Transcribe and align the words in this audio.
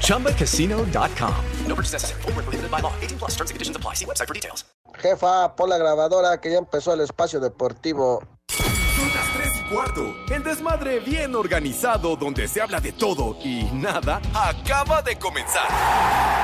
ChumbaCasino.com. 0.00 1.34
No 1.66 1.74
purchase 1.74 1.92
necessary. 1.92 2.22
Full 2.22 2.32
prohibited 2.32 2.70
by 2.70 2.80
law. 2.80 2.92
18 3.02 3.18
plus 3.18 3.32
terms 3.32 3.50
and 3.50 3.56
conditions 3.56 3.76
apply. 3.76 3.94
See 3.94 4.06
website 4.06 4.28
for 4.28 4.34
details. 4.34 4.64
Jefa, 5.02 5.54
pon 5.56 5.68
la 5.68 5.78
grabadora 5.78 6.40
que 6.40 6.50
ya 6.50 6.58
empezó 6.58 6.94
el 6.94 7.00
espacio 7.00 7.40
deportivo. 7.40 8.22
Son 8.48 9.08
las 9.12 9.26
3 9.34 9.48
y 9.56 9.74
cuarto. 9.74 10.14
El 10.30 10.44
desmadre 10.44 11.00
bien 11.00 11.34
organizado 11.34 12.16
donde 12.16 12.46
se 12.46 12.60
habla 12.60 12.80
de 12.80 12.92
todo 12.92 13.36
y 13.42 13.64
nada 13.72 14.20
acaba 14.32 15.02
de 15.02 15.18
comenzar. 15.18 15.68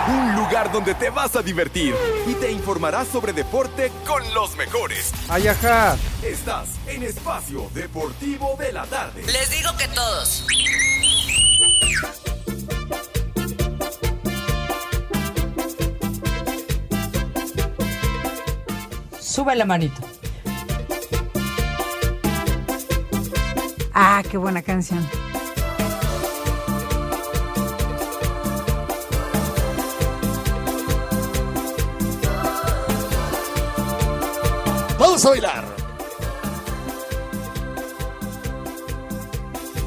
Un 0.08 0.34
lugar 0.34 0.72
donde 0.72 0.94
te 0.94 1.10
vas 1.10 1.36
a 1.36 1.42
divertir 1.42 1.94
y 2.26 2.34
te 2.34 2.50
informarás 2.50 3.06
sobre 3.08 3.32
deporte 3.32 3.92
con 4.06 4.22
los 4.34 4.56
mejores. 4.56 5.12
Ayaja. 5.28 5.96
Estás 6.22 6.70
en 6.86 7.04
Espacio 7.04 7.70
Deportivo 7.72 8.56
de 8.58 8.72
la 8.72 8.84
Tarde. 8.86 9.22
Les 9.22 9.50
digo 9.50 9.70
que 9.76 9.86
todos. 9.88 10.44
Sube 19.30 19.54
la 19.54 19.64
manito. 19.64 20.02
Ah, 23.94 24.24
qué 24.28 24.36
buena 24.36 24.60
canción. 24.60 25.08
Vamos 34.98 35.24
a 35.24 35.30
bailar. 35.30 35.64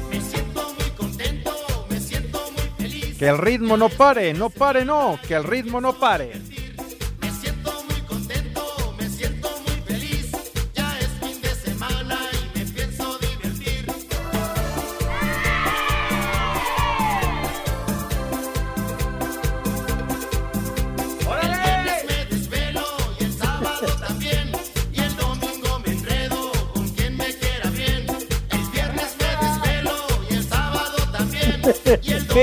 Me 0.08 0.20
siento 0.22 0.74
muy 0.78 0.90
contento, 0.96 1.86
me 1.90 2.00
siento 2.00 2.40
muy 2.52 2.70
feliz. 2.78 3.18
Que 3.18 3.28
el 3.28 3.36
ritmo 3.36 3.76
no 3.76 3.90
pare, 3.90 4.32
no 4.32 4.48
pare, 4.48 4.86
no, 4.86 5.18
que 5.28 5.34
el 5.34 5.44
ritmo 5.44 5.82
no 5.82 5.92
pare. 5.98 6.32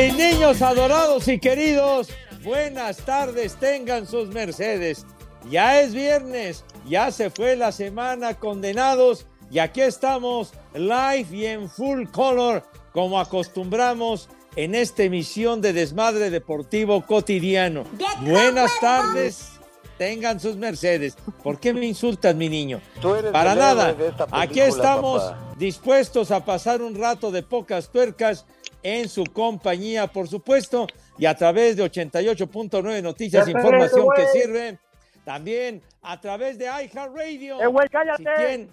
Mis 0.02 0.16
niños 0.16 0.64
adorados 0.64 1.28
y 1.28 1.38
queridos, 1.38 2.10
buenas 2.44 2.98
tardes, 2.98 3.54
tengan 3.58 4.08
sus 4.08 4.30
mercedes. 4.30 5.06
Ya 5.48 5.80
es 5.80 5.94
viernes, 5.94 6.66
ya 6.88 7.12
se 7.12 7.30
fue 7.30 7.56
la 7.56 7.72
semana 7.72 8.34
condenados 8.34 9.28
y 9.52 9.60
aquí 9.60 9.82
estamos 9.82 10.54
live 10.74 11.28
y 11.32 11.46
en 11.46 11.70
full 11.70 12.08
color 12.08 12.64
como 12.94 13.20
acostumbramos 13.20 14.28
en 14.56 14.74
esta 14.74 15.04
emisión 15.04 15.62
de 15.62 15.72
Desmadre 15.72 16.32
Deportivo 16.32 17.06
Cotidiano. 17.06 17.84
Buenas 18.22 18.72
tardes, 18.82 19.52
tengan 20.00 20.40
sus 20.40 20.56
mercedes. 20.56 21.16
¿Por 21.44 21.60
qué 21.60 21.76
me 21.76 21.86
insultas, 21.86 22.34
mi 22.34 22.50
niño? 22.50 22.82
Tú 23.02 23.14
eres 23.14 23.32
Para 23.32 23.54
nada, 23.54 23.96
aquí 24.32 24.62
estamos 24.62 25.22
papá. 25.22 25.54
dispuestos 25.60 26.32
a 26.32 26.44
pasar 26.44 26.82
un 26.82 26.96
rato 26.96 27.30
de 27.30 27.44
pocas 27.44 27.90
tuercas 27.90 28.48
en 28.84 29.10
su 29.10 29.24
compañía, 29.26 30.08
por 30.08 30.28
supuesto, 30.28 30.88
y 31.18 31.26
a 31.26 31.36
través 31.36 31.76
de 31.76 31.84
88.9 31.84 33.02
Noticias, 33.02 33.46
Ya 33.46 33.52
información 33.52 34.08
que 34.16 34.28
sirve. 34.28 34.80
También 35.24 35.82
a 36.02 36.20
través 36.20 36.58
de 36.58 36.66
iHeartRadio. 36.66 37.62
¡Eh, 37.62 37.68
güey, 37.68 37.88
cállate! 37.90 38.58
Si 38.58 38.68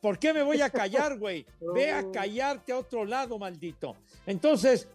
¿Por 0.00 0.18
qué 0.18 0.32
me 0.32 0.42
voy 0.42 0.60
a 0.60 0.70
callar, 0.70 1.18
güey? 1.18 1.44
Ve 1.74 1.90
a 1.90 2.08
callarte 2.10 2.72
a 2.72 2.78
otro 2.78 3.04
lado, 3.04 3.38
maldito. 3.38 3.96
Entonces, 4.26 4.88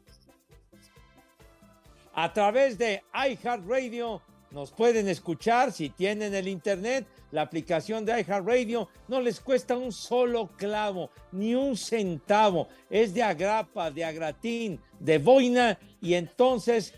a 2.13 2.31
través 2.31 2.78
de 2.78 3.03
iHeartRadio 3.13 4.22
nos 4.53 4.72
pueden 4.72 5.08
escuchar 5.09 5.72
si 5.72 5.90
tienen 5.90 6.36
el 6.36 6.47
internet, 6.47 7.08
la 7.31 7.41
aplicación 7.41 8.06
de 8.06 8.22
iHeartRadio 8.22 8.88
no 9.08 9.19
les 9.19 9.40
cuesta 9.40 9.75
un 9.75 9.91
solo 9.91 10.52
clavo, 10.56 11.09
ni 11.31 11.56
un 11.56 11.75
centavo. 11.75 12.68
Es 12.88 13.16
de 13.16 13.24
agrapa, 13.24 13.90
de 13.90 14.06
agratín, 14.06 14.80
de 15.00 15.18
boina 15.18 15.80
y 16.00 16.13
entonces 16.13 16.94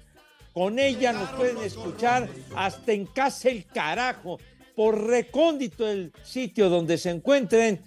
con 0.54 0.80
ella 0.80 1.14
nos 1.14 1.30
pueden 1.32 1.58
escuchar 1.60 2.28
hasta 2.58 2.92
en 2.92 3.06
casa 3.06 3.50
el 3.50 3.66
carajo. 3.66 4.38
Por 4.76 5.08
recóndito 5.08 5.88
el 5.88 6.12
sitio 6.24 6.68
donde 6.68 6.98
se 6.98 7.10
encuentren, 7.10 7.82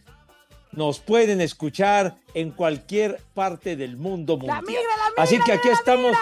nos 0.73 0.99
pueden 1.01 1.43
escuchar 1.43 2.17
en 2.33 2.53
cualquier 2.53 3.21
parte 3.35 3.77
del 3.77 3.99
mundo 3.99 4.39
mundial. 4.39 4.63
migra, 4.67 4.83
la 5.17 5.23
Así 5.23 5.39
que 5.45 5.53
aquí 5.53 5.69
la 5.69 5.75
estamos. 5.75 6.17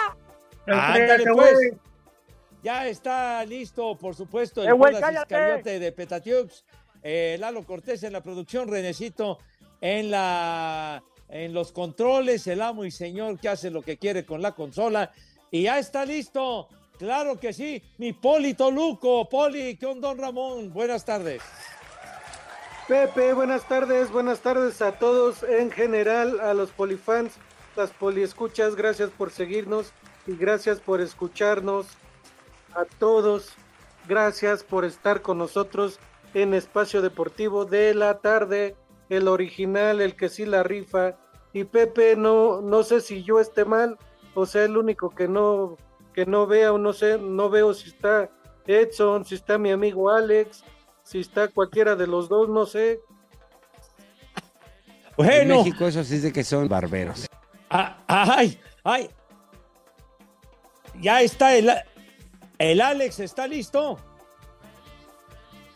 migra. 0.65 0.93
Ándale, 0.93 1.23
pues. 1.33 1.86
Ya 2.63 2.87
está 2.87 3.45
listo, 3.45 3.95
por 3.95 4.15
supuesto, 4.15 4.63
el 4.63 4.69
Eh. 4.69 4.91
Iscariote 4.91 5.79
de 5.79 5.91
Petatiux, 5.91 6.63
eh, 7.03 7.37
Lalo 7.39 7.63
Cortés 7.63 8.03
en 8.03 8.13
la 8.13 8.21
producción, 8.21 8.67
Renecito 8.67 9.37
en 9.81 10.11
la 10.11 11.03
en 11.29 11.53
los 11.53 11.71
controles, 11.73 12.47
el 12.47 12.61
amo 12.61 12.85
y 12.85 12.91
señor 12.91 13.37
que 13.37 13.49
hace 13.49 13.69
lo 13.69 13.81
que 13.81 13.97
quiere 13.97 14.25
con 14.25 14.41
la 14.41 14.53
consola. 14.53 15.11
Y 15.51 15.63
ya 15.63 15.77
está 15.77 16.05
listo, 16.05 16.69
claro 16.97 17.37
que 17.39 17.51
sí, 17.51 17.83
mi 17.97 18.13
Poli 18.13 18.53
Toluco. 18.53 19.27
Poli, 19.27 19.75
¿qué 19.75 19.85
onda, 19.85 20.07
don 20.07 20.17
Ramón? 20.17 20.73
Buenas 20.73 21.03
tardes. 21.03 21.41
Pepe, 22.87 23.33
buenas 23.33 23.67
tardes, 23.67 24.09
buenas 24.09 24.39
tardes 24.39 24.81
a 24.81 24.93
todos 24.93 25.43
en 25.43 25.69
general, 25.71 26.39
a 26.39 26.53
los 26.53 26.71
polifans, 26.71 27.33
las 27.75 27.91
poliescuchas, 27.91 28.75
gracias 28.75 29.09
por 29.09 29.29
seguirnos 29.29 29.91
y 30.25 30.37
gracias 30.37 30.79
por 30.79 31.01
escucharnos. 31.01 31.87
A 32.73 32.85
todos, 32.99 33.53
gracias 34.07 34.63
por 34.63 34.85
estar 34.85 35.21
con 35.21 35.37
nosotros 35.37 35.99
en 36.33 36.53
Espacio 36.53 37.01
Deportivo 37.01 37.65
de 37.65 37.93
la 37.93 38.19
tarde, 38.19 38.75
el 39.09 39.27
original, 39.27 40.01
el 40.01 40.15
que 40.15 40.29
sí 40.29 40.45
la 40.45 40.63
rifa. 40.63 41.15
Y 41.53 41.63
Pepe, 41.63 42.15
no, 42.15 42.61
no 42.61 42.83
sé 42.83 43.01
si 43.01 43.23
yo 43.23 43.39
esté 43.39 43.65
mal, 43.65 43.97
o 44.35 44.45
sea, 44.45 44.63
el 44.65 44.77
único 44.77 45.09
que 45.09 45.27
no, 45.27 45.77
que 46.13 46.25
no 46.25 46.45
vea 46.45 46.71
o 46.73 46.77
no 46.77 46.93
sé, 46.93 47.17
no 47.17 47.49
veo 47.49 47.73
si 47.73 47.89
está 47.89 48.29
Edson, 48.67 49.25
si 49.25 49.35
está 49.35 49.57
mi 49.57 49.71
amigo 49.71 50.11
Alex, 50.11 50.63
si 51.03 51.19
está 51.21 51.47
cualquiera 51.47 51.95
de 51.95 52.05
los 52.05 52.29
dos, 52.29 52.49
no 52.49 52.65
sé. 52.65 52.99
En 55.19 55.25
Bueno, 55.25 55.63
México 55.63 55.87
eso 55.87 56.03
sí 56.03 56.15
es 56.17 56.23
de 56.23 56.31
que 56.31 56.43
son 56.43 56.67
barberos. 56.67 57.25
ah, 57.71 57.97
ay, 58.07 58.59
ay. 58.83 59.09
Ya 61.01 61.21
está 61.23 61.55
el, 61.55 61.71
el 62.57 62.81
Alex, 62.81 63.19
¿está 63.19 63.47
listo? 63.47 63.97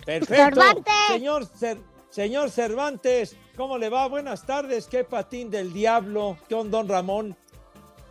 Perfecto. 0.05 0.35
Cervantes. 0.61 0.93
Señor, 1.07 1.45
Cer- 1.45 1.81
señor 2.09 2.49
Cervantes, 2.49 3.35
¿cómo 3.55 3.77
le 3.77 3.89
va? 3.89 4.07
Buenas 4.07 4.45
tardes. 4.45 4.87
¿Qué 4.87 5.03
patín 5.03 5.49
del 5.51 5.71
diablo? 5.73 6.37
¿Qué 6.49 6.55
onda, 6.55 6.79
don 6.79 6.89
Ramón? 6.89 7.35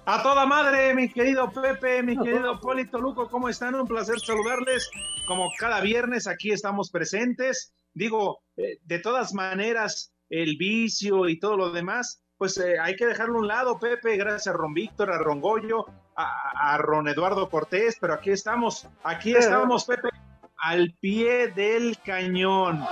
A 0.06 0.22
toda 0.22 0.46
madre, 0.46 0.94
mi 0.94 1.08
querido 1.12 1.50
Pepe, 1.52 2.02
mi 2.02 2.16
querido 2.16 2.58
Polito 2.60 2.98
Luco, 2.98 3.28
¿cómo 3.28 3.48
están? 3.48 3.74
Un 3.74 3.86
placer 3.86 4.18
saludarles. 4.18 4.90
Como 5.26 5.48
cada 5.58 5.80
viernes, 5.80 6.26
aquí 6.26 6.50
estamos 6.52 6.90
presentes. 6.90 7.72
Digo, 7.92 8.40
eh, 8.56 8.78
de 8.82 8.98
todas 9.00 9.34
maneras, 9.34 10.12
el 10.28 10.56
vicio 10.56 11.28
y 11.28 11.38
todo 11.38 11.56
lo 11.56 11.70
demás, 11.70 12.22
pues 12.38 12.56
eh, 12.58 12.78
hay 12.80 12.96
que 12.96 13.06
dejarlo 13.06 13.36
a 13.36 13.40
un 13.40 13.48
lado, 13.48 13.78
Pepe, 13.78 14.16
gracias 14.16 14.46
a 14.48 14.52
Ron 14.52 14.72
Víctor, 14.74 15.10
a 15.12 15.18
Ron 15.18 15.40
Goyo, 15.40 15.84
a, 16.22 16.74
a 16.74 16.78
Ron 16.78 17.08
Eduardo 17.08 17.48
Cortés, 17.48 17.96
pero 18.00 18.14
aquí 18.14 18.30
estamos, 18.30 18.86
aquí 19.02 19.32
estamos, 19.32 19.84
Pepe, 19.84 20.08
al 20.56 20.92
pie 21.00 21.48
del 21.48 21.98
cañón, 22.04 22.84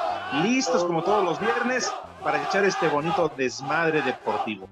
listos 0.42 0.84
como 0.84 1.02
todos 1.02 1.24
los 1.24 1.40
viernes 1.40 1.92
para 2.22 2.42
echar 2.42 2.64
este 2.64 2.88
bonito 2.88 3.30
desmadre 3.36 4.02
deportivo. 4.02 4.68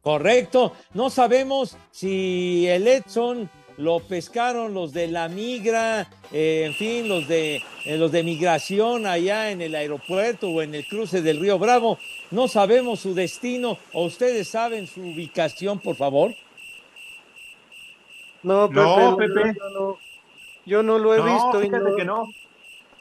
Correcto. 0.00 0.72
No 0.94 1.10
sabemos 1.10 1.76
si 1.90 2.66
el 2.68 2.88
Edson 2.88 3.50
lo 3.76 4.00
pescaron 4.00 4.74
los 4.74 4.92
de 4.92 5.08
la 5.08 5.28
migra, 5.28 6.06
eh, 6.32 6.64
en 6.66 6.74
fin, 6.74 7.08
los 7.08 7.26
de, 7.28 7.62
eh, 7.84 7.96
los 7.96 8.12
de 8.12 8.22
migración 8.22 9.06
allá 9.06 9.50
en 9.50 9.62
el 9.62 9.74
aeropuerto 9.74 10.48
o 10.48 10.62
en 10.62 10.74
el 10.74 10.86
cruce 10.86 11.22
del 11.22 11.40
río 11.40 11.58
Bravo. 11.58 11.98
No 12.30 12.46
sabemos 12.46 13.00
su 13.00 13.14
destino 13.14 13.78
o 13.92 14.04
ustedes 14.04 14.48
saben 14.48 14.86
su 14.86 15.00
ubicación, 15.00 15.78
por 15.78 15.96
favor. 15.96 16.34
No, 18.42 18.68
Pepe, 18.68 18.80
No, 18.80 19.16
Pepe. 19.16 19.54
Yo 19.58 19.70
no, 19.70 19.98
yo 20.66 20.82
no 20.82 20.98
lo 20.98 21.14
he 21.14 21.18
No, 21.18 21.24
visto. 21.24 21.60
y 21.62 21.66
fíjate 21.66 21.90
no- 21.90 21.96
que 21.96 22.04
no. 22.04 22.24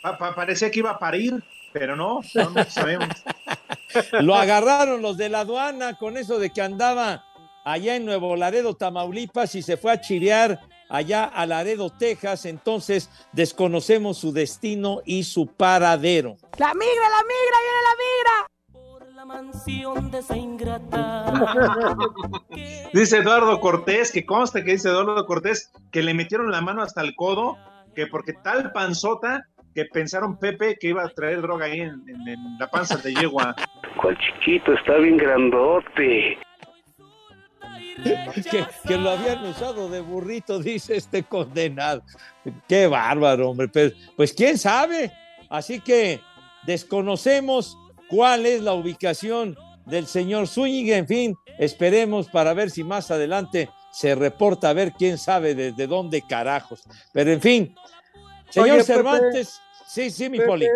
Pa- 0.01 0.17
pa- 0.17 0.33
parecía 0.35 0.71
que 0.71 0.79
iba 0.79 0.91
a 0.91 0.97
parir, 0.99 1.43
pero 1.73 1.95
no, 1.95 2.21
no, 2.33 2.49
no 2.49 2.63
sabemos. 2.65 3.09
Lo 4.21 4.35
agarraron 4.35 5.01
los 5.01 5.17
de 5.17 5.29
la 5.29 5.39
aduana 5.41 5.97
con 5.97 6.15
eso 6.15 6.37
de 6.39 6.51
que 6.51 6.61
andaba 6.61 7.23
allá 7.65 7.95
en 7.95 8.05
Nuevo 8.05 8.35
Laredo, 8.35 8.75
Tamaulipas, 8.75 9.55
y 9.55 9.61
se 9.63 9.77
fue 9.77 9.91
a 9.91 9.99
chirear 9.99 10.59
allá 10.89 11.23
a 11.25 11.45
Laredo, 11.47 11.89
Texas. 11.89 12.45
Entonces 12.45 13.09
desconocemos 13.33 14.17
su 14.17 14.31
destino 14.31 15.01
y 15.05 15.23
su 15.23 15.47
paradero. 15.47 16.37
La 16.57 16.73
migra, 16.73 17.09
la 17.09 17.23
migra, 17.23 17.57
viene 17.63 17.81
la 17.83 17.95
migra. 17.97 18.47
La 19.19 19.25
mansión 19.25 20.09
de 20.11 20.19
esa 20.19 20.37
ingrata. 20.37 21.25
Dice 22.93 23.17
Eduardo 23.17 23.59
Cortés, 23.59 24.13
que 24.13 24.25
consta 24.25 24.63
que 24.63 24.71
dice 24.71 24.87
Eduardo 24.87 25.25
Cortés 25.25 25.73
que 25.91 26.01
le 26.01 26.13
metieron 26.13 26.49
la 26.51 26.61
mano 26.61 26.81
hasta 26.83 27.01
el 27.01 27.13
codo, 27.15 27.57
que 27.93 28.07
porque 28.07 28.31
tal 28.31 28.71
panzota 28.71 29.45
que 29.75 29.83
pensaron 29.91 30.37
Pepe 30.37 30.77
que 30.79 30.87
iba 30.87 31.03
a 31.03 31.09
traer 31.09 31.41
droga 31.41 31.65
ahí 31.65 31.81
en, 31.81 32.01
en- 32.07 32.29
en 32.29 32.57
la 32.59 32.69
panza 32.69 32.95
de 32.95 33.13
yegua. 33.13 33.53
¿Cuál 34.01 34.17
chiquito? 34.19 34.71
Está 34.71 34.95
bien 34.95 35.17
grandote. 35.17 36.37
que, 38.49 38.65
que 38.87 38.97
lo 38.97 39.09
habían 39.09 39.43
usado 39.43 39.89
de 39.89 39.99
burrito, 39.99 40.59
dice 40.59 40.95
este 40.95 41.23
condenado. 41.23 42.03
Qué 42.69 42.87
bárbaro, 42.87 43.49
hombre. 43.49 43.67
Pues, 43.67 43.93
pues 44.15 44.31
quién 44.33 44.57
sabe. 44.57 45.11
Así 45.49 45.81
que 45.81 46.21
desconocemos 46.65 47.77
cuál 48.09 48.45
es 48.45 48.61
la 48.61 48.73
ubicación 48.73 49.57
del 49.85 50.07
señor 50.07 50.47
Zúñiga. 50.47 50.97
En 50.97 51.07
fin, 51.07 51.35
esperemos 51.57 52.27
para 52.29 52.53
ver 52.53 52.69
si 52.69 52.83
más 52.83 53.11
adelante 53.11 53.69
se 53.91 54.15
reporta 54.15 54.69
a 54.69 54.73
ver 54.73 54.93
quién 54.93 55.17
sabe 55.17 55.55
desde 55.55 55.87
dónde 55.87 56.21
carajos. 56.21 56.83
Pero 57.13 57.31
en 57.31 57.41
fin, 57.41 57.75
señor 58.49 58.69
Oye, 58.69 58.79
Pepe, 58.79 58.93
Cervantes, 58.93 59.61
sí, 59.87 60.09
sí, 60.09 60.29
mi 60.29 60.37
Pepe, 60.37 60.49
poli. 60.49 60.67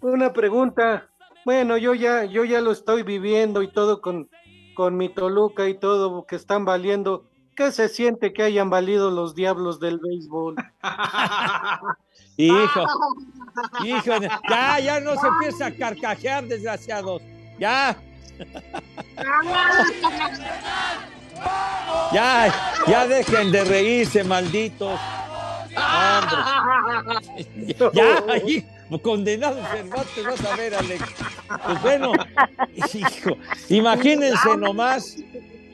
Una 0.00 0.32
pregunta. 0.32 1.08
Bueno, 1.44 1.76
yo 1.76 1.94
ya, 1.94 2.24
yo 2.24 2.44
ya 2.44 2.60
lo 2.60 2.72
estoy 2.72 3.02
viviendo 3.02 3.62
y 3.62 3.68
todo 3.68 4.00
con, 4.00 4.28
con 4.74 4.96
mi 4.96 5.08
Toluca 5.08 5.68
y 5.68 5.74
todo 5.74 6.26
que 6.26 6.36
están 6.36 6.64
valiendo. 6.64 7.26
¿Qué 7.56 7.72
se 7.72 7.88
siente 7.88 8.32
que 8.32 8.42
hayan 8.42 8.70
valido 8.70 9.10
los 9.10 9.34
diablos 9.34 9.80
del 9.80 9.98
béisbol? 9.98 10.56
Hijo, 12.40 12.86
hijo, 13.84 14.12
ya, 14.48 14.80
ya 14.80 15.00
no 15.00 15.20
se 15.20 15.26
empieza 15.26 15.66
a 15.66 15.70
carcajear, 15.70 16.44
desgraciados. 16.44 17.22
Ya. 17.58 17.96
Ya, 22.12 22.52
ya 22.86 23.06
dejen 23.06 23.50
de 23.50 23.64
reírse, 23.64 24.22
malditos. 24.24 25.00
Hombre. 25.74 26.36
Ya, 27.94 28.36
hijo, 28.46 29.02
condenado 29.02 29.58
Cervantes, 29.72 30.24
vas 30.24 30.44
a 30.44 30.56
ver, 30.56 30.74
Alex. 30.74 31.02
Pues 31.64 31.82
bueno, 31.82 32.12
hijo, 32.92 33.38
imagínense 33.70 34.56
nomás 34.58 35.16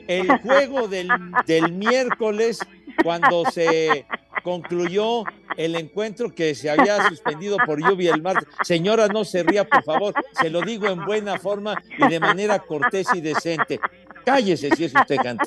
el 0.07 0.37
juego 0.39 0.87
del, 0.87 1.09
del 1.45 1.73
miércoles 1.73 2.59
cuando 3.03 3.45
se 3.51 4.05
concluyó 4.43 5.23
el 5.57 5.75
encuentro 5.75 6.33
que 6.33 6.55
se 6.55 6.69
había 6.69 7.07
suspendido 7.09 7.57
por 7.65 7.81
lluvia 7.81 8.13
el 8.13 8.21
martes. 8.21 8.47
Señora, 8.63 9.07
no 9.07 9.25
se 9.25 9.43
ría, 9.43 9.67
por 9.67 9.83
favor. 9.83 10.13
Se 10.39 10.49
lo 10.49 10.61
digo 10.61 10.87
en 10.87 11.03
buena 11.05 11.37
forma 11.37 11.75
y 11.97 12.07
de 12.07 12.19
manera 12.19 12.59
cortés 12.59 13.07
y 13.13 13.21
decente. 13.21 13.79
Cállese 14.25 14.75
si 14.75 14.85
es 14.85 14.93
usted 14.93 15.17
tan, 15.17 15.37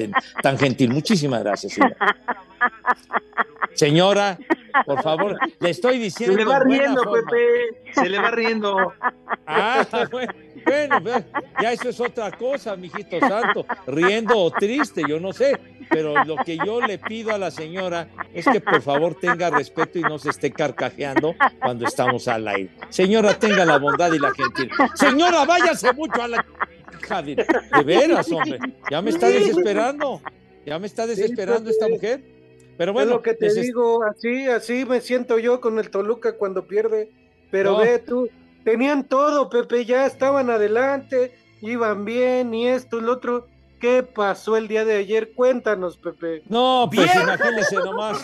tan 0.42 0.58
gentil. 0.58 0.90
Muchísimas 0.90 1.42
gracias, 1.42 1.74
señora. 1.74 1.96
Señora, 3.74 4.38
por 4.84 5.02
favor, 5.02 5.38
le 5.58 5.70
estoy 5.70 5.98
diciendo. 5.98 6.36
Se 6.36 6.38
le 6.38 6.44
va 6.44 6.60
riendo. 6.60 7.02
Pepe. 7.12 7.92
Se 7.94 8.08
le 8.08 8.18
va 8.18 8.30
riendo. 8.30 8.92
Ah, 9.46 9.86
bueno, 10.10 10.32
bueno, 10.64 11.00
ya 11.60 11.72
eso 11.72 11.88
es 11.88 12.00
otra 12.00 12.30
cosa, 12.32 12.76
mijito 12.76 13.18
santo, 13.20 13.66
riendo 13.86 14.36
o 14.38 14.50
triste, 14.50 15.02
yo 15.08 15.20
no 15.20 15.32
sé, 15.32 15.58
pero 15.88 16.24
lo 16.24 16.36
que 16.36 16.56
yo 16.64 16.80
le 16.80 16.98
pido 16.98 17.32
a 17.34 17.38
la 17.38 17.50
señora 17.50 18.08
es 18.32 18.46
que 18.46 18.60
por 18.60 18.82
favor 18.82 19.14
tenga 19.20 19.50
respeto 19.50 19.98
y 19.98 20.02
no 20.02 20.18
se 20.18 20.30
esté 20.30 20.50
carcajeando 20.50 21.34
cuando 21.60 21.86
estamos 21.86 22.28
al 22.28 22.46
aire. 22.48 22.70
Señora, 22.88 23.38
tenga 23.38 23.64
la 23.64 23.78
bondad 23.78 24.12
y 24.12 24.18
la 24.18 24.32
gentileza. 24.32 24.88
Señora, 24.94 25.44
váyase 25.44 25.92
mucho 25.92 26.22
a 26.22 26.28
la... 26.28 26.44
hija 27.02 27.22
De, 27.22 27.46
veras, 27.84 28.30
hombre, 28.30 28.58
ya 28.90 29.02
me 29.02 29.10
está 29.10 29.28
desesperando, 29.28 30.20
ya 30.64 30.78
me 30.78 30.86
está 30.86 31.06
desesperando 31.06 31.70
esta 31.70 31.88
mujer. 31.88 32.22
Pero 32.76 32.94
bueno, 32.94 33.10
es 33.10 33.16
lo 33.16 33.22
que 33.22 33.34
te 33.34 33.52
digo, 33.52 34.02
así, 34.04 34.46
así 34.46 34.86
me 34.86 35.02
siento 35.02 35.38
yo 35.38 35.60
con 35.60 35.78
el 35.78 35.90
Toluca 35.90 36.38
cuando 36.38 36.66
pierde. 36.66 37.10
Pero 37.50 37.72
No. 37.72 37.78
ve 37.78 37.98
tú, 37.98 38.30
tenían 38.64 39.04
todo, 39.04 39.48
Pepe, 39.50 39.84
ya 39.84 40.06
estaban 40.06 40.50
adelante, 40.50 41.32
iban 41.60 42.04
bien, 42.04 42.54
y 42.54 42.68
esto 42.68 42.98
y 42.98 43.02
lo 43.02 43.12
otro. 43.12 43.46
¿Qué 43.80 44.02
pasó 44.02 44.58
el 44.58 44.68
día 44.68 44.84
de 44.84 44.96
ayer? 44.96 45.32
Cuéntanos, 45.32 45.96
Pepe. 45.96 46.42
No, 46.48 46.88
pues 46.92 47.14
imagínense 47.14 47.76
nomás. 47.76 48.22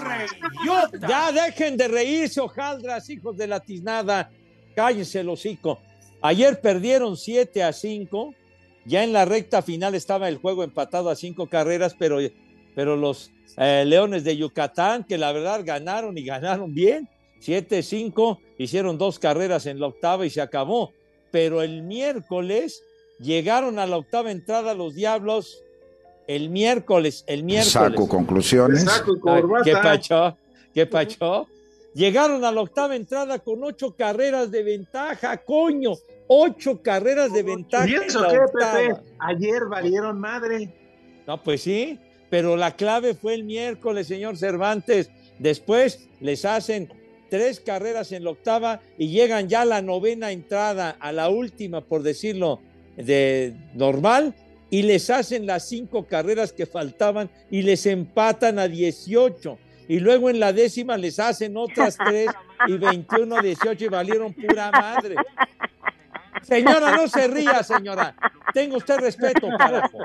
Ya 1.08 1.32
dejen 1.32 1.78
de 1.78 1.88
reírse, 1.88 2.42
hojaldras, 2.42 3.08
hijos 3.08 3.38
de 3.38 3.46
la 3.46 3.60
tiznada. 3.60 4.30
Cállense 4.74 5.20
el 5.20 5.30
hocico. 5.30 5.80
Ayer 6.20 6.60
perdieron 6.60 7.16
7 7.16 7.62
a 7.62 7.72
5. 7.72 8.34
Ya 8.84 9.02
en 9.02 9.14
la 9.14 9.24
recta 9.24 9.62
final 9.62 9.94
estaba 9.94 10.28
el 10.28 10.36
juego 10.36 10.62
empatado 10.62 11.08
a 11.08 11.16
cinco 11.16 11.48
carreras, 11.48 11.96
pero, 11.98 12.18
pero 12.74 12.94
los 12.94 13.32
eh, 13.56 13.84
Leones 13.86 14.24
de 14.24 14.36
Yucatán, 14.36 15.04
que 15.04 15.18
la 15.18 15.32
verdad 15.32 15.62
ganaron 15.64 16.16
y 16.18 16.24
ganaron 16.24 16.74
bien. 16.74 17.08
7-5, 17.42 18.38
hicieron 18.58 18.98
dos 18.98 19.18
carreras 19.18 19.66
en 19.66 19.80
la 19.80 19.86
octava 19.86 20.26
y 20.26 20.30
se 20.30 20.40
acabó. 20.40 20.92
Pero 21.30 21.62
el 21.62 21.82
miércoles 21.82 22.82
llegaron 23.18 23.78
a 23.78 23.86
la 23.86 23.96
octava 23.96 24.30
entrada 24.30 24.74
los 24.74 24.94
Diablos. 24.94 25.62
El 26.26 26.50
miércoles, 26.50 27.24
el 27.26 27.44
miércoles. 27.44 27.72
Saco 27.72 28.08
conclusiones. 28.08 28.84
Ay, 28.88 29.42
¿Qué 29.64 29.72
pacho? 29.72 30.36
¿Qué 30.74 30.86
pacho? 30.86 31.46
Llegaron 31.94 32.44
a 32.44 32.52
la 32.52 32.60
octava 32.60 32.94
entrada 32.94 33.38
con 33.38 33.62
ocho 33.64 33.94
carreras 33.96 34.50
de 34.50 34.62
ventaja, 34.62 35.36
coño. 35.38 35.92
Ocho 36.26 36.82
carreras 36.82 37.32
de 37.32 37.42
ventaja. 37.42 37.88
¿Y 37.88 37.94
en 37.94 38.02
eso 38.02 38.20
la 38.20 38.28
qué. 38.28 38.38
Pepe? 38.52 39.00
Ayer 39.18 39.64
valieron 39.70 40.18
madre. 40.20 40.74
No, 41.26 41.42
pues 41.42 41.62
sí, 41.62 41.98
pero 42.28 42.56
la 42.56 42.76
clave 42.76 43.14
fue 43.14 43.34
el 43.34 43.44
miércoles, 43.44 44.08
señor 44.08 44.36
Cervantes. 44.36 45.10
Después 45.38 46.08
les 46.20 46.44
hacen 46.44 46.92
tres 47.28 47.60
carreras 47.60 48.12
en 48.12 48.24
la 48.24 48.30
octava 48.30 48.80
y 48.98 49.08
llegan 49.08 49.48
ya 49.48 49.62
a 49.62 49.64
la 49.64 49.82
novena 49.82 50.32
entrada, 50.32 50.96
a 51.00 51.12
la 51.12 51.28
última, 51.28 51.80
por 51.80 52.02
decirlo, 52.02 52.60
de 52.96 53.54
normal, 53.74 54.34
y 54.70 54.82
les 54.82 55.10
hacen 55.10 55.46
las 55.46 55.68
cinco 55.68 56.06
carreras 56.06 56.52
que 56.52 56.66
faltaban 56.66 57.30
y 57.50 57.62
les 57.62 57.86
empatan 57.86 58.58
a 58.58 58.68
18. 58.68 59.58
Y 59.88 60.00
luego 60.00 60.30
en 60.30 60.40
la 60.40 60.52
décima 60.52 60.96
les 60.96 61.20
hacen 61.20 61.56
otras 61.56 61.96
tres 61.96 62.30
y 62.66 62.72
21 62.76 63.36
a 63.36 63.42
18 63.42 63.84
y 63.84 63.88
valieron 63.88 64.32
pura 64.32 64.70
madre. 64.72 65.14
Señora, 66.42 66.96
no 66.96 67.06
se 67.06 67.28
ría, 67.28 67.62
señora. 67.62 68.14
Tenga 68.52 68.76
usted 68.76 68.98
respeto, 68.98 69.48
carajo. 69.56 69.98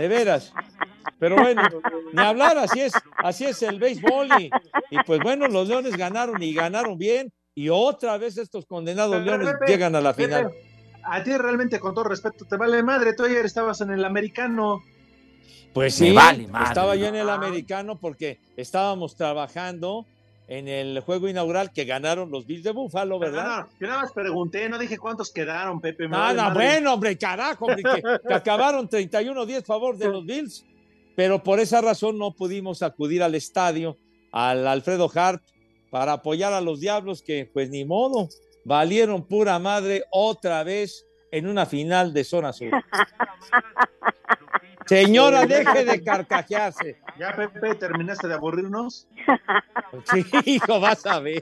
De 0.00 0.08
veras. 0.08 0.54
Pero 1.18 1.36
bueno, 1.36 1.60
ni 2.14 2.22
hablar, 2.22 2.56
así 2.56 2.80
es, 2.80 2.94
así 3.18 3.44
es 3.44 3.60
el 3.60 3.78
béisbol. 3.78 4.28
Y, 4.40 4.50
y 4.90 4.98
pues 5.04 5.20
bueno, 5.22 5.46
los 5.46 5.68
Leones 5.68 5.94
ganaron 5.94 6.42
y 6.42 6.54
ganaron 6.54 6.96
bien. 6.96 7.30
Y 7.54 7.68
otra 7.68 8.16
vez 8.16 8.38
estos 8.38 8.64
condenados 8.64 9.16
Pero, 9.16 9.36
Leones 9.36 9.52
Pepe, 9.58 9.72
llegan 9.72 9.94
a 9.94 10.00
la 10.00 10.14
Pepe, 10.14 10.28
final. 10.28 10.52
A 11.04 11.22
ti 11.22 11.36
realmente, 11.36 11.78
con 11.78 11.94
todo 11.94 12.04
respeto, 12.04 12.46
te 12.46 12.56
vale 12.56 12.82
madre. 12.82 13.12
Tú 13.12 13.24
ayer 13.24 13.44
estabas 13.44 13.82
en 13.82 13.90
el 13.90 14.02
americano. 14.02 14.82
Pues 15.74 16.00
Me 16.00 16.08
sí, 16.08 16.14
vale 16.14 16.48
madre, 16.48 16.68
estaba 16.68 16.96
yo 16.96 17.06
en 17.06 17.16
el 17.16 17.28
americano 17.28 17.98
porque 18.00 18.40
estábamos 18.56 19.16
trabajando 19.16 20.06
en 20.50 20.66
el 20.66 20.98
juego 20.98 21.28
inaugural 21.28 21.72
que 21.72 21.84
ganaron 21.84 22.32
los 22.32 22.44
Bills 22.44 22.64
de 22.64 22.72
Buffalo, 22.72 23.20
¿verdad? 23.20 23.44
No, 23.44 23.56
no, 23.60 23.68
yo 23.78 23.86
nada 23.86 24.02
más 24.02 24.12
pregunté, 24.12 24.68
no 24.68 24.78
dije 24.78 24.98
cuántos 24.98 25.32
quedaron, 25.32 25.80
Pepe. 25.80 26.08
madre. 26.08 26.52
bueno, 26.52 26.92
hombre, 26.92 27.16
carajo, 27.16 27.66
hombre, 27.66 27.84
que, 27.84 28.02
que 28.26 28.34
acabaron 28.34 28.88
31-10 28.88 29.64
favor 29.64 29.96
de 29.96 30.08
los 30.08 30.26
Bills. 30.26 30.66
Pero 31.14 31.40
por 31.44 31.60
esa 31.60 31.80
razón 31.80 32.18
no 32.18 32.32
pudimos 32.32 32.82
acudir 32.82 33.22
al 33.22 33.36
estadio, 33.36 33.96
al 34.32 34.66
Alfredo 34.66 35.08
Hart, 35.14 35.40
para 35.88 36.14
apoyar 36.14 36.52
a 36.52 36.60
los 36.60 36.80
Diablos, 36.80 37.22
que 37.22 37.48
pues 37.52 37.70
ni 37.70 37.84
modo, 37.84 38.28
valieron 38.64 39.22
pura 39.22 39.56
madre 39.60 40.02
otra 40.10 40.64
vez 40.64 41.06
en 41.30 41.46
una 41.46 41.64
final 41.64 42.12
de 42.12 42.24
zona 42.24 42.52
sur. 42.52 42.72
Señora, 44.90 45.46
deje 45.46 45.84
de 45.84 46.02
carcajearse. 46.02 46.98
Ya, 47.16 47.32
Pepe, 47.36 47.76
¿terminaste 47.76 48.26
de 48.26 48.34
aburrirnos? 48.34 49.06
Sí, 50.12 50.24
hijo, 50.46 50.80
vas 50.80 51.06
a 51.06 51.20
ver. 51.20 51.40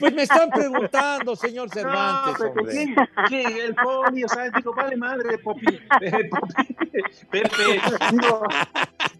Pues 0.00 0.12
me 0.14 0.22
están 0.22 0.50
preguntando, 0.50 1.36
señor 1.36 1.70
Cervantes, 1.70 2.40
No, 2.40 2.54
Pepe. 2.54 2.70
¿quién- 2.72 2.96
quién? 3.28 3.56
el 3.56 3.74
poli, 3.76 4.24
o 4.24 4.28
sea, 4.28 4.50
digo, 4.50 4.74
vale 4.74 4.96
madre, 4.96 5.38
Popi, 5.38 5.66
eh, 6.00 6.28
Popi, 6.28 6.74
Pepe, 7.30 7.80
digo, 8.10 8.42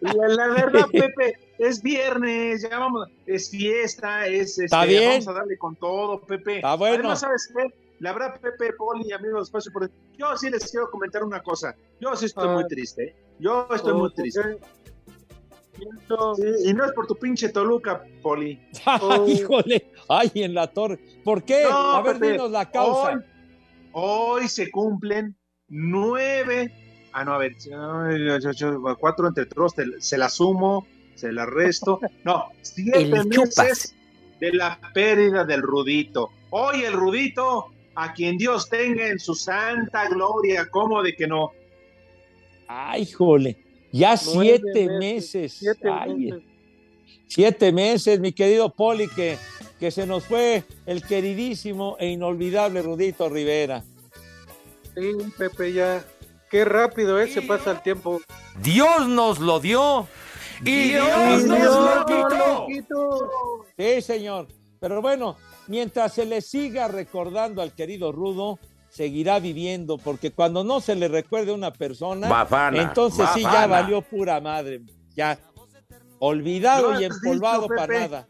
la, 0.00 0.26
la 0.28 0.47
verdad, 0.49 0.87
Pepe, 0.90 1.38
es 1.58 1.80
viernes, 1.80 2.62
ya 2.68 2.80
vamos, 2.80 3.08
es 3.26 3.49
fiesta, 3.49 4.26
es, 4.26 4.58
Está 4.58 4.82
este, 4.87 4.99
bien. 4.99 5.11
vamos 5.11 5.28
a 5.28 5.32
darle 5.35 5.56
con 5.56 5.76
todo, 5.76 6.20
Pepe. 6.23 6.56
Está 6.56 6.75
bueno. 6.75 6.94
Además, 6.97 7.20
¿sabes 7.20 7.49
qué? 7.56 7.73
La 8.00 8.12
verdad, 8.12 8.40
Pepe, 8.40 8.73
Poli, 8.75 9.11
amigos 9.12 9.49
Espacio 9.49 9.73
por 9.73 9.90
yo 10.17 10.37
sí 10.37 10.50
les 10.50 10.71
quiero 10.71 10.90
comentar 10.90 11.25
una 11.25 11.43
cosa, 11.43 11.75
yo 12.00 12.14
sí 12.17 12.26
estoy 12.26 12.49
Ah. 12.49 12.52
muy 12.52 12.67
triste, 12.69 13.05
¿eh? 13.05 13.17
yo 13.40 13.67
estoy 13.75 13.93
Oh, 13.93 13.99
muy 13.99 14.09
¿por 14.11 14.14
triste. 14.17 14.59
Sí, 15.78 16.43
y 16.71 16.75
no 16.75 16.85
es 16.85 16.93
por 16.93 17.07
tu 17.07 17.14
pinche 17.17 17.49
Toluca, 17.50 18.02
Poli. 18.23 18.61
Ay, 18.85 19.31
híjole, 19.33 19.93
ay, 20.09 20.31
en 20.35 20.55
la 20.55 20.67
torre. 20.67 20.99
¿Por 21.25 21.43
qué? 21.45 21.62
No, 21.69 21.76
a 21.95 22.02
ver, 22.02 22.19
dinos 22.19 22.50
la 22.50 22.69
causa. 22.71 23.12
Hoy, 23.12 24.40
hoy 24.43 24.49
se 24.49 24.71
cumplen 24.71 25.37
nueve. 25.69 26.73
Ah, 27.12 27.25
no, 27.25 27.35
a 27.35 27.38
ver, 27.38 27.52
cuatro 28.99 29.28
entre 29.28 29.47
todos, 29.47 29.75
se 29.99 30.19
la 30.19 30.28
sumo, 30.28 30.87
se 31.14 31.33
la 31.33 31.47
resto. 31.47 32.00
No, 32.25 32.47
siete 32.62 33.25
meses 33.25 33.95
de 34.40 34.52
la 34.52 34.78
pérdida 34.93 35.45
del 35.45 35.62
Rudito. 35.62 36.31
Hoy 36.50 36.83
el 36.83 36.93
Rudito, 36.93 37.67
a 38.00 38.12
quien 38.12 38.38
Dios 38.38 38.69
tenga 38.69 39.09
en 39.09 39.19
su 39.19 39.35
santa 39.35 40.09
gloria, 40.09 40.69
¿cómo 40.71 41.02
de 41.02 41.17
que 41.17 41.26
no? 41.26 41.50
Ay, 42.69 43.02
híjole, 43.02 43.59
ya 43.90 44.14
Nueve 44.35 44.61
siete 44.62 44.88
meses. 45.00 45.52
Siete 45.59 45.88
Ay, 45.90 46.14
meses. 46.14 46.43
Siete 47.26 47.73
meses, 47.73 48.21
mi 48.21 48.31
querido 48.33 48.73
Poli, 48.73 49.09
que, 49.09 49.37
que 49.81 49.90
se 49.90 50.07
nos 50.07 50.25
fue 50.25 50.62
el 50.87 51.02
queridísimo 51.02 51.97
e 51.99 52.07
inolvidable 52.11 52.83
Rudito 52.83 53.28
Rivera. 53.28 53.83
Sí, 54.95 55.11
Pepe, 55.37 55.73
ya. 55.73 56.05
Qué 56.52 56.64
rápido, 56.64 57.21
¿eh? 57.21 57.26
Se 57.26 57.43
pasa 57.43 57.73
el 57.73 57.83
tiempo. 57.83 58.21
Dios 58.62 59.09
nos 59.09 59.40
lo 59.40 59.59
dio 59.59 60.07
y 60.64 60.90
Dios 60.90 61.45
nos 61.45 61.61
lo 61.61 62.07
quitó. 62.07 62.67
Sí, 63.76 64.02
señor. 64.02 64.47
Pero 64.80 65.02
bueno, 65.02 65.37
mientras 65.66 66.14
se 66.14 66.25
le 66.25 66.40
siga 66.40 66.88
recordando 66.88 67.62
al 67.62 67.73
querido 67.73 68.12
Rudo, 68.12 68.58
seguirá 68.88 69.38
viviendo, 69.38 69.99
porque 69.99 70.30
cuando 70.32 70.64
no 70.64 70.80
se 70.80 70.94
le 70.94 71.08
recuerde 71.08 71.50
a 71.50 71.54
una 71.54 71.73
persona, 71.73 72.28
Bafana, 72.28 72.80
entonces 72.82 73.28
sí 73.35 73.42
ya 73.42 73.66
valió 73.66 74.02
pura 74.02 74.40
madre. 74.40 74.82
Ya. 75.14 75.38
Olvidado 76.20 77.00
y 77.00 77.04
empolvado 77.04 77.62
dicho, 77.62 77.75
para 77.76 78.00
nada. 78.00 78.28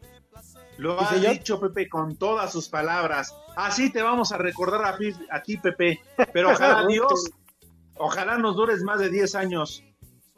Lo 0.77 0.99
ha 0.99 1.09
señor. 1.09 1.33
dicho 1.33 1.59
Pepe 1.59 1.89
con 1.89 2.15
todas 2.17 2.51
sus 2.51 2.69
palabras. 2.69 3.33
Así 3.55 3.91
te 3.91 4.01
vamos 4.01 4.31
a 4.31 4.37
recordar 4.37 4.85
a, 4.85 4.97
ti- 4.97 5.13
a 5.31 5.41
ti, 5.41 5.57
Pepe. 5.57 5.99
Pero 6.31 6.51
ojalá 6.51 6.85
Dios, 6.87 7.29
ojalá 7.97 8.37
nos 8.37 8.55
dures 8.55 8.81
más 8.83 8.99
de 8.99 9.09
10 9.09 9.35
años. 9.35 9.83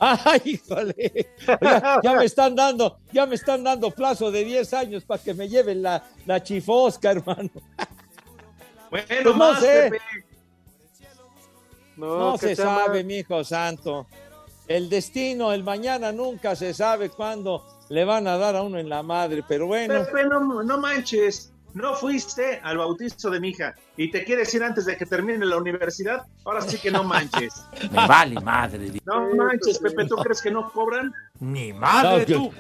Ay, 0.03 0.41
híjole. 0.46 1.29
Ya, 1.62 2.00
ya 2.03 2.13
me 2.15 2.25
están 2.25 2.55
dando, 2.55 2.98
ya 3.13 3.27
me 3.27 3.36
están 3.36 3.63
dando 3.63 3.91
plazo 3.91 4.31
de 4.31 4.43
10 4.43 4.74
años 4.74 5.03
para 5.05 5.22
que 5.22 5.36
me 5.36 5.48
lleven 5.48 5.84
la, 5.84 6.03
la 6.25 6.41
chifosca, 6.41 7.12
hermano. 7.12 7.51
Bueno, 8.89 9.05
Pues 9.08 9.36
no 9.36 9.55
sé. 9.60 9.91
No, 11.98 12.34
que 12.39 12.48
se 12.48 12.55
sabe, 12.55 13.03
mi 13.03 13.17
hijo 13.17 13.43
santo. 13.43 14.08
El 14.67 14.89
destino, 14.89 15.53
el 15.53 15.63
mañana 15.63 16.12
nunca 16.12 16.55
se 16.55 16.74
sabe 16.74 17.10
cuándo 17.10 17.63
le 17.89 18.03
van 18.03 18.25
a 18.27 18.38
dar 18.38 18.55
a 18.55 18.63
uno 18.63 18.79
en 18.79 18.89
la 18.89 19.03
madre, 19.03 19.43
pero 19.48 19.67
bueno. 19.67 20.03
Pepe, 20.05 20.25
no, 20.25 20.63
no 20.63 20.77
manches. 20.79 21.50
No 21.73 21.95
fuiste 21.95 22.59
al 22.63 22.77
bautizo 22.77 23.29
de 23.29 23.39
mi 23.39 23.49
hija 23.49 23.73
y 23.97 24.11
te 24.11 24.23
quieres 24.23 24.53
ir 24.53 24.63
antes 24.63 24.85
de 24.85 24.97
que 24.97 25.05
termine 25.05 25.45
la 25.45 25.57
universidad. 25.57 26.23
Ahora 26.45 26.61
sí 26.61 26.77
que 26.77 26.91
no 26.91 27.03
manches. 27.03 27.63
Me 27.91 28.07
vale 28.07 28.39
madre. 28.41 28.91
No 29.05 29.33
manches, 29.35 29.79
Pepe. 29.79 30.05
¿Tú 30.05 30.15
crees 30.17 30.41
que 30.41 30.51
no 30.51 30.71
cobran? 30.71 31.13
Ni 31.39 31.73
madre 31.73 32.25
que- 32.25 32.33
tú. 32.33 32.51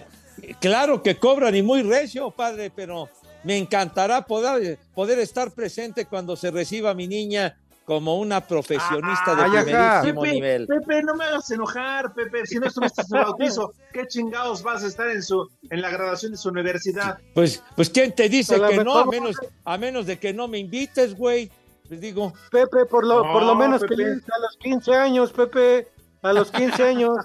Claro 0.59 1.03
que 1.03 1.17
cobran 1.17 1.55
y 1.55 1.61
muy 1.61 1.83
recio, 1.83 2.31
padre, 2.31 2.71
pero 2.75 3.09
me 3.43 3.57
encantará 3.57 4.25
poder, 4.25 4.79
poder 4.95 5.19
estar 5.19 5.51
presente 5.51 6.05
cuando 6.05 6.35
se 6.35 6.49
reciba 6.51 6.93
mi 6.93 7.07
niña 7.07 7.57
como 7.91 8.17
una 8.19 8.39
profesionista 8.39 9.35
de 9.35 9.41
Ay, 9.43 9.49
ajá. 9.49 9.63
primerísimo 9.65 10.21
Pepe, 10.21 10.33
nivel. 10.33 10.65
Pepe, 10.65 11.03
no 11.03 11.13
me 11.13 11.25
hagas 11.25 11.51
enojar, 11.51 12.13
Pepe. 12.13 12.45
Si 12.47 12.57
no 12.57 12.67
estuviste 12.67 13.01
en 13.01 13.07
su 13.09 13.15
bautizo, 13.15 13.73
¿qué 13.91 14.07
chingados 14.07 14.63
vas 14.63 14.85
a 14.85 14.87
estar 14.87 15.09
en 15.09 15.21
su 15.21 15.49
en 15.69 15.81
la 15.81 15.89
graduación 15.89 16.31
de 16.31 16.37
su 16.37 16.47
universidad? 16.47 17.19
Pues, 17.33 17.61
pues 17.75 17.89
¿quién 17.89 18.15
te 18.15 18.29
dice 18.29 18.55
que 18.61 18.81
no? 18.81 18.97
A 18.97 19.05
menos, 19.07 19.35
a 19.65 19.77
menos 19.77 20.05
de 20.05 20.17
que 20.17 20.31
no 20.31 20.47
me 20.47 20.57
invites, 20.59 21.17
güey. 21.17 21.51
Les 21.89 21.99
digo, 21.99 22.33
Pepe, 22.49 22.85
por 22.85 23.05
lo, 23.05 23.23
por 23.23 23.41
lo 23.41 23.47
No, 23.47 23.55
menos 23.55 23.81
que 23.81 23.89
Pepe. 23.89 24.03
a 24.03 24.39
los 24.39 24.55
15 24.61 24.95
años, 24.95 25.33
Pepe. 25.33 25.89
A 26.21 26.31
los 26.31 26.49
15 26.49 26.83
años. 26.83 27.17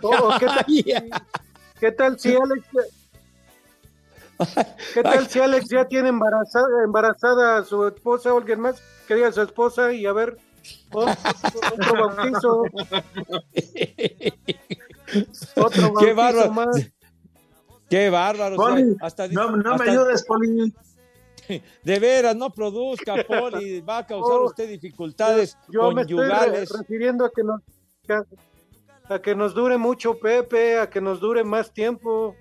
O- 0.00 0.08
o 0.26 0.38
¿qué, 0.38 0.46
tal, 0.46 0.66
qué 1.80 1.92
tal 1.92 2.18
si 2.18 2.30
Alex... 2.34 2.66
¿Qué 4.94 5.02
tal 5.02 5.26
si 5.28 5.38
Alex 5.40 5.68
ya 5.70 5.84
tiene 5.86 6.08
embarazada, 6.08 6.84
embarazada 6.84 7.58
a 7.58 7.64
su 7.64 7.86
esposa 7.86 8.32
o 8.34 8.38
alguien 8.38 8.60
más 8.60 8.82
que 9.06 9.14
diga 9.14 9.28
a 9.28 9.32
su 9.32 9.42
esposa 9.42 9.92
y 9.92 10.06
a 10.06 10.12
ver 10.12 10.36
oh, 10.92 11.06
otro 11.72 11.94
bautizo? 12.08 12.62
Otro 15.56 15.92
bautizo 15.92 15.94
Qué 16.00 16.12
bárbaro. 16.14 16.52
más. 16.52 16.90
qué 17.88 18.10
bárbaro. 18.10 18.56
Poli, 18.56 18.82
soy. 18.82 18.96
Hasta, 19.00 19.28
No, 19.28 19.56
no 19.56 19.76
me 19.76 19.90
ayudes, 19.90 20.24
Poli. 20.24 20.72
De 21.84 21.98
veras, 21.98 22.34
no 22.34 22.50
produzca, 22.50 23.16
Poli. 23.26 23.80
Va 23.82 23.98
a 23.98 24.06
causar 24.06 24.38
Oh, 24.38 24.46
usted 24.46 24.68
dificultades 24.68 25.58
Yo 25.68 25.92
me 25.92 26.02
estoy 26.02 26.16
re- 26.16 26.28
conyugales. 26.28 26.70
refiriendo 26.70 27.24
a 27.26 27.30
que 27.30 27.42
nos 27.42 27.60
a 29.08 29.18
que 29.20 29.34
nos 29.34 29.54
dure 29.54 29.76
mucho 29.76 30.18
Pepe, 30.18 30.78
a 30.78 30.88
que 30.88 31.00
nos 31.00 31.20
dure 31.20 31.44
más 31.44 31.70
tiempo. 31.72 32.34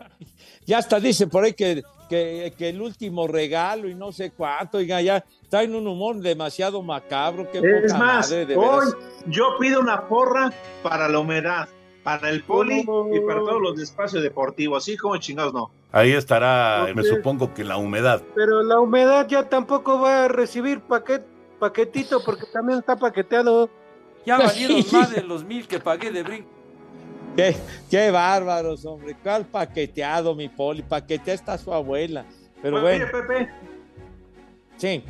Ya 0.70 0.78
hasta 0.78 1.00
dice 1.00 1.26
por 1.26 1.42
ahí 1.42 1.52
que, 1.52 1.82
que, 2.08 2.54
que 2.56 2.68
el 2.68 2.80
último 2.80 3.26
regalo 3.26 3.88
y 3.88 3.94
no 3.96 4.12
sé 4.12 4.30
cuánto, 4.30 4.78
oiga, 4.78 5.02
ya 5.02 5.24
traen 5.48 5.74
un 5.74 5.84
humor 5.88 6.18
demasiado 6.18 6.80
macabro. 6.80 7.50
Qué 7.50 7.58
Es 7.58 7.92
poca 7.92 7.98
más, 7.98 8.30
madre, 8.30 8.46
de 8.46 8.54
hoy 8.54 8.86
veras. 8.86 8.96
yo 9.26 9.56
pido 9.58 9.80
una 9.80 10.06
porra 10.06 10.52
para 10.84 11.08
la 11.08 11.18
humedad, 11.18 11.68
para 12.04 12.30
el 12.30 12.44
poli 12.44 12.82
y 12.82 13.20
para 13.26 13.40
todos 13.40 13.60
los 13.60 13.76
de 13.78 13.82
espacio 13.82 14.20
deportivo, 14.20 14.76
así 14.76 14.96
como 14.96 15.16
chingados 15.16 15.52
no. 15.52 15.72
Ahí 15.90 16.12
estará, 16.12 16.86
me 16.94 17.02
supongo 17.02 17.52
que 17.52 17.64
la 17.64 17.76
humedad. 17.76 18.22
Pero 18.36 18.62
la 18.62 18.78
humedad 18.78 19.26
ya 19.26 19.48
tampoco 19.48 19.98
va 19.98 20.26
a 20.26 20.28
recibir 20.28 20.82
paquet, 20.82 21.26
paquetito 21.58 22.22
porque 22.24 22.46
también 22.46 22.78
está 22.78 22.94
paqueteado. 22.94 23.68
Ya 24.24 24.38
valieron 24.46 24.84
más 24.92 25.10
de 25.10 25.24
los 25.24 25.42
mil 25.42 25.66
que 25.66 25.80
pagué 25.80 26.12
de 26.12 26.22
brinco. 26.22 26.59
Qué, 27.36 27.56
qué 27.90 28.10
bárbaros, 28.10 28.84
hombre. 28.84 29.16
¿Cuál 29.22 29.46
paqueteado, 29.46 30.34
mi 30.34 30.48
Poli? 30.48 30.82
Paquetea 30.82 31.34
está 31.34 31.56
su 31.56 31.72
abuela. 31.72 32.26
Pero 32.62 32.76
Oye, 32.76 32.82
bueno, 32.82 33.06
Pepe, 33.10 33.48
sí. 34.76 35.02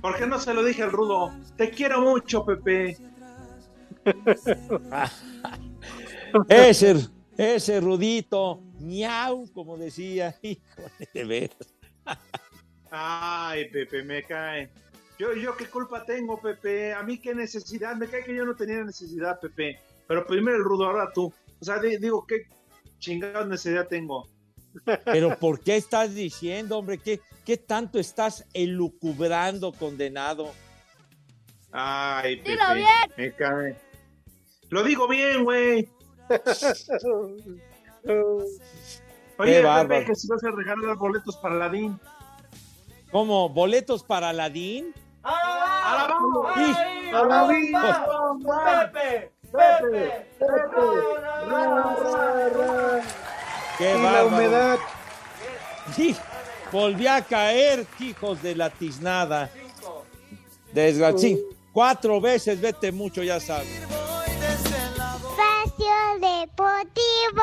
¿por 0.00 0.16
qué 0.16 0.26
no 0.26 0.38
se 0.38 0.54
lo 0.54 0.64
dije 0.64 0.82
al 0.82 0.92
rudo? 0.92 1.32
Te 1.56 1.70
quiero 1.70 2.00
mucho, 2.00 2.44
Pepe. 2.44 2.96
Ese, 6.48 6.96
ese 7.36 7.80
rudito, 7.80 8.60
ñau, 8.80 9.46
como 9.52 9.76
decía. 9.76 10.34
Híjole, 10.42 11.08
de 11.12 11.24
veras. 11.24 11.74
Ay, 12.90 13.68
Pepe, 13.70 14.02
me 14.02 14.22
cae. 14.24 14.70
Yo, 15.18 15.32
yo 15.34 15.56
qué 15.56 15.66
culpa 15.66 16.04
tengo, 16.04 16.40
Pepe. 16.40 16.92
A 16.92 17.02
mí 17.02 17.18
qué 17.18 17.34
necesidad. 17.34 17.94
Me 17.96 18.08
cae 18.08 18.24
que 18.24 18.34
yo 18.34 18.44
no 18.44 18.56
tenía 18.56 18.82
necesidad, 18.82 19.38
Pepe. 19.40 19.78
Pero 20.06 20.26
primero 20.26 20.56
el 20.56 20.64
rudo, 20.64 20.86
ahora 20.86 21.10
tú. 21.14 21.32
O 21.60 21.64
sea, 21.64 21.78
di- 21.78 21.96
digo, 21.98 22.26
qué 22.26 22.46
chingada 22.98 23.44
necesidad 23.44 23.86
tengo. 23.88 24.28
Pero 25.04 25.38
¿por 25.38 25.60
qué 25.60 25.76
estás 25.76 26.14
diciendo, 26.14 26.78
hombre? 26.78 26.98
¿Qué, 26.98 27.20
qué 27.44 27.56
tanto 27.56 27.98
estás 27.98 28.44
elucubrando, 28.52 29.72
condenado? 29.72 30.52
Ay, 31.72 32.36
Pepe. 32.36 32.50
Dilo 32.50 32.74
bien. 32.74 32.86
Me 33.16 33.32
cae. 33.34 33.76
Lo 34.70 34.82
digo 34.82 35.06
bien, 35.08 35.44
güey. 35.44 35.88
Oye. 39.38 39.62
Pepe, 39.62 40.04
que 40.04 40.14
si 40.14 40.28
vas 40.28 40.42
a 40.44 40.50
regalar 40.50 40.96
boletos 40.96 41.36
para 41.36 41.54
la 41.56 41.68
DIN. 41.68 41.98
¿Cómo? 43.10 43.48
¿Boletos 43.48 44.02
para 44.02 44.30
Aladín? 44.30 44.92
¡Alabama! 45.22 46.54
Sí. 46.56 46.74
Pepe, 48.92 49.32
Pepe, 49.54 50.26
¡Qué 53.78 53.96
Y 53.96 54.02
la 54.02 54.24
humedad. 54.24 54.78
Sí, 55.94 56.16
volví 56.72 57.06
a 57.06 57.22
caer, 57.22 57.86
hijos 58.00 58.42
de 58.42 58.56
la 58.56 58.70
tiznada. 58.70 59.50
Desgraciado. 60.72 61.36
Cuatro 61.72 62.20
veces, 62.20 62.60
vete 62.60 62.90
mucho, 62.90 63.22
ya 63.22 63.38
sabes. 63.38 63.68
Espacio 63.68 63.86
Deportivo. 66.20 67.42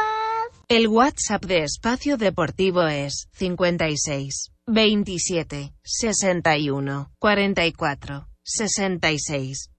El 0.67 0.87
WhatsApp 0.87 1.45
de 1.45 1.63
Espacio 1.63 2.17
Deportivo 2.17 2.87
es 2.87 3.29
56 3.33 4.51
27 4.67 5.73
61 5.83 7.11
44 7.19 8.27
66. 8.43 9.70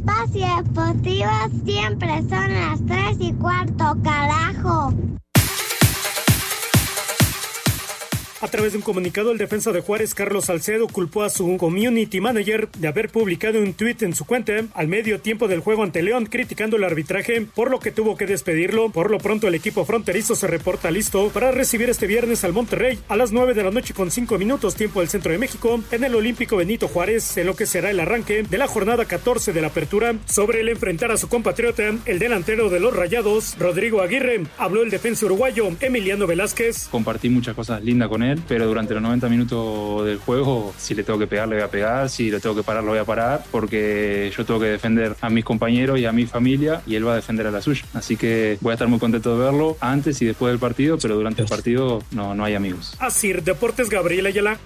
Espacio 0.00 0.46
Deportivo 0.56 1.30
siempre 1.62 2.08
son 2.20 2.54
las 2.54 2.86
tres 2.86 3.18
y 3.20 3.34
cuarto, 3.34 3.96
carajo. 4.02 4.94
A 8.42 8.48
través 8.48 8.72
de 8.72 8.78
un 8.78 8.82
comunicado, 8.82 9.32
el 9.32 9.38
defensa 9.38 9.70
de 9.70 9.82
Juárez, 9.82 10.14
Carlos 10.14 10.46
Salcedo, 10.46 10.88
culpó 10.88 11.24
a 11.24 11.28
su 11.28 11.58
community 11.58 12.22
manager 12.22 12.70
de 12.70 12.88
haber 12.88 13.10
publicado 13.10 13.60
un 13.60 13.74
tweet 13.74 13.98
en 14.00 14.14
su 14.14 14.24
cuenta 14.24 14.64
al 14.72 14.88
medio 14.88 15.20
tiempo 15.20 15.46
del 15.46 15.60
juego 15.60 15.82
ante 15.82 16.00
León, 16.00 16.24
criticando 16.24 16.78
el 16.78 16.84
arbitraje, 16.84 17.42
por 17.54 17.70
lo 17.70 17.80
que 17.80 17.90
tuvo 17.90 18.16
que 18.16 18.24
despedirlo. 18.24 18.88
Por 18.88 19.10
lo 19.10 19.18
pronto, 19.18 19.46
el 19.46 19.54
equipo 19.54 19.84
fronterizo 19.84 20.34
se 20.36 20.46
reporta 20.46 20.90
listo 20.90 21.28
para 21.28 21.50
recibir 21.50 21.90
este 21.90 22.06
viernes 22.06 22.42
al 22.42 22.54
Monterrey 22.54 22.98
a 23.08 23.16
las 23.16 23.30
9 23.30 23.52
de 23.52 23.62
la 23.62 23.72
noche 23.72 23.92
con 23.92 24.10
5 24.10 24.38
minutos 24.38 24.74
tiempo 24.74 25.00
del 25.00 25.10
centro 25.10 25.32
de 25.32 25.38
México 25.38 25.78
en 25.90 26.02
el 26.02 26.14
Olímpico 26.14 26.56
Benito 26.56 26.88
Juárez, 26.88 27.36
en 27.36 27.46
lo 27.46 27.54
que 27.54 27.66
será 27.66 27.90
el 27.90 28.00
arranque 28.00 28.42
de 28.42 28.58
la 28.58 28.68
jornada 28.68 29.04
14 29.04 29.52
de 29.52 29.60
la 29.60 29.66
apertura. 29.66 30.14
Sobre 30.24 30.62
el 30.62 30.70
enfrentar 30.70 31.12
a 31.12 31.18
su 31.18 31.28
compatriota, 31.28 31.92
el 32.06 32.18
delantero 32.18 32.70
de 32.70 32.80
los 32.80 32.96
Rayados, 32.96 33.58
Rodrigo 33.58 34.00
Aguirre, 34.00 34.44
habló 34.56 34.82
el 34.82 34.88
defensa 34.88 35.26
uruguayo, 35.26 35.68
Emiliano 35.82 36.26
Velázquez. 36.26 36.88
Compartí 36.88 37.28
muchas 37.28 37.54
cosas 37.54 37.84
lindas 37.84 38.08
con 38.08 38.22
él 38.22 38.29
pero 38.46 38.66
durante 38.66 38.94
los 38.94 39.02
90 39.02 39.28
minutos 39.28 40.06
del 40.06 40.18
juego, 40.18 40.74
si 40.78 40.94
le 40.94 41.02
tengo 41.02 41.18
que 41.18 41.26
pegar, 41.26 41.48
le 41.48 41.56
voy 41.56 41.64
a 41.64 41.68
pegar, 41.68 42.08
si 42.08 42.30
le 42.30 42.40
tengo 42.40 42.54
que 42.54 42.62
parar, 42.62 42.82
lo 42.84 42.90
voy 42.90 42.98
a 42.98 43.04
parar, 43.04 43.44
porque 43.50 44.32
yo 44.36 44.44
tengo 44.44 44.60
que 44.60 44.66
defender 44.66 45.16
a 45.20 45.30
mis 45.30 45.44
compañeros 45.44 45.98
y 45.98 46.06
a 46.06 46.12
mi 46.12 46.26
familia 46.26 46.82
y 46.86 46.94
él 46.94 47.06
va 47.06 47.12
a 47.12 47.16
defender 47.16 47.46
a 47.46 47.50
la 47.50 47.62
suya. 47.62 47.84
Así 47.94 48.16
que 48.16 48.58
voy 48.60 48.72
a 48.72 48.74
estar 48.74 48.88
muy 48.88 48.98
contento 48.98 49.36
de 49.36 49.44
verlo 49.44 49.76
antes 49.80 50.20
y 50.22 50.26
después 50.26 50.52
del 50.52 50.58
partido, 50.58 50.98
pero 50.98 51.16
durante 51.16 51.42
el 51.42 51.48
partido 51.48 52.02
no, 52.10 52.34
no 52.34 52.44
hay 52.44 52.54
amigos. 52.54 52.94
Así, 52.98 53.32
Deportes 53.32 53.88
Gabriel 53.88 54.26
Ayala. 54.26 54.58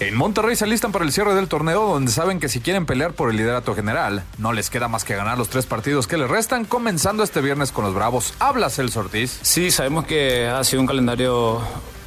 En 0.00 0.16
Monterrey 0.16 0.56
se 0.56 0.64
alistan 0.64 0.90
para 0.90 1.04
el 1.04 1.12
cierre 1.12 1.32
del 1.32 1.46
torneo 1.46 1.86
donde 1.86 2.10
saben 2.10 2.40
que 2.40 2.48
si 2.48 2.58
quieren 2.58 2.86
pelear 2.86 3.12
por 3.12 3.30
el 3.30 3.36
liderato 3.36 3.72
general, 3.76 4.24
no 4.36 4.52
les 4.52 4.68
queda 4.68 4.88
más 4.88 5.04
que 5.04 5.14
ganar 5.14 5.38
los 5.38 5.48
tres 5.48 5.66
partidos 5.66 6.08
que 6.08 6.16
les 6.16 6.28
restan, 6.28 6.64
comenzando 6.64 7.22
este 7.22 7.40
viernes 7.40 7.70
con 7.70 7.84
los 7.84 7.94
Bravos. 7.94 8.34
Habla 8.40 8.68
Celso 8.68 8.98
Ortiz. 8.98 9.38
Sí, 9.42 9.70
sabemos 9.70 10.04
que 10.04 10.48
ha 10.48 10.64
sido 10.64 10.80
un 10.80 10.88
calendario 10.88 11.60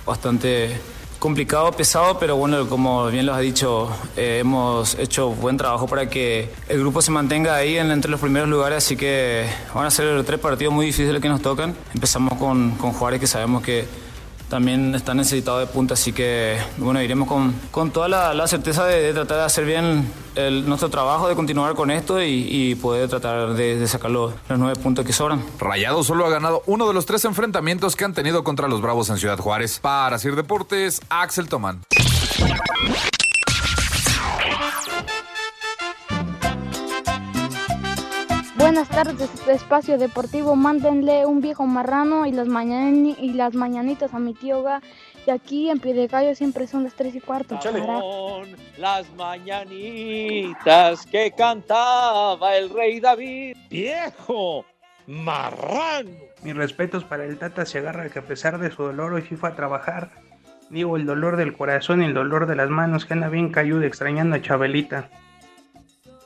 bastante 0.05 0.79
complicado, 1.19 1.71
pesado, 1.71 2.19
pero 2.19 2.35
bueno, 2.35 2.67
como 2.67 3.07
bien 3.07 3.25
los 3.25 3.35
ha 3.35 3.39
dicho, 3.39 3.89
eh, 4.15 4.39
hemos 4.41 4.95
hecho 4.99 5.29
buen 5.29 5.57
trabajo 5.57 5.87
para 5.87 6.07
que 6.07 6.49
el 6.69 6.79
grupo 6.79 7.01
se 7.01 7.09
mantenga 7.11 7.55
ahí 7.55 7.77
en, 7.77 7.89
entre 7.89 8.11
los 8.11 8.19
primeros 8.19 8.47
lugares, 8.47 8.77
así 8.77 8.95
que 8.95 9.45
van 9.73 9.85
a 9.85 9.91
ser 9.91 10.23
tres 10.23 10.39
partidos 10.39 10.73
muy 10.73 10.85
difíciles 10.85 11.21
que 11.21 11.29
nos 11.29 11.41
tocan. 11.41 11.75
Empezamos 11.93 12.37
con, 12.37 12.71
con 12.71 12.91
Juárez, 12.93 13.19
que 13.19 13.27
sabemos 13.27 13.63
que 13.63 13.85
también 14.49 14.95
está 14.95 15.13
necesitado 15.13 15.59
de 15.59 15.67
punta, 15.67 15.95
así 15.95 16.13
que 16.13 16.57
bueno, 16.77 17.01
iremos 17.01 17.27
con, 17.27 17.53
con 17.71 17.91
toda 17.91 18.07
la, 18.07 18.47
certeza 18.47 18.85
de, 18.85 19.13
tratar 19.13 19.37
de 19.37 19.43
hacer 19.43 19.65
bien 19.65 20.07
nuestro 20.65 20.89
trabajo, 20.89 21.27
de 21.27 21.35
continuar 21.35 21.75
con 21.75 21.91
esto 21.91 22.21
y, 22.21 22.75
poder 22.75 23.09
tratar 23.09 23.53
de, 23.53 23.77
de 23.77 23.87
sacar 23.87 24.11
los, 24.11 24.33
los, 24.49 24.59
nueve 24.59 24.79
puntos 24.81 25.05
que 25.05 25.13
sobran. 25.13 25.43
Rayado 25.59 26.03
solo 26.03 26.25
ha 26.25 26.29
ganado 26.29 26.61
uno 26.65 26.87
de 26.87 26.93
los 26.93 27.05
tres 27.05 27.25
enfrentamientos 27.25 27.95
que 27.95 28.05
han 28.05 28.13
tenido 28.13 28.43
contra 28.43 28.67
los 28.67 28.81
Bravos 28.81 29.09
en 29.09 29.17
Ciudad 29.17 29.37
Juárez. 29.37 29.79
Para 29.79 30.19
Sir 30.19 30.35
Deportes, 30.35 31.01
Axel 31.09 31.47
Tomán. 31.47 31.81
Buenas 38.75 38.89
tardes, 38.89 39.47
Espacio 39.47 39.97
Deportivo. 39.97 40.57
Mándenle 40.57 41.25
un 41.25 41.39
viejo 41.39 41.65
marrano 41.65 42.25
y 42.25 42.33
las, 42.33 42.49
mañani 42.49 43.15
y 43.17 43.31
las 43.31 43.53
mañanitas 43.53 44.13
a 44.13 44.19
mi 44.19 44.33
tío 44.33 44.63
Ga. 44.63 44.81
Y 45.25 45.31
aquí 45.31 45.69
en 45.69 45.79
Piedegallo 45.79 46.35
siempre 46.35 46.67
son 46.67 46.83
las 46.83 46.93
3 46.93 47.15
y 47.15 47.21
cuarto. 47.21 47.57
Son 47.61 48.47
las 48.77 49.09
mañanitas 49.13 51.05
que 51.05 51.31
cantaba 51.31 52.57
el 52.57 52.69
rey 52.69 52.99
David. 52.99 53.55
¡Viejo! 53.69 54.65
¡Marrano! 55.07 56.09
Mis 56.43 56.57
respetos 56.57 57.05
para 57.05 57.23
el 57.23 57.39
Tata 57.39 57.65
se 57.65 57.77
agarra 57.77 58.09
que 58.09 58.19
a 58.19 58.23
pesar 58.23 58.59
de 58.59 58.71
su 58.71 58.83
dolor 58.83 59.13
hoy 59.13 59.21
sí 59.21 59.37
fue 59.37 59.47
a 59.47 59.55
trabajar. 59.55 60.11
Digo, 60.69 60.97
el 60.97 61.05
dolor 61.05 61.37
del 61.37 61.55
corazón 61.55 62.01
y 62.01 62.07
el 62.07 62.13
dolor 62.13 62.45
de 62.45 62.57
las 62.57 62.69
manos 62.69 63.05
que 63.05 63.13
anda 63.13 63.29
bien 63.29 63.53
cayudo 63.53 63.83
extrañando 63.83 64.35
a 64.35 64.41
Chabelita. 64.41 65.09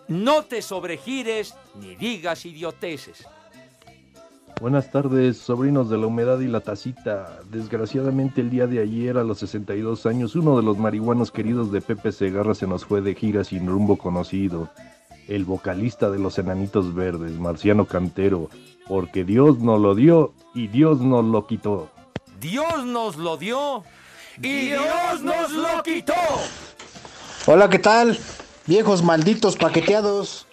No 0.10 0.44
te 0.44 0.64
sobregires 0.64 1.54
ni 1.80 1.96
digas 1.96 2.44
idioteces. 2.44 3.28
Buenas 4.60 4.90
tardes, 4.90 5.38
sobrinos 5.38 5.88
de 5.88 6.00
la 6.00 6.08
humedad 6.08 6.40
y 6.40 6.48
la 6.48 6.62
tacita. 6.62 7.40
Desgraciadamente 7.52 8.42
el 8.42 8.50
día 8.50 8.66
de 8.66 8.80
ayer, 8.80 9.20
a 9.20 9.24
los 9.24 9.38
62 9.38 10.08
años, 10.08 10.36
uno 10.36 10.58
de 10.58 10.64
los 10.64 10.80
marihuanos 10.80 11.32
queridos 11.32 11.72
de 11.72 11.82
Pepe 11.82 12.12
Segarra 12.12 12.56
se 12.56 12.66
nos 12.66 12.86
fue 12.86 13.02
de 13.02 13.14
gira 13.14 13.44
sin 13.44 13.68
rumbo 13.68 13.98
conocido. 13.98 14.70
El 15.28 15.46
vocalista 15.46 16.10
de 16.10 16.18
los 16.18 16.40
Enanitos 16.40 16.96
Verdes, 16.96 17.34
Marciano 17.34 17.86
Cantero, 17.86 18.50
porque 18.88 19.24
Dios 19.24 19.60
nos 19.60 19.80
lo 19.80 19.94
dio 19.94 20.34
y 20.56 20.70
Dios 20.70 21.02
nos 21.02 21.24
lo 21.24 21.46
quitó. 21.46 21.88
Dios 22.42 22.84
nos 22.84 23.16
lo 23.16 23.38
dio 23.38 23.84
y 24.42 24.70
Dios 24.70 25.22
nos 25.22 25.52
lo 25.52 25.84
quitó. 25.84 26.14
Hola, 27.46 27.70
¿qué 27.70 27.78
tal? 27.78 28.18
Viejos 28.70 29.02
malditos 29.02 29.58
paqueteados, 29.58 30.46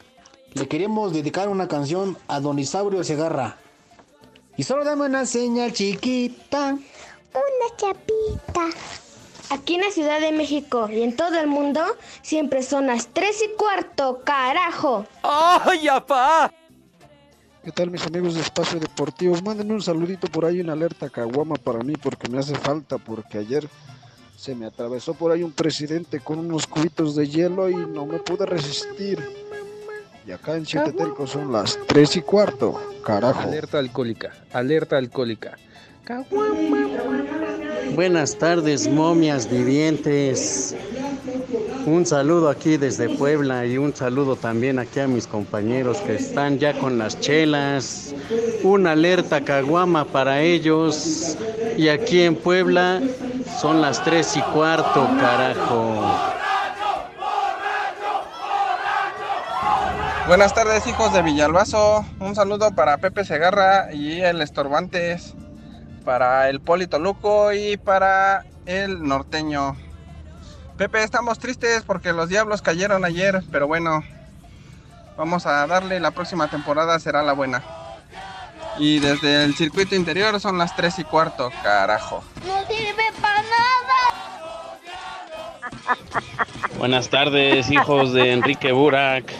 le 0.54 0.66
queremos 0.66 1.12
dedicar 1.12 1.50
una 1.50 1.68
canción 1.68 2.16
a 2.28 2.40
Don 2.40 2.58
Isaurio 2.58 3.04
Segarra. 3.04 3.58
Y 4.56 4.62
solo 4.62 4.86
dame 4.86 5.04
una 5.04 5.26
señal 5.26 5.74
chiquita. 5.74 6.78
Una 7.34 7.76
chapita. 7.76 8.68
Aquí 9.50 9.74
en 9.74 9.82
la 9.82 9.90
Ciudad 9.90 10.18
de 10.18 10.32
México 10.32 10.88
y 10.90 11.02
en 11.02 11.14
todo 11.14 11.38
el 11.38 11.46
mundo 11.46 11.82
siempre 12.22 12.62
son 12.62 12.86
las 12.86 13.08
3 13.08 13.36
y 13.50 13.56
cuarto, 13.58 14.22
carajo. 14.24 15.04
¡Ay, 15.22 15.86
apá! 15.86 16.50
¿Qué 17.64 17.70
tal 17.70 17.90
mis 17.90 18.06
amigos 18.06 18.34
de 18.34 18.40
Espacio 18.40 18.80
Deportivo? 18.80 19.36
Mándenme 19.44 19.74
un 19.74 19.82
saludito 19.82 20.26
por 20.28 20.46
ahí, 20.46 20.62
una 20.62 20.72
alerta 20.72 21.10
caguama 21.10 21.56
para 21.56 21.80
mí 21.80 21.92
porque 22.02 22.30
me 22.30 22.38
hace 22.38 22.54
falta, 22.54 22.96
porque 22.96 23.36
ayer 23.36 23.68
se 24.36 24.54
me 24.54 24.66
atravesó 24.66 25.14
por 25.14 25.32
ahí 25.32 25.42
un 25.42 25.52
presidente 25.52 26.20
con 26.20 26.38
unos 26.38 26.66
cubitos 26.66 27.16
de 27.16 27.26
hielo 27.26 27.70
y 27.70 27.74
no 27.74 28.04
me 28.04 28.18
pude 28.18 28.44
resistir. 28.44 29.18
Y 30.26 30.32
acá 30.32 30.56
en 30.56 30.66
Siete 30.66 30.92
Telco 30.92 31.26
son 31.26 31.52
las 31.52 31.78
3 31.86 32.16
y 32.16 32.20
cuarto, 32.20 32.80
carajo. 33.04 33.40
Alerta 33.40 33.78
alcohólica, 33.78 34.32
alerta 34.52 34.98
alcohólica. 34.98 35.56
Buenas 37.94 38.36
tardes, 38.36 38.88
momias 38.88 39.50
vivientes. 39.50 40.76
Un 41.86 42.04
saludo 42.04 42.48
aquí 42.48 42.76
desde 42.76 43.08
Puebla 43.08 43.64
y 43.64 43.78
un 43.78 43.94
saludo 43.94 44.36
también 44.36 44.78
aquí 44.80 45.00
a 45.00 45.06
mis 45.06 45.26
compañeros 45.26 45.98
que 45.98 46.16
están 46.16 46.58
ya 46.58 46.78
con 46.78 46.98
las 46.98 47.18
chelas. 47.20 48.14
Una 48.64 48.92
alerta 48.92 49.44
caguama 49.44 50.04
para 50.04 50.42
ellos. 50.42 51.36
Y 51.76 51.88
aquí 51.88 52.22
en 52.22 52.34
Puebla 52.34 53.00
son 53.60 53.80
las 53.80 54.02
tres 54.02 54.36
y 54.36 54.42
cuarto, 54.42 55.08
carajo. 55.18 56.02
Buenas 60.26 60.54
tardes, 60.54 60.86
hijos 60.86 61.12
de 61.12 61.22
Villalbazo. 61.22 62.04
Un 62.18 62.34
saludo 62.34 62.74
para 62.74 62.98
Pepe 62.98 63.24
Segarra 63.24 63.92
y 63.92 64.20
el 64.20 64.42
Estorbantes, 64.42 65.34
para 66.04 66.48
el 66.48 66.60
Polito 66.60 66.98
Luco 66.98 67.52
y 67.52 67.76
para 67.76 68.44
el 68.66 69.04
Norteño. 69.04 69.76
Pepe, 70.76 71.04
estamos 71.04 71.38
tristes 71.38 71.84
porque 71.86 72.12
los 72.12 72.28
diablos 72.28 72.60
cayeron 72.60 73.04
ayer, 73.04 73.42
pero 73.52 73.66
bueno, 73.66 74.02
vamos 75.16 75.46
a 75.46 75.66
darle, 75.66 76.00
la 76.00 76.10
próxima 76.10 76.48
temporada 76.48 76.98
será 76.98 77.22
la 77.22 77.32
buena. 77.32 77.62
Y 78.78 78.98
desde 78.98 79.44
el 79.44 79.54
circuito 79.54 79.94
interior 79.94 80.38
son 80.38 80.58
las 80.58 80.76
3 80.76 80.98
y 80.98 81.04
cuarto, 81.04 81.50
carajo. 81.62 82.22
No 82.46 82.66
sirve 82.66 83.04
para 83.22 83.34
nada. 83.34 83.35
Buenas 86.78 87.08
tardes, 87.08 87.70
hijos 87.70 88.12
de 88.12 88.32
Enrique 88.32 88.72
Burak. 88.72 89.32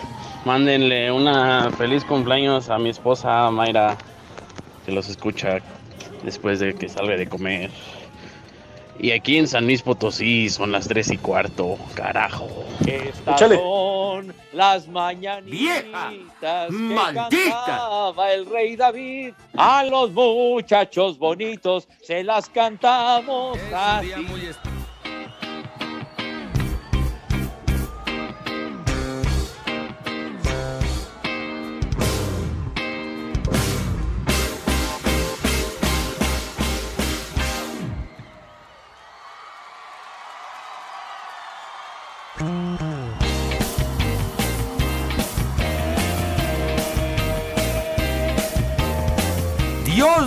Mándenle 0.45 1.11
una 1.11 1.71
feliz 1.73 2.05
cumpleaños 2.05 2.71
a 2.71 2.79
mi 2.79 2.91
esposa 2.91 3.51
Mayra, 3.51 3.97
que 4.85 4.93
los 4.93 5.09
escucha 5.09 5.59
después 6.23 6.61
de 6.61 6.75
que 6.75 6.89
salga 6.89 7.17
de 7.17 7.29
comer. 7.29 7.71
Y 8.99 9.11
aquí 9.11 9.37
en 9.37 9.47
San 9.47 9.67
Luis 9.67 9.83
Potosí 9.83 10.49
son 10.49 10.73
las 10.73 10.89
3 10.89 11.13
y 11.13 11.19
cuarto, 11.19 11.77
carajo. 11.95 12.49
Estas 12.87 13.41
son 13.41 14.33
las 14.53 14.89
mañanitas 14.89 15.45
¡Vieja! 15.45 16.11
que 16.41 16.73
¡Maldita! 16.73 17.65
cantaba 17.67 18.33
el 18.33 18.47
rey 18.47 18.75
David. 18.75 19.35
A 19.57 19.85
los 19.85 20.13
muchachos 20.13 21.19
bonitos 21.19 21.89
se 22.03 22.25
las 22.25 22.49
cantamos 22.49 23.59
así. 23.75 24.15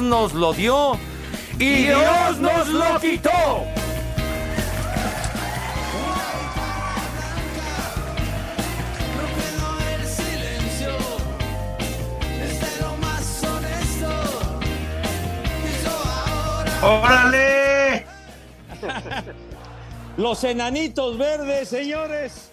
Nos 0.09 0.33
lo 0.33 0.53
dio 0.53 0.97
y 1.59 1.83
Dios 1.83 2.39
nos 2.39 2.67
lo 2.67 2.99
quitó. 2.99 3.29
¡Órale! 16.81 18.05
Los 20.17 20.43
enanitos 20.43 21.17
verdes, 21.17 21.69
señores. 21.69 22.51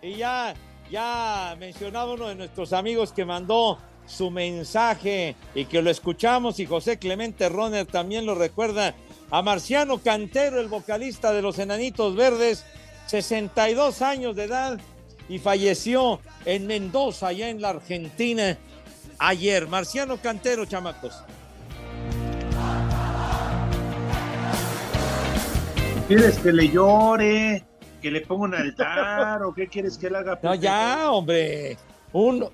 Y 0.00 0.16
ya, 0.16 0.54
ya 0.90 1.56
mencionaba 1.58 2.12
uno 2.14 2.28
de 2.28 2.36
nuestros 2.36 2.72
amigos 2.72 3.12
que 3.12 3.24
mandó 3.24 3.78
su 4.06 4.30
mensaje 4.30 5.36
y 5.54 5.64
que 5.64 5.82
lo 5.82 5.90
escuchamos 5.90 6.60
y 6.60 6.66
José 6.66 6.98
Clemente 6.98 7.48
Roner 7.48 7.86
también 7.86 8.26
lo 8.26 8.34
recuerda 8.34 8.94
a 9.30 9.42
Marciano 9.42 9.98
Cantero, 9.98 10.60
el 10.60 10.68
vocalista 10.68 11.32
de 11.32 11.42
los 11.42 11.58
Enanitos 11.58 12.14
Verdes, 12.14 12.64
62 13.06 14.02
años 14.02 14.36
de 14.36 14.44
edad 14.44 14.80
y 15.28 15.38
falleció 15.38 16.20
en 16.44 16.66
Mendoza, 16.66 17.28
allá 17.28 17.48
en 17.48 17.60
la 17.60 17.70
Argentina, 17.70 18.58
ayer. 19.18 19.66
Marciano 19.66 20.18
Cantero, 20.18 20.66
chamacos. 20.66 21.22
¿Quieres 26.06 26.38
que 26.38 26.52
le 26.52 26.68
llore? 26.68 27.64
¿Que 28.02 28.10
le 28.10 28.20
ponga 28.20 28.44
un 28.44 28.54
altar? 28.54 29.42
¿O 29.42 29.54
qué 29.54 29.66
quieres 29.68 29.96
que 29.96 30.08
él 30.08 30.16
haga? 30.16 30.38
No, 30.42 30.54
ya, 30.54 31.10
hombre. 31.10 31.78
Un, 32.12 32.46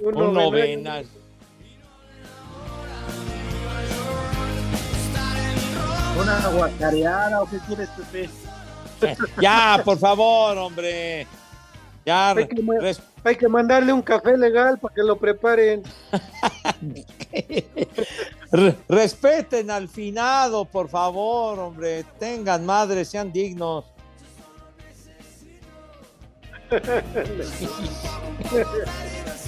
un, 0.00 0.16
un 0.16 0.34
novena. 0.34 1.02
¿Una 6.20 6.48
guacareada 6.48 7.42
o 7.42 7.48
qué 7.48 7.58
quieres, 7.66 7.88
Pepe? 7.90 8.28
Ya, 9.40 9.80
por 9.84 9.98
favor, 9.98 10.56
hombre. 10.58 11.26
Ya, 12.04 12.30
hay 12.30 12.46
que, 12.46 12.96
hay 13.24 13.36
que, 13.36 13.48
mandarle 13.48 13.92
un 13.92 14.02
café 14.02 14.36
legal 14.36 14.78
para 14.78 14.94
que 14.94 15.02
lo 15.02 15.16
preparen. 15.16 15.82
Respeten 18.88 19.70
al 19.70 19.88
finado, 19.88 20.64
por 20.64 20.88
favor, 20.88 21.58
hombre. 21.58 22.04
Tengan 22.18 22.66
madre, 22.66 23.04
sean 23.04 23.32
dignos. 23.32 23.84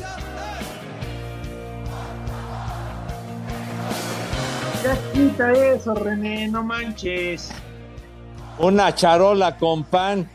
Ya 4.83 4.99
quita 5.13 5.53
eso, 5.53 5.95
René, 5.95 6.49
no 6.49 6.65
manches. 6.65 7.53
Una 8.59 8.95
charola 8.95 9.57
con 9.57 9.85
pan. 9.85 10.29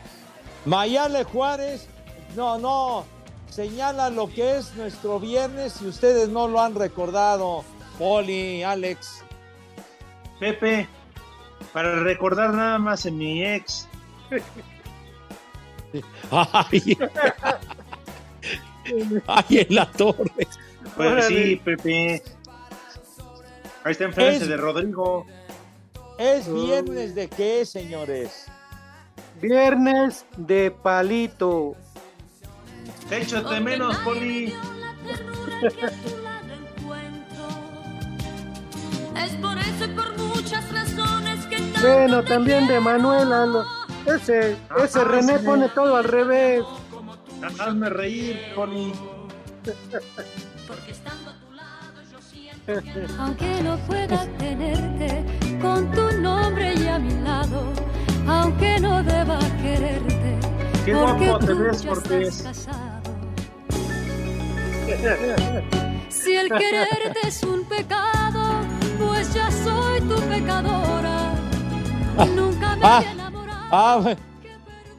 Mayale 0.64 1.24
Juárez, 1.24 1.86
no, 2.34 2.58
no, 2.58 3.04
señala 3.50 4.10
lo 4.10 4.28
que 4.28 4.56
es 4.56 4.74
nuestro 4.74 5.20
viernes 5.20 5.80
y 5.82 5.86
ustedes 5.86 6.28
no 6.28 6.48
lo 6.48 6.60
han 6.60 6.74
recordado. 6.74 7.64
Poli, 7.98 8.62
Alex. 8.62 9.22
Pepe, 10.40 10.88
para 11.72 12.00
recordar 12.00 12.54
nada 12.54 12.78
más 12.78 13.04
en 13.04 13.18
mi 13.18 13.44
ex. 13.44 13.86
Ay, 16.30 16.96
Ay 19.26 19.58
en 19.58 19.74
la 19.74 19.90
torre. 19.90 20.46
Pues 20.96 21.26
sí, 21.26 21.60
Pepe. 21.64 22.22
Ahí 23.84 23.92
está 23.92 24.04
enfrente 24.04 24.36
Es- 24.44 24.48
de 24.48 24.56
Rodrigo. 24.56 25.26
¿Es 26.18 26.52
viernes 26.52 27.14
de 27.14 27.28
qué, 27.28 27.64
señores? 27.64 28.46
Viernes 29.40 30.24
de 30.36 30.70
palito. 30.70 31.76
Échate 33.10 33.60
menos, 33.60 33.96
Poli. 33.98 34.52
Es 39.16 39.32
por 39.36 39.58
eso 39.58 39.84
y 39.84 39.88
por 39.88 40.18
muchas 40.18 40.72
razones 40.72 41.46
que 41.46 41.56
tanto 41.56 41.80
Bueno, 41.80 42.22
también 42.24 42.66
de 42.66 42.80
Manuela. 42.80 43.46
lo- 43.46 43.64
Ese, 44.06 44.56
ese 44.82 45.00
Ah, 45.00 45.04
René 45.04 45.38
sí. 45.38 45.44
pone 45.44 45.68
todo 45.68 45.96
al 45.96 46.04
revés. 46.04 46.64
Hazme 47.60 47.90
reír, 47.90 48.40
Poli. 48.54 48.92
Aunque 53.18 53.62
no 53.62 53.78
pueda 53.86 54.26
tenerte 54.36 55.24
con 55.58 55.90
tu 55.92 56.12
nombre 56.20 56.74
y 56.74 56.86
a 56.86 56.98
mi 56.98 57.14
lado, 57.24 57.62
aunque 58.26 58.78
no 58.78 59.02
deba 59.02 59.38
quererte, 59.62 60.38
Qué 60.84 60.92
porque 60.94 61.28
guapo 61.28 61.46
te 61.46 61.52
tú 61.54 61.58
ves, 61.60 61.82
ya 61.82 61.88
Cortés. 61.88 62.28
estás 62.28 62.58
casado. 62.66 62.98
Si 66.10 66.36
el 66.36 66.48
quererte 66.50 67.18
es 67.26 67.42
un 67.42 67.64
pecado, 67.64 68.60
pues 68.98 69.32
ya 69.32 69.50
soy 69.50 70.00
tu 70.02 70.16
pecadora. 70.28 71.34
Nunca 72.36 72.76
me 72.76 72.82
Ah, 72.84 73.02
he 73.06 73.10
enamorado. 73.12 73.66
ah, 73.70 74.14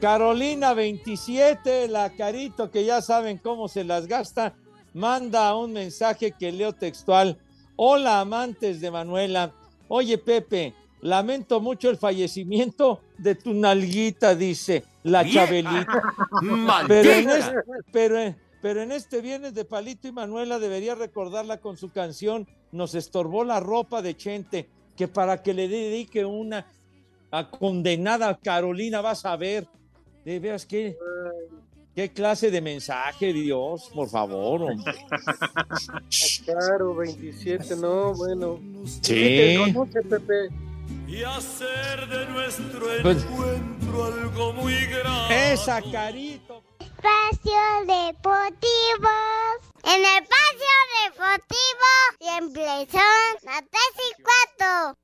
Carolina 0.02 0.74
27, 0.74 1.88
la 1.88 2.10
carito 2.10 2.72
que 2.72 2.84
ya 2.84 3.00
saben 3.04 3.38
cómo 3.38 3.68
se 3.68 3.84
las 3.84 4.08
gasta, 4.08 4.54
manda 4.96 5.56
un 5.56 5.72
mensaje 5.74 6.32
que 6.32 6.52
leo 6.52 6.74
textual. 6.74 7.38
Hola 7.82 8.20
amantes 8.20 8.82
de 8.82 8.92
Manuela. 8.92 9.54
Oye 9.88 10.18
Pepe, 10.18 10.74
lamento 11.00 11.62
mucho 11.62 11.90
el 11.90 11.96
fallecimiento 11.96 13.00
de 13.18 13.36
tu 13.36 13.54
nalguita, 13.54 14.36
dice 14.36 14.84
la 15.04 15.24
¡Vieja! 15.24 15.46
Chabelita. 15.46 16.02
Pero 16.90 17.12
en, 17.12 17.30
este, 17.30 17.54
pero, 17.94 18.20
en- 18.20 18.36
pero 18.62 18.82
en 18.82 18.92
este 18.92 19.22
viernes 19.22 19.54
de 19.54 19.64
Palito 19.64 20.10
y 20.10 20.12
Manuela 20.12 20.60
debería 20.60 20.94
recordarla 20.94 21.62
con 21.62 21.78
su 21.78 21.90
canción 21.90 22.46
Nos 22.74 22.96
estorbó 22.96 23.46
la 23.46 23.62
ropa 23.62 24.02
de 24.02 24.18
Chente, 24.18 24.68
que 24.98 25.08
para 25.08 25.42
que 25.42 25.54
le 25.54 25.70
dedique 25.70 26.26
una 26.26 26.66
a 27.32 27.50
condenada 27.50 28.38
Carolina 28.38 29.00
vas 29.00 29.24
a 29.26 29.38
ver. 29.38 29.66
De 30.26 30.38
veras 30.40 30.66
qué, 30.66 30.98
qué 32.00 32.10
clase 32.14 32.50
de 32.50 32.62
mensaje, 32.62 33.34
Dios, 33.34 33.92
por 33.94 34.10
favor. 34.10 34.62
hombre. 34.72 35.06
Claro, 36.46 36.96
27, 36.96 37.76
no, 37.76 38.14
bueno. 38.14 38.58
Sí. 38.86 39.02
te 39.14 39.58
conoce, 39.74 40.02
Pepe? 40.04 40.48
Y 41.08 41.24
hacer 41.24 42.08
de 42.08 42.26
nuestro 42.28 42.86
Pues- 43.04 43.24
encuentro 43.26 44.06
algo 44.06 44.54
muy 44.54 44.76
grande. 44.86 45.52
Esa 45.54 45.82
carito. 45.92 46.64
Espacio 46.80 47.60
Deportivo. 47.86 49.10
En 49.84 50.00
el 50.00 50.06
espacio 50.24 50.74
deportivo 51.04 51.90
siempre 52.20 52.88
son 52.92 53.36
las 53.44 53.64
3 53.70 53.82
y 53.98 54.00
4. 54.58 54.98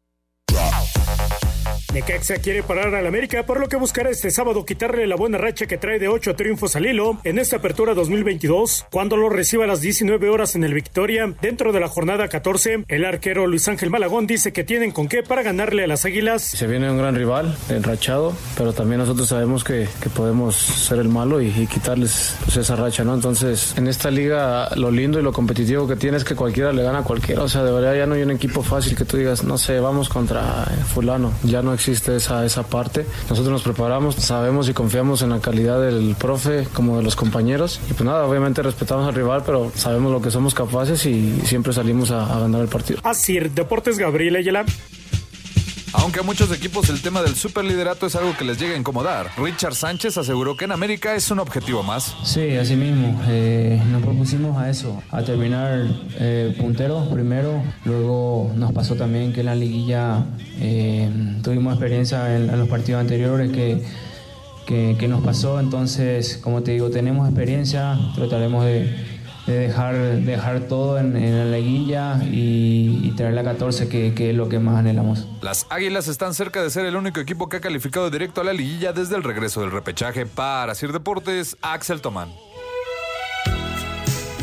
Necaxa 1.93 2.35
quiere 2.35 2.61
parar 2.63 2.93
al 2.93 3.07
América, 3.07 3.45
por 3.45 3.59
lo 3.59 3.67
que 3.67 3.77
buscará 3.77 4.09
este 4.09 4.29
sábado 4.29 4.65
quitarle 4.65 5.07
la 5.07 5.15
buena 5.15 5.37
racha 5.37 5.65
que 5.65 5.77
trae 5.77 5.99
de 5.99 6.07
8 6.07 6.35
triunfos 6.35 6.75
al 6.75 6.85
hilo 6.85 7.19
en 7.23 7.39
esta 7.39 7.57
apertura 7.57 7.93
2022. 7.93 8.87
Cuando 8.91 9.17
lo 9.17 9.29
reciba 9.29 9.63
a 9.63 9.67
las 9.67 9.81
19 9.81 10.29
horas 10.29 10.55
en 10.55 10.63
el 10.63 10.73
Victoria, 10.73 11.33
dentro 11.41 11.71
de 11.71 11.79
la 11.79 11.87
jornada 11.87 12.27
14, 12.27 12.85
el 12.87 13.05
arquero 13.05 13.47
Luis 13.47 13.67
Ángel 13.67 13.89
Malagón 13.89 14.27
dice 14.27 14.51
que 14.51 14.63
tienen 14.63 14.91
con 14.91 15.07
qué 15.07 15.23
para 15.23 15.43
ganarle 15.43 15.83
a 15.83 15.87
las 15.87 16.05
Águilas. 16.05 16.41
Se 16.41 16.67
viene 16.67 16.91
un 16.91 16.97
gran 16.97 17.15
rival, 17.15 17.57
enrachado, 17.69 18.33
pero 18.57 18.73
también 18.73 18.99
nosotros 18.99 19.29
sabemos 19.29 19.63
que, 19.63 19.87
que 20.01 20.09
podemos 20.09 20.55
ser 20.55 20.99
el 20.99 21.09
malo 21.09 21.41
y, 21.41 21.51
quitarles 21.67 22.35
pues, 22.43 22.57
esa 22.57 22.75
racha, 22.75 23.03
¿no? 23.03 23.13
Entonces, 23.13 23.73
en 23.77 23.87
esta 23.87 24.11
liga, 24.11 24.69
lo 24.75 24.91
lindo 24.91 25.19
y 25.19 25.23
lo 25.23 25.31
competitivo 25.31 25.87
que 25.87 25.95
tiene 25.95 26.17
es 26.17 26.23
que 26.23 26.35
cualquiera 26.35 26.73
le 26.73 26.83
gana 26.83 26.99
a 26.99 27.03
cualquiera. 27.03 27.41
O 27.41 27.49
sea, 27.49 27.63
de 27.63 27.71
verdad 27.71 27.95
ya 27.95 28.05
no 28.05 28.15
hay 28.15 28.21
un 28.21 28.31
equipo 28.31 28.61
fácil 28.61 28.95
que 28.95 29.05
tú 29.05 29.17
digas, 29.17 29.43
no 29.43 29.57
sé, 29.57 29.79
vamos 29.79 30.09
contra 30.09 30.65
eh, 30.69 30.83
fulano. 30.83 31.31
No 31.61 31.73
existe 31.73 32.15
esa, 32.15 32.45
esa 32.45 32.63
parte. 32.63 33.05
Nosotros 33.29 33.51
nos 33.51 33.63
preparamos, 33.63 34.15
sabemos 34.15 34.69
y 34.69 34.73
confiamos 34.73 35.21
en 35.21 35.29
la 35.29 35.39
calidad 35.39 35.81
del 35.81 36.15
profe 36.17 36.67
como 36.73 36.97
de 36.97 37.03
los 37.03 37.15
compañeros. 37.15 37.79
Y 37.89 37.93
pues 37.93 38.05
nada, 38.05 38.25
obviamente 38.25 38.61
respetamos 38.61 39.07
al 39.07 39.15
rival, 39.15 39.43
pero 39.45 39.71
sabemos 39.75 40.11
lo 40.11 40.21
que 40.21 40.31
somos 40.31 40.53
capaces 40.53 41.05
y 41.05 41.39
siempre 41.45 41.73
salimos 41.73 42.11
a, 42.11 42.35
a 42.35 42.39
ganar 42.39 42.61
el 42.61 42.67
partido. 42.67 42.99
Así, 43.03 43.39
Deportes 43.39 43.97
Gabriel 43.97 44.35
Ayala. 44.35 44.65
Aunque 45.97 46.19
a 46.19 46.23
muchos 46.23 46.51
equipos 46.51 46.89
el 46.89 47.01
tema 47.01 47.21
del 47.21 47.35
superliderato 47.35 48.05
es 48.05 48.15
algo 48.15 48.35
que 48.37 48.43
les 48.43 48.59
llega 48.59 48.75
a 48.75 48.77
incomodar, 48.77 49.31
Richard 49.37 49.75
Sánchez 49.75 50.17
aseguró 50.17 50.55
que 50.55 50.65
en 50.65 50.71
América 50.71 51.15
es 51.15 51.29
un 51.31 51.39
objetivo 51.39 51.83
más. 51.83 52.15
Sí, 52.23 52.55
así 52.57 52.75
mismo. 52.75 53.21
Eh, 53.27 53.81
nos 53.91 54.01
propusimos 54.01 54.57
a 54.57 54.69
eso, 54.69 55.01
a 55.11 55.23
terminar 55.23 55.87
eh, 56.19 56.55
punteros 56.59 57.07
primero. 57.07 57.61
Luego 57.85 58.51
nos 58.55 58.71
pasó 58.73 58.95
también 58.95 59.33
que 59.33 59.41
en 59.41 59.45
la 59.47 59.55
liguilla 59.55 60.25
eh, 60.59 61.09
tuvimos 61.43 61.73
experiencia 61.73 62.35
en, 62.35 62.57
los 62.57 62.67
partidos 62.67 63.01
anteriores 63.01 63.51
que 63.51 63.83
que, 64.65 64.95
que 64.99 65.07
nos 65.07 65.23
pasó. 65.23 65.59
Entonces, 65.59 66.39
como 66.41 66.63
te 66.63 66.71
digo, 66.71 66.89
tenemos 66.89 67.27
experiencia, 67.27 67.99
trataremos 68.15 68.65
de, 68.65 69.14
de 69.45 69.59
dejar, 69.59 69.95
dejar 69.95 70.61
todo 70.61 70.97
en, 70.97 71.13
la 71.13 71.57
liguilla 71.57 72.23
y, 72.23 73.01
y 73.03 73.11
traer 73.15 73.33
la 73.33 73.43
14, 73.43 73.87
que, 73.87 74.13
que 74.13 74.31
es 74.31 74.35
lo 74.35 74.49
que 74.49 74.59
más 74.59 74.77
anhelamos. 74.77 75.27
Las 75.41 75.67
Águilas 75.69 76.07
están 76.07 76.33
cerca 76.33 76.63
de 76.63 76.69
ser 76.69 76.85
el 76.85 76.95
único 76.95 77.19
equipo 77.19 77.47
que 77.49 77.57
ha 77.57 77.61
calificado 77.61 78.09
directo 78.09 78.41
a 78.41 78.43
la 78.43 78.53
liguilla 78.53 78.93
desde 78.93 79.15
el 79.15 79.23
regreso 79.23 79.61
del 79.61 79.71
repechaje. 79.71 80.25
Para 80.25 80.73
Sir 80.75 80.91
Deportes, 80.91 81.57
Axel 81.61 82.01
Tomán. 82.01 82.29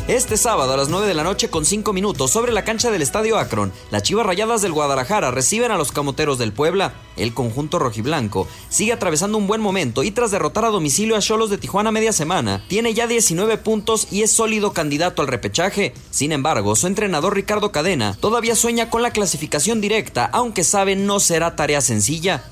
Este 0.09 0.37
sábado 0.37 0.73
a 0.73 0.77
las 0.77 0.89
9 0.89 1.07
de 1.07 1.15
la 1.15 1.23
noche 1.23 1.49
con 1.49 1.65
5 1.65 1.93
minutos 1.93 2.33
sobre 2.33 2.51
la 2.51 2.65
cancha 2.65 2.91
del 2.91 3.03
Estadio 3.03 3.39
Akron, 3.39 3.73
las 3.93 4.03
Chivas 4.03 4.27
Rayadas 4.27 4.61
del 4.61 4.73
Guadalajara 4.73 5.31
reciben 5.31 5.71
a 5.71 5.79
los 5.79 5.93
Camoteros 5.93 6.39
del 6.39 6.53
Puebla. 6.53 6.93
El 7.17 7.33
conjunto 7.33 7.79
rojiblanco 7.79 8.49
sigue 8.69 8.93
atravesando 8.93 9.39
un 9.39 9.47
buen 9.47 9.61
momento 9.61 10.03
y 10.03 10.11
tras 10.11 10.33
derrotar 10.33 10.65
a 10.65 10.71
domicilio 10.71 11.15
a 11.15 11.21
Cholos 11.21 11.51
de 11.51 11.59
Tijuana 11.59 11.93
media 11.93 12.13
semana, 12.13 12.65
tiene 12.67 12.95
ya 12.95 13.07
19 13.07 13.59
puntos 13.59 14.09
y 14.11 14.23
es 14.23 14.33
sólido 14.33 14.73
candidato 14.73 15.23
al 15.23 15.29
repechaje. 15.29 15.95
Sin 16.11 16.33
embargo, 16.33 16.75
su 16.75 16.89
entrenador 16.89 17.37
Ricardo 17.37 17.71
Cadena 17.71 18.17
todavía 18.19 18.57
sueña 18.57 18.91
con 18.91 19.03
la 19.03 19.13
clasificación 19.13 19.81
directa, 19.81 20.29
aunque 20.33 20.65
sabe 20.65 20.97
no 20.97 21.21
será 21.21 21.55
tarea 21.55 21.81
sencilla. 21.81 22.43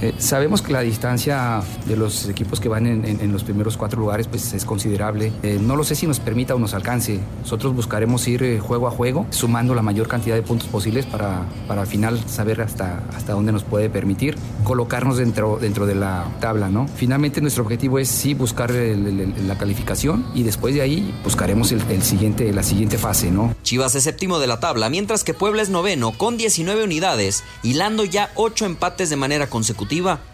Eh, 0.00 0.14
sabemos 0.18 0.62
que 0.62 0.72
la 0.72 0.80
distancia 0.80 1.60
de 1.86 1.96
los 1.96 2.28
equipos 2.28 2.60
que 2.60 2.68
van 2.68 2.86
en, 2.86 3.32
los 3.32 3.44
primeros 3.44 3.76
cuatro 3.76 4.00
lugares 4.00 4.28
pues, 4.28 4.52
es 4.52 4.64
considerable. 4.64 5.32
Eh, 5.42 5.58
no 5.60 5.76
lo 5.76 5.84
sé 5.84 5.94
si 5.94 6.06
nos 6.06 6.20
permita 6.20 6.54
o 6.54 6.58
nos 6.58 6.74
alcance. 6.74 7.20
Nosotros 7.40 7.74
buscaremos 7.74 8.26
ir 8.28 8.42
eh, 8.42 8.60
juego 8.60 8.86
a 8.86 8.90
juego, 8.90 9.26
sumando 9.30 9.74
la 9.74 9.82
mayor 9.82 10.08
cantidad 10.08 10.36
de 10.36 10.42
puntos 10.42 10.68
posibles 10.68 11.06
para, 11.06 11.46
para 11.66 11.82
al 11.82 11.86
final 11.86 12.20
saber 12.28 12.60
hasta, 12.60 13.02
hasta 13.16 13.32
dónde 13.32 13.52
nos 13.52 13.64
puede 13.64 13.90
permitir 13.90 14.36
colocarnos 14.64 15.16
dentro, 15.16 15.58
dentro 15.60 15.86
de 15.86 15.94
la 15.94 16.26
tabla. 16.40 16.68
¿no? 16.68 16.86
Finalmente 16.88 17.40
nuestro 17.40 17.64
objetivo 17.64 17.98
es 17.98 18.08
sí 18.08 18.34
buscar 18.34 18.70
la 18.70 19.58
calificación 19.58 20.26
y 20.34 20.42
después 20.42 20.74
de 20.74 20.82
ahí 20.82 21.14
buscaremos 21.24 21.72
el, 21.72 22.02
siguiente, 22.02 22.52
la 22.52 22.62
siguiente 22.62 22.98
fase. 22.98 23.30
¿no? 23.30 23.54
Chivas 23.62 23.94
es 23.94 24.04
séptimo 24.04 24.38
de 24.38 24.46
la 24.46 24.60
tabla, 24.60 24.90
mientras 24.90 25.24
que 25.24 25.34
Puebla 25.34 25.62
es 25.62 25.70
noveno 25.70 26.12
con 26.12 26.36
19 26.36 26.84
unidades, 26.84 27.44
hilando 27.62 28.04
ya 28.04 28.30
8 28.34 28.66
empates 28.66 29.10
de 29.10 29.16
manera 29.16 29.48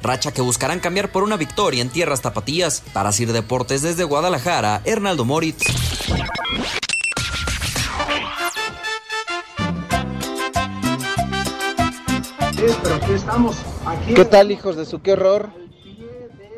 racha 0.03 0.33
que 0.33 0.43
buscarán 0.43 0.81
cambiar 0.81 1.11
por 1.11 1.23
una 1.23 1.37
victoria 1.37 1.83
en 1.83 1.91
tierras 1.91 2.23
tapatías. 2.23 2.83
Para 2.93 3.13
Sir 3.13 3.33
Deportes 3.33 3.83
desde 3.83 4.05
Guadalajara, 4.05 4.83
Hernaldo 4.85 5.25
Moritz. 5.25 5.65
¿Qué 14.15 14.25
tal, 14.25 14.51
hijos 14.51 14.77
de 14.77 14.85
su 14.85 15.03
qué 15.03 15.13
horror? 15.13 15.51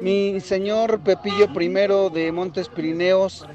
Mi 0.00 0.40
señor 0.40 1.00
Pepillo 1.00 1.48
I 1.58 1.68
de 2.12 2.30
Montes 2.32 2.68
Pirineos, 2.68 3.46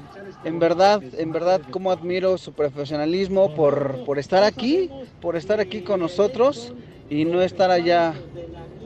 en 0.44 0.58
verdad, 0.58 1.00
en 1.16 1.32
verdad, 1.32 1.62
cómo 1.70 1.92
admiro 1.92 2.36
su 2.36 2.52
profesionalismo 2.52 3.54
por, 3.54 4.04
por 4.04 4.18
estar 4.18 4.42
aquí, 4.42 4.90
por 5.20 5.36
estar 5.36 5.60
aquí 5.60 5.82
con 5.82 6.00
nosotros 6.00 6.72
y 7.08 7.24
no 7.24 7.42
estar 7.42 7.70
allá 7.70 8.14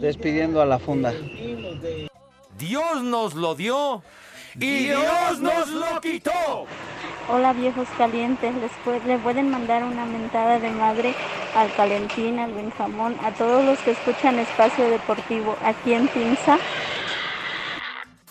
despidiendo 0.01 0.61
a 0.63 0.67
la 0.67 0.79
funda. 0.79 1.13
Dios 2.59 3.03
nos 3.03 3.35
lo 3.35 3.55
dio 3.55 4.03
y 4.55 4.85
Dios 4.85 5.41
nos 5.41 5.69
lo 5.69 6.01
quitó. 6.01 6.67
Hola 7.29 7.53
viejos 7.53 7.89
calientes, 7.99 8.55
les 8.55 8.71
pue- 8.85 9.03
le 9.05 9.19
pueden 9.19 9.51
mandar 9.51 9.83
una 9.83 10.05
mentada 10.05 10.59
de 10.61 10.71
madre 10.71 11.15
al 11.55 11.73
Calentín, 11.75 12.39
al 12.39 12.53
Benjamón, 12.53 13.17
a 13.23 13.33
todos 13.33 13.65
los 13.65 13.79
que 13.81 13.91
escuchan 13.93 14.39
Espacio 14.39 14.89
Deportivo 14.89 15.57
aquí 15.65 15.93
en 15.93 16.07
Pinza. 16.09 16.57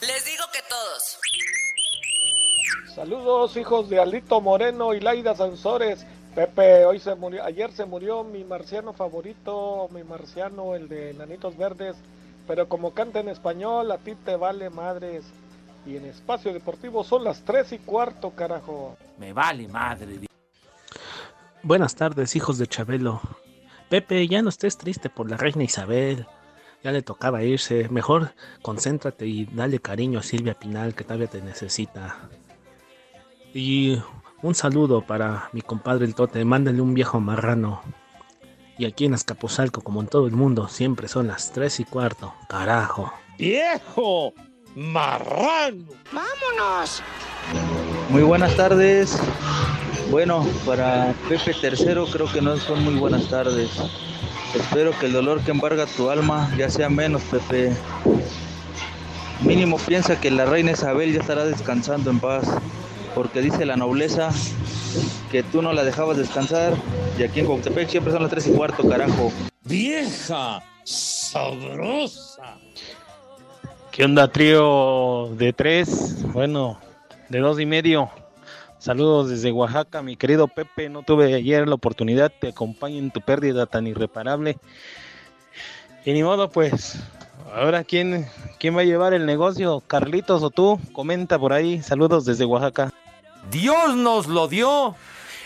Les 0.01 0.25
digo 0.25 0.45
que 0.53 0.59
todos. 0.69 1.19
Saludos, 2.95 3.57
hijos 3.57 3.89
de 3.89 3.99
Alito 3.99 4.39
Moreno 4.39 4.93
y 4.93 5.01
Laida 5.01 5.35
Sansores. 5.35 6.05
Pepe, 6.35 6.83
hoy 6.83 6.99
se 6.99 7.15
murió, 7.15 7.45
ayer 7.45 7.71
se 7.71 7.85
murió 7.85 8.25
mi 8.25 8.43
marciano 8.43 8.91
favorito, 8.91 9.87
mi 9.93 10.03
marciano, 10.03 10.75
el 10.75 10.89
de 10.89 11.13
Nanitos 11.13 11.55
Verdes. 11.55 11.95
Pero 12.45 12.67
como 12.67 12.93
canta 12.93 13.21
en 13.21 13.29
español, 13.29 13.89
a 13.89 13.97
ti 13.99 14.15
te 14.15 14.35
vale 14.35 14.69
madres. 14.69 15.23
Y 15.85 15.95
en 15.95 16.05
espacio 16.05 16.51
deportivo 16.51 17.05
son 17.05 17.23
las 17.23 17.41
tres 17.43 17.71
y 17.71 17.77
cuarto, 17.77 18.31
carajo. 18.31 18.97
Me 19.17 19.31
vale 19.31 19.69
madre. 19.69 20.27
Buenas 21.63 21.95
tardes, 21.95 22.35
hijos 22.35 22.57
de 22.57 22.67
Chabelo. 22.67 23.21
Pepe, 23.87 24.27
ya 24.27 24.41
no 24.41 24.49
estés 24.49 24.77
triste 24.77 25.09
por 25.09 25.29
la 25.29 25.37
reina 25.37 25.63
Isabel. 25.63 26.27
Ya 26.83 26.91
le 26.91 27.01
tocaba 27.01 27.43
irse. 27.43 27.87
Mejor 27.87 28.33
concéntrate 28.61 29.25
y 29.25 29.45
dale 29.45 29.79
cariño 29.79 30.19
a 30.19 30.23
Silvia 30.23 30.53
Pinal, 30.53 30.95
que 30.95 31.05
todavía 31.05 31.27
te 31.27 31.41
necesita. 31.41 32.29
Y 33.53 34.01
un 34.41 34.55
saludo 34.55 35.01
para 35.01 35.49
mi 35.53 35.61
compadre 35.61 36.05
el 36.05 36.15
Tote. 36.15 36.43
Mándale 36.45 36.81
un 36.81 36.93
viejo 36.93 37.19
marrano. 37.19 37.81
Y 38.77 38.85
aquí 38.85 39.05
en 39.05 39.13
Azcapotzalco, 39.13 39.81
como 39.81 40.01
en 40.01 40.07
todo 40.07 40.27
el 40.27 40.33
mundo, 40.33 40.67
siempre 40.67 41.07
son 41.07 41.27
las 41.27 41.51
tres 41.51 41.79
y 41.79 41.85
cuarto. 41.85 42.33
Carajo. 42.49 43.11
¡Viejo! 43.37 44.33
¡Marrano! 44.75 45.85
¡Vámonos! 46.11 47.01
Muy 48.09 48.23
buenas 48.23 48.55
tardes. 48.55 49.17
Bueno, 50.11 50.45
para 50.65 51.13
Pepe 51.27 51.55
III 51.61 52.05
creo 52.11 52.31
que 52.31 52.41
no 52.41 52.57
son 52.57 52.83
muy 52.83 52.95
buenas 52.95 53.27
tardes. 53.29 53.71
Espero 54.53 54.91
que 54.99 55.07
el 55.07 55.13
dolor 55.13 55.41
que 55.41 55.51
embarga 55.51 55.85
tu 55.85 56.09
alma 56.09 56.49
ya 56.57 56.69
sea 56.69 56.89
menos, 56.89 57.23
Pepe. 57.23 57.75
Mínimo 59.41 59.77
piensa 59.77 60.19
que 60.19 60.31
la 60.31 60.45
reina 60.45 60.71
Isabel 60.71 61.13
ya 61.13 61.19
estará 61.19 61.45
descansando 61.45 62.09
en 62.09 62.19
paz, 62.19 62.47
porque 63.15 63.41
dice 63.41 63.65
la 63.65 63.77
nobleza 63.77 64.29
que 65.31 65.41
tú 65.41 65.61
no 65.61 65.73
la 65.73 65.83
dejabas 65.83 66.17
descansar 66.17 66.73
y 67.17 67.23
aquí 67.23 67.39
en 67.39 67.47
Coctepec 67.47 67.87
siempre 67.87 68.11
son 68.11 68.21
las 68.21 68.31
tres 68.31 68.47
y 68.47 68.51
cuarto, 68.51 68.87
carajo. 68.87 69.31
¡Vieja! 69.63 70.61
¡Sabrosa! 70.83 72.57
¿Qué 73.91 74.03
onda, 74.03 74.27
trío 74.27 75.29
de 75.37 75.53
tres? 75.53 76.23
Bueno, 76.33 76.77
de 77.29 77.39
dos 77.39 77.59
y 77.59 77.65
medio. 77.65 78.09
Saludos 78.77 79.29
desde 79.29 79.51
Oaxaca, 79.51 80.01
mi 80.01 80.17
querido 80.17 80.47
Pepe. 80.47 80.89
No 80.89 81.01
tuve 81.01 81.33
ayer 81.33 81.67
la 81.67 81.75
oportunidad, 81.75 82.31
te 82.39 82.49
acompaño 82.49 82.97
en 82.97 83.09
tu 83.09 83.21
pérdida 83.21 83.65
tan 83.65 83.87
irreparable. 83.87 84.57
Y 86.03 86.13
ni 86.13 86.21
modo, 86.21 86.49
pues, 86.49 86.99
ahora 87.53 87.83
quién, 87.83 88.27
quién 88.59 88.75
va 88.75 88.81
a 88.81 88.85
llevar 88.85 89.13
el 89.13 89.25
negocio, 89.25 89.81
Carlitos 89.87 90.43
o 90.43 90.49
tú. 90.51 90.79
Comenta 90.91 91.39
por 91.39 91.53
ahí. 91.53 91.81
Saludos 91.81 92.25
desde 92.25 92.45
Oaxaca. 92.45 92.93
Dios 93.51 93.95
nos 93.95 94.27
lo 94.27 94.47
dio 94.47 94.95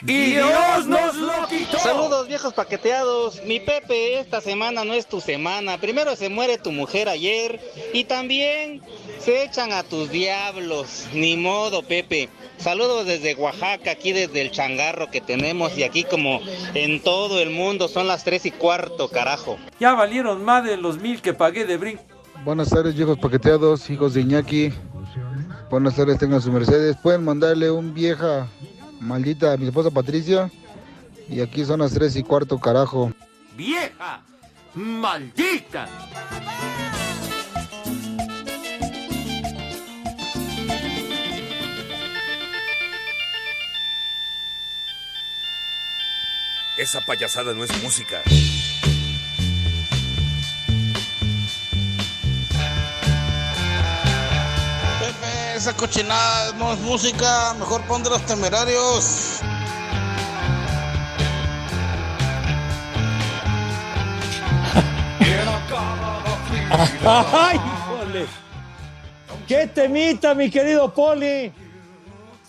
y 0.02 0.32
Dios 0.32 0.88
nos 0.88 1.16
lo 1.16 1.48
quitó. 1.48 1.78
Saludos 1.80 2.28
viejos 2.28 2.54
paqueteados. 2.54 3.44
Mi 3.44 3.60
Pepe, 3.60 4.20
esta 4.20 4.40
semana 4.40 4.86
no 4.86 4.94
es 4.94 5.08
tu 5.08 5.20
semana. 5.20 5.78
Primero 5.78 6.16
se 6.16 6.30
muere 6.30 6.58
tu 6.58 6.72
mujer 6.72 7.10
ayer 7.10 7.60
y 7.94 8.06
también 8.06 8.82
se 9.20 9.44
echan 9.44 9.74
a 9.74 9.84
tus 9.84 10.10
diablos. 10.10 11.08
Ni 11.14 11.36
modo, 11.36 11.84
Pepe. 11.84 12.30
Saludos 12.58 13.06
desde 13.06 13.36
Oaxaca, 13.36 13.92
aquí 13.92 14.12
desde 14.12 14.42
el 14.42 14.52
changarro 14.52 15.10
que 15.10 15.22
tenemos 15.22 15.78
y 15.78 15.84
aquí 15.84 16.04
como 16.04 16.42
en 16.74 17.02
todo 17.02 17.40
el 17.40 17.50
mundo 17.52 17.88
son 17.88 18.08
las 18.08 18.26
tres 18.26 18.46
y 18.46 18.52
cuarto, 18.52 19.10
carajo. 19.10 19.58
Ya 19.80 19.94
valieron 19.94 20.44
más 20.44 20.66
de 20.66 20.76
los 20.76 21.00
mil 21.00 21.22
que 21.22 21.34
pagué 21.34 21.66
de 21.66 21.78
brinco. 21.78 22.04
Buenas 22.44 22.70
tardes, 22.70 22.96
viejos 22.96 23.18
paqueteados, 23.18 23.90
hijos 23.90 24.14
de 24.14 24.22
Iñaki. 24.22 24.74
Buenas 25.70 25.96
tardes, 25.96 26.18
tengan 26.18 26.42
su 26.42 26.52
Mercedes. 26.52 26.98
Pueden 26.98 27.24
mandarle 27.24 27.70
un 27.70 27.94
vieja 27.94 28.48
maldita 29.00 29.54
a 29.54 29.58
mi 29.58 29.68
esposa 29.68 29.92
Patricia. 29.92 30.52
Y 31.30 31.42
aquí 31.42 31.64
son 31.64 31.82
las 31.82 31.94
tres 31.94 32.16
y 32.16 32.24
cuarto, 32.24 32.60
carajo. 32.60 33.14
¡Vieja! 33.56 34.24
¡Maldita! 34.74 35.88
Esa 46.78 47.02
payasada 47.02 47.54
no 47.54 47.64
es 47.64 47.84
música. 47.84 48.24
Esa 55.60 55.76
cochinada 55.76 56.54
no 56.54 56.72
es 56.72 56.80
música, 56.80 57.54
mejor 57.56 57.82
pon 57.82 58.02
de 58.02 58.10
los 58.10 58.26
temerarios. 58.26 59.42
¡Ay! 67.06 67.60
¡Qué 69.50 69.68
temita, 69.68 70.34
mi 70.34 70.50
querido 70.50 70.94
Poli! 70.94 71.52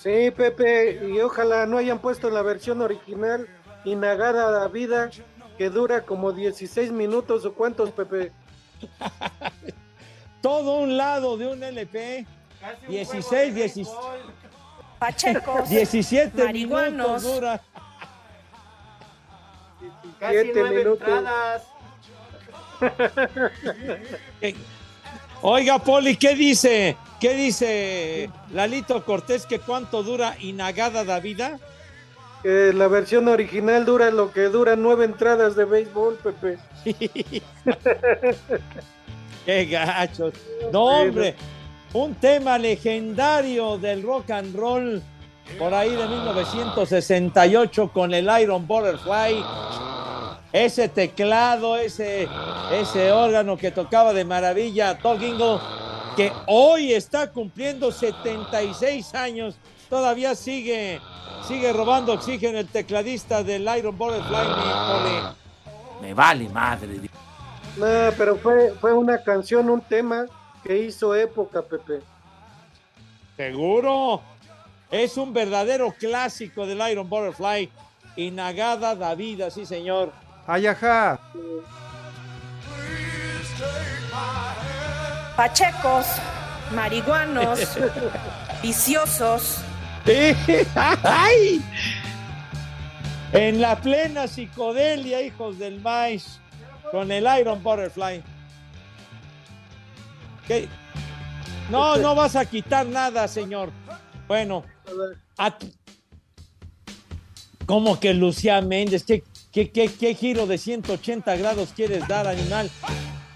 Sí, 0.00 0.30
Pepe, 0.30 1.10
y 1.12 1.20
ojalá 1.20 1.66
no 1.66 1.78
hayan 1.78 1.98
puesto 1.98 2.28
en 2.28 2.34
la 2.34 2.42
versión 2.42 2.80
original 2.80 3.48
Inagada 3.84 4.52
la 4.52 4.68
vida, 4.68 5.10
que 5.58 5.68
dura 5.68 6.02
como 6.02 6.30
16 6.30 6.92
minutos 6.92 7.44
o 7.44 7.54
cuántos, 7.54 7.90
Pepe. 7.90 8.30
todo 10.42 10.78
un 10.78 10.96
lado 10.96 11.36
de 11.36 11.48
un 11.48 11.64
LP. 11.64 12.24
16, 12.88 13.54
16. 13.54 13.88
Pachecos. 14.98 15.68
17 15.68 16.44
marihuanos. 16.44 17.22
minutos 17.22 17.22
dura. 17.34 17.60
Casi 20.18 20.34
Siete 20.34 20.52
nueve 20.60 20.78
minutos. 20.78 21.08
entradas. 21.08 21.62
Eh, 24.40 24.54
Oiga, 25.42 25.78
Poli, 25.78 26.16
¿qué 26.16 26.34
dice? 26.34 26.96
¿Qué 27.18 27.34
dice 27.34 28.30
Lalito 28.52 29.04
Cortés 29.04 29.46
que 29.46 29.58
cuánto 29.58 30.02
dura 30.02 30.36
Inagada 30.40 31.04
Davida? 31.04 31.58
Que 32.42 32.72
la 32.74 32.88
versión 32.88 33.28
original 33.28 33.84
dura 33.84 34.10
lo 34.10 34.32
que 34.32 34.44
duran 34.44 34.82
nueve 34.82 35.04
entradas 35.06 35.56
de 35.56 35.64
béisbol, 35.66 36.16
Pepe. 36.16 36.58
Qué 39.46 39.64
gachos. 39.66 40.32
No, 40.72 40.84
hombre, 40.84 41.34
un 41.92 42.14
tema 42.14 42.58
legendario 42.58 43.78
del 43.78 44.02
rock 44.02 44.30
and 44.30 44.54
roll 44.54 45.02
por 45.58 45.74
ahí 45.74 45.90
de 45.90 46.06
1968 46.06 47.90
con 47.92 48.14
el 48.14 48.28
Iron 48.40 48.66
Butterfly. 48.66 49.44
Ese 50.52 50.88
teclado, 50.88 51.76
ese, 51.76 52.28
ese 52.72 53.12
órgano 53.12 53.56
que 53.56 53.70
tocaba 53.70 54.12
de 54.12 54.24
maravilla 54.24 54.98
Todd 54.98 55.22
Ingle, 55.22 55.58
que 56.16 56.32
hoy 56.46 56.92
está 56.92 57.30
cumpliendo 57.30 57.92
76 57.92 59.14
años, 59.14 59.58
todavía 59.88 60.34
sigue, 60.34 61.00
sigue 61.46 61.72
robando 61.72 62.12
oxígeno 62.12 62.58
el 62.58 62.66
tecladista 62.66 63.42
del 63.44 63.68
Iron 63.76 63.96
Butterfly. 63.96 64.48
mi 64.48 64.54
Poli. 64.88 65.36
Me 66.02 66.14
vale 66.14 66.48
madre. 66.48 67.00
No, 67.76 67.86
pero 68.16 68.36
fue, 68.36 68.74
fue 68.80 68.92
una 68.92 69.22
canción, 69.22 69.70
un 69.70 69.80
tema 69.80 70.26
que 70.62 70.78
hizo 70.78 71.14
época, 71.14 71.62
Pepe. 71.62 72.00
Seguro. 73.36 74.22
Es 74.90 75.16
un 75.16 75.32
verdadero 75.32 75.92
clásico 75.92 76.66
del 76.66 76.80
Iron 76.90 77.08
Butterfly. 77.08 77.70
Inagada 78.16 78.94
Davida, 78.94 79.50
sí, 79.50 79.64
señor. 79.64 80.12
Ayaja. 80.46 81.20
Pachecos, 85.36 86.06
marihuanos, 86.74 87.60
viciosos. 88.62 89.62
¡Ay! 90.74 91.62
En 93.32 93.60
la 93.60 93.76
plena 93.76 94.26
psicodelia, 94.26 95.22
hijos 95.22 95.58
del 95.58 95.80
maíz, 95.80 96.40
con 96.90 97.12
el 97.12 97.26
Iron 97.38 97.62
Butterfly. 97.62 98.22
¿Qué? 100.50 100.68
No, 101.70 101.96
no 101.98 102.16
vas 102.16 102.34
a 102.34 102.44
quitar 102.44 102.84
nada, 102.84 103.28
señor. 103.28 103.70
Bueno, 104.26 104.64
a- 105.38 105.56
¿cómo 107.66 108.00
que 108.00 108.12
Lucía 108.14 108.60
Méndez? 108.60 109.04
¿Qué, 109.04 109.22
qué, 109.52 109.70
qué, 109.70 109.86
qué 109.88 110.12
giro 110.12 110.48
de 110.48 110.58
180 110.58 111.36
grados 111.36 111.72
quieres 111.72 112.08
dar, 112.08 112.26
animal? 112.26 112.68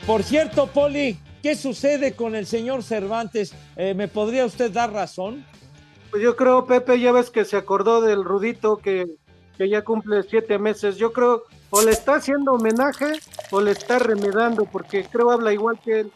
Por 0.08 0.24
cierto, 0.24 0.66
Poli, 0.66 1.16
¿qué 1.40 1.54
sucede 1.54 2.16
con 2.16 2.34
el 2.34 2.46
señor 2.46 2.82
Cervantes? 2.82 3.54
Eh, 3.76 3.94
¿Me 3.94 4.08
podría 4.08 4.44
usted 4.44 4.72
dar 4.72 4.92
razón? 4.92 5.46
Pues 6.10 6.20
yo 6.20 6.34
creo, 6.34 6.66
Pepe, 6.66 6.98
ya 6.98 7.12
ves 7.12 7.30
que 7.30 7.44
se 7.44 7.56
acordó 7.56 8.00
del 8.00 8.24
Rudito 8.24 8.78
que, 8.78 9.06
que 9.56 9.68
ya 9.68 9.82
cumple 9.84 10.24
siete 10.24 10.58
meses. 10.58 10.96
Yo 10.96 11.12
creo, 11.12 11.44
o 11.70 11.80
le 11.80 11.92
está 11.92 12.16
haciendo 12.16 12.54
homenaje 12.54 13.20
o 13.52 13.60
le 13.60 13.70
está 13.70 14.00
remedando, 14.00 14.64
porque 14.64 15.04
creo 15.04 15.30
habla 15.30 15.52
igual 15.52 15.78
que 15.78 16.00
él. 16.00 16.12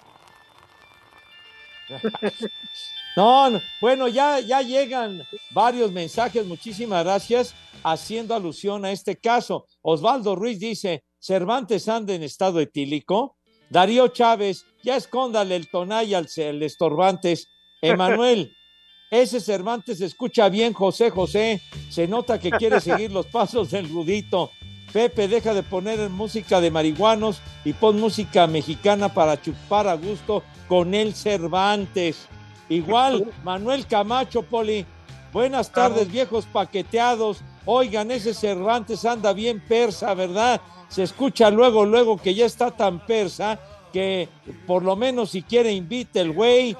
No, 3.17 3.51
no, 3.51 3.61
bueno, 3.81 4.07
ya, 4.07 4.39
ya 4.39 4.63
llegan 4.63 5.27
varios 5.51 5.91
mensajes, 5.91 6.47
muchísimas 6.47 7.03
gracias, 7.03 7.53
haciendo 7.83 8.33
alusión 8.33 8.85
a 8.85 8.93
este 8.93 9.17
caso. 9.17 9.67
Osvaldo 9.83 10.37
Ruiz 10.37 10.61
dice, 10.61 11.03
Cervantes 11.19 11.89
anda 11.89 12.15
en 12.15 12.23
estado 12.23 12.61
etílico. 12.61 13.37
Darío 13.71 14.07
Chávez, 14.09 14.65
ya 14.85 14.97
escóndale 14.97 15.57
el 15.57 15.69
tonay 15.69 16.15
al 16.15 16.29
el 16.37 16.63
estorbantes. 16.63 17.49
Emanuel, 17.83 18.53
ese 19.11 19.41
Cervantes 19.41 20.01
escucha 20.01 20.49
bien, 20.49 20.73
José 20.73 21.11
José, 21.11 21.61
se 21.91 22.07
nota 22.07 22.39
que 22.39 22.51
quiere 22.53 22.81
seguir 22.81 23.11
los 23.11 23.27
pasos 23.27 23.73
del 23.73 23.89
Rudito. 23.89 24.53
Pepe, 24.93 25.29
deja 25.29 25.55
de 25.55 25.63
poner 25.63 26.09
música 26.09 26.61
de 26.61 26.71
marihuanos 26.71 27.41
y 27.65 27.73
pon 27.73 28.01
música 28.01 28.47
mexicana 28.47 29.13
para 29.13 29.43
chupar 29.43 29.87
a 29.89 29.95
gusto 29.95 30.45
con 30.69 30.95
el 30.95 31.15
Cervantes. 31.15 32.29
Igual, 32.69 33.33
Manuel 33.43 33.87
Camacho, 33.87 34.43
Poli. 34.43 34.85
Buenas 35.33 35.71
tardes, 35.73 36.11
viejos 36.11 36.47
paqueteados. 36.47 37.41
Oigan, 37.65 38.11
ese 38.11 38.35
Cervantes 38.35 39.05
anda 39.05 39.33
bien 39.33 39.61
persa, 39.67 40.15
¿verdad? 40.15 40.61
Se 40.89 41.03
escucha 41.03 41.51
luego, 41.51 41.85
luego 41.85 42.17
que 42.17 42.35
ya 42.35 42.47
está 42.47 42.71
tan 42.71 43.05
persa 43.05 43.59
que 43.93 44.29
por 44.67 44.83
lo 44.83 44.97
menos 44.97 45.31
si 45.31 45.43
quiere 45.43 45.73
invite 45.73 46.21
el 46.21 46.33
güey. 46.33 46.77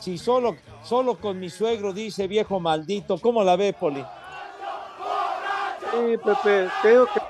Si 0.00 0.18
solo, 0.18 0.56
solo 0.82 1.16
con 1.16 1.38
mi 1.38 1.50
suegro 1.50 1.92
dice 1.92 2.26
viejo 2.26 2.60
maldito. 2.60 3.18
¿Cómo 3.18 3.42
la 3.42 3.56
ve, 3.56 3.72
Poli? 3.72 4.04
Sí, 5.80 6.16
Pepe, 6.24 6.68
creo 6.82 7.06
que, 7.06 7.20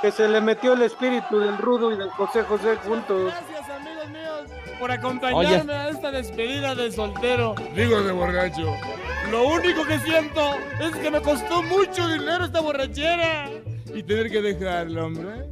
que 0.00 0.10
se 0.10 0.28
le 0.28 0.40
metió 0.40 0.72
el 0.72 0.82
espíritu 0.82 1.38
del 1.38 1.58
Rudo 1.58 1.92
y 1.92 1.96
del 1.96 2.10
José 2.10 2.42
José 2.44 2.76
juntos. 2.76 3.24
Gracias, 3.24 3.63
por 4.84 4.92
acompañarme 4.92 5.72
a 5.72 5.88
esta 5.88 6.10
despedida 6.10 6.74
de 6.74 6.92
soltero. 6.92 7.54
Digo, 7.74 8.02
de 8.02 8.12
borracho. 8.12 8.76
Lo 9.30 9.48
único 9.48 9.82
que 9.86 9.98
siento 10.00 10.56
es 10.78 10.94
que 10.96 11.10
me 11.10 11.22
costó 11.22 11.62
mucho 11.62 12.06
dinero 12.06 12.44
esta 12.44 12.60
borrachera. 12.60 13.48
Y 13.94 14.02
tener 14.02 14.30
que 14.30 14.42
dejarlo, 14.42 15.06
hombre. 15.06 15.46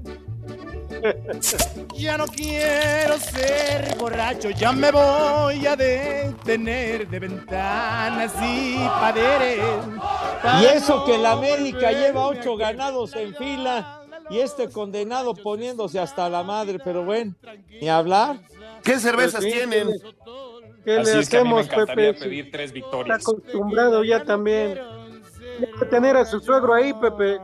Ya 1.94 2.18
no 2.18 2.26
quiero 2.26 3.16
ser 3.16 3.96
borracho, 3.96 4.50
ya 4.50 4.70
me 4.70 4.90
voy 4.90 5.66
a 5.66 5.76
detener 5.76 7.08
de 7.08 7.18
ventanas 7.18 8.34
y 8.38 8.86
paredes. 9.00 9.64
Y 10.60 10.64
eso 10.66 11.06
que 11.06 11.16
la 11.16 11.32
América 11.32 11.90
lleva 11.90 12.26
ocho 12.26 12.54
ganados 12.58 13.16
en 13.16 13.34
fila 13.34 14.02
y 14.28 14.40
este 14.40 14.68
condenado 14.68 15.34
poniéndose 15.34 15.98
hasta 15.98 16.28
la 16.28 16.42
madre, 16.42 16.78
pero 16.84 17.02
bueno, 17.02 17.34
ni 17.80 17.88
hablar. 17.88 18.38
¿Qué 18.82 18.98
cervezas 18.98 19.40
Pues 19.40 19.52
sí, 19.52 19.58
tienen? 19.58 19.88
¿Qué 20.84 20.96
Así 20.98 21.14
le 21.14 21.20
es 21.20 21.28
que 21.28 21.38
a 21.38 21.44
mí 21.44 21.52
me 21.54 21.60
hacemos, 21.60 21.86
Pepe? 21.86 22.14
pedir 22.14 22.50
tres 22.50 22.64
Está 22.70 22.74
victorias. 22.74 23.20
acostumbrado 23.20 24.02
ya 24.04 24.24
también. 24.24 24.78
Debe 25.60 25.86
tener 25.90 26.16
a 26.16 26.24
su 26.24 26.40
suegro 26.40 26.74
ahí, 26.74 26.92
Pepe. 26.94 27.38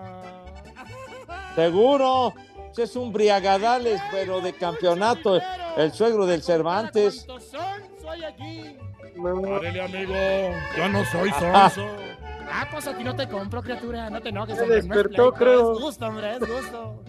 Seguro, 1.54 2.34
es 2.76 2.94
un 2.96 3.12
briagadales, 3.12 4.00
pero 4.12 4.40
de 4.40 4.52
campeonato, 4.52 5.40
el 5.76 5.92
suegro 5.92 6.26
del 6.26 6.42
Cervantes. 6.42 7.26
Árele, 9.56 9.82
amigo, 9.82 10.14
yo 10.76 10.88
no 10.88 11.04
soy 11.06 11.30
sonso. 11.38 11.86
Ah, 12.50 12.66
pues 12.70 12.86
a 12.86 12.96
ti 12.96 13.04
no 13.04 13.14
te 13.14 13.28
compro, 13.28 13.62
criatura, 13.62 14.08
no 14.10 14.20
te 14.20 14.28
enojes. 14.30 14.56
Se 14.56 14.62
hombre, 14.62 14.76
no 14.76 14.82
es 14.82 14.88
despertó, 14.88 15.32
creo. 15.32 15.72
Es 15.72 15.78
gusto, 15.80 16.06
hombre, 16.06 16.34
es 16.34 16.40
gusto. 16.40 17.02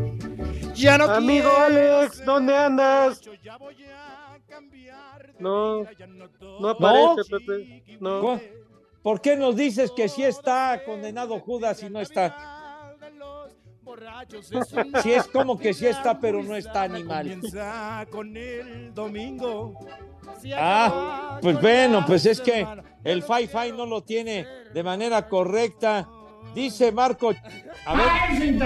Ya 0.80 0.98
no 0.98 1.04
Amigo 1.04 1.50
quiero 1.50 2.00
Alex, 2.00 2.24
¿dónde 2.24 2.56
andas? 2.56 3.20
No, 5.38 5.84
no 6.60 6.68
aparece, 6.68 7.22
Pepe. 7.30 7.82
No. 8.00 8.20
¿Cu- 8.20 8.40
¿Por 9.02 9.20
qué 9.20 9.36
nos 9.36 9.56
dices 9.56 9.90
que 9.92 10.08
sí 10.08 10.22
está 10.22 10.82
condenado 10.84 11.38
Judas 11.40 11.82
y 11.82 11.88
no 11.90 12.00
está? 12.00 12.36
Si 15.02 15.12
es 15.12 15.26
como 15.26 15.58
que 15.58 15.72
sí 15.74 15.86
está, 15.86 16.18
pero 16.20 16.42
no 16.42 16.54
está 16.54 16.82
animal. 16.82 17.40
Con 18.10 18.36
el 18.36 18.92
domingo. 18.94 19.74
Ah, 20.56 21.38
pues 21.42 21.60
bueno, 21.60 22.04
pues 22.06 22.24
es 22.26 22.40
que 22.40 22.66
el 23.04 23.22
Fi-Fi 23.22 23.72
no 23.76 23.86
lo 23.86 24.02
tiene 24.02 24.46
de 24.72 24.82
manera 24.82 25.28
correcta. 25.28 26.08
Dice 26.54 26.92
Marco, 26.92 27.32
a 27.86 27.94
ver. 27.94 28.06
Di- 28.38 28.58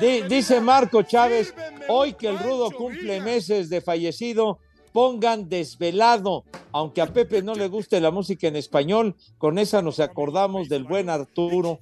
dice 0.00 0.60
Marco 0.60 1.02
Chávez, 1.02 1.54
hoy 1.88 2.14
que 2.14 2.28
el 2.28 2.38
Rudo 2.38 2.70
cumple 2.70 3.20
meses 3.20 3.68
de 3.68 3.80
fallecido, 3.80 4.58
pongan 4.92 5.48
desvelado, 5.48 6.44
aunque 6.72 7.00
a 7.00 7.06
Pepe 7.06 7.42
no 7.42 7.54
le 7.54 7.68
guste 7.68 8.00
la 8.00 8.10
música 8.10 8.48
en 8.48 8.56
español, 8.56 9.16
con 9.38 9.58
esa 9.58 9.82
nos 9.82 10.00
acordamos 10.00 10.68
del 10.68 10.84
buen 10.84 11.10
Arturo. 11.10 11.80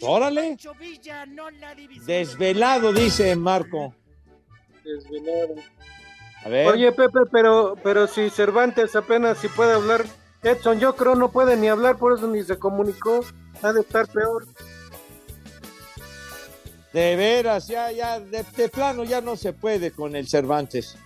Órale, 0.00 0.56
desvelado, 2.04 2.92
dice 2.92 3.34
Marco. 3.36 3.94
Desvelado. 4.84 5.54
A 6.44 6.48
ver. 6.48 6.66
Oye, 6.68 6.92
Pepe, 6.92 7.20
pero, 7.30 7.74
pero 7.82 8.06
si 8.06 8.30
Cervantes 8.30 8.94
apenas 8.96 9.38
si 9.38 9.48
puede 9.48 9.72
hablar, 9.72 10.04
Edson, 10.42 10.78
yo 10.78 10.94
creo 10.94 11.14
no 11.14 11.30
puede 11.30 11.56
ni 11.56 11.68
hablar, 11.68 11.98
por 11.98 12.16
eso 12.16 12.26
ni 12.28 12.42
se 12.42 12.58
comunicó. 12.58 13.20
Ha 13.62 13.72
de 13.72 13.80
estar 13.80 14.06
peor. 14.08 14.46
De 16.98 17.14
veras, 17.14 17.68
ya, 17.68 17.92
ya, 17.92 18.18
de, 18.18 18.44
de 18.56 18.68
plano 18.68 19.04
ya 19.04 19.20
no 19.20 19.36
se 19.36 19.52
puede 19.52 19.92
con 19.92 20.16
el 20.16 20.26
Cervantes. 20.26 20.96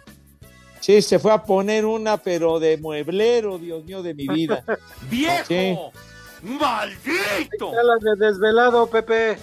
Sí, 0.80 1.02
se 1.02 1.18
fue 1.18 1.32
a 1.32 1.42
poner 1.42 1.84
una, 1.84 2.16
pero 2.16 2.58
de 2.58 2.78
mueblero, 2.78 3.58
Dios 3.58 3.84
mío, 3.84 4.02
de 4.02 4.14
mi 4.14 4.26
vida. 4.26 4.64
¡Viejo! 5.10 5.44
Sí. 5.46 5.76
¡Maldito! 6.44 7.72
Ya 7.72 7.82
las 7.82 8.00
de 8.00 8.26
desvelado, 8.26 8.86
Pepe. 8.86 9.36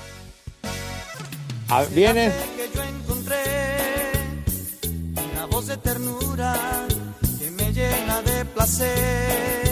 Ah, 1.70 1.86
viene. 1.92 2.32
que 2.58 2.68
yo 2.76 2.82
encontré 2.82 3.44
una 5.32 5.46
voz 5.46 5.68
de 5.68 5.78
ternura 5.78 6.88
que 7.38 7.52
me 7.52 7.72
llena 7.72 8.24
de 8.24 8.44
placer. 8.46 9.69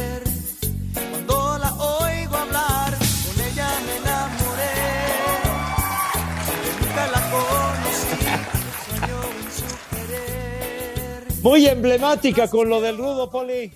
Muy 11.41 11.67
emblemática 11.67 12.49
con 12.49 12.69
lo 12.69 12.81
del 12.81 12.97
rudo, 12.97 13.29
Poli. 13.29 13.71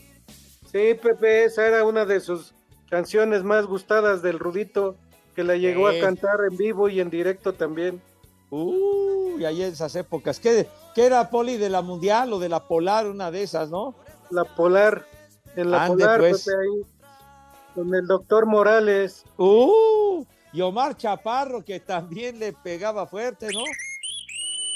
Sí, 0.71 0.93
Pepe, 1.01 1.45
esa 1.45 1.67
era 1.67 1.83
una 1.83 2.05
de 2.05 2.19
sus 2.19 2.53
canciones 2.89 3.43
más 3.43 3.65
gustadas 3.65 4.21
del 4.21 4.39
Rudito, 4.39 4.95
que 5.35 5.43
la 5.43 5.55
llegó 5.55 5.89
Sí. 5.91 5.97
a 5.97 6.01
cantar 6.01 6.39
en 6.49 6.57
vivo 6.57 6.89
y 6.89 6.99
en 6.99 7.09
directo 7.09 7.53
también. 7.53 8.01
Uy, 8.49 9.45
ahí 9.45 9.63
en 9.63 9.71
esas 9.71 9.95
épocas. 9.95 10.39
¿Qué, 10.39 10.67
qué 10.95 11.05
era, 11.05 11.29
Poli, 11.29 11.57
de 11.57 11.69
la 11.69 11.81
Mundial 11.81 12.33
o 12.33 12.39
de 12.39 12.49
la 12.49 12.67
Polar? 12.67 13.07
Una 13.07 13.31
de 13.31 13.43
esas, 13.43 13.69
¿no? 13.69 13.95
La 14.29 14.43
Polar, 14.43 15.05
en 15.55 15.71
la 15.71 15.85
Ande, 15.85 16.03
Polar, 16.03 16.19
pues. 16.19 16.45
Pepe, 16.45 16.57
ahí, 16.57 16.81
con 17.75 17.95
el 17.95 18.07
doctor 18.07 18.45
Morales. 18.45 19.23
Uh, 19.37 20.25
y 20.51 20.61
Omar 20.61 20.97
Chaparro, 20.97 21.63
que 21.63 21.79
también 21.79 22.39
le 22.39 22.51
pegaba 22.51 23.07
fuerte, 23.07 23.47
¿no? 23.53 23.61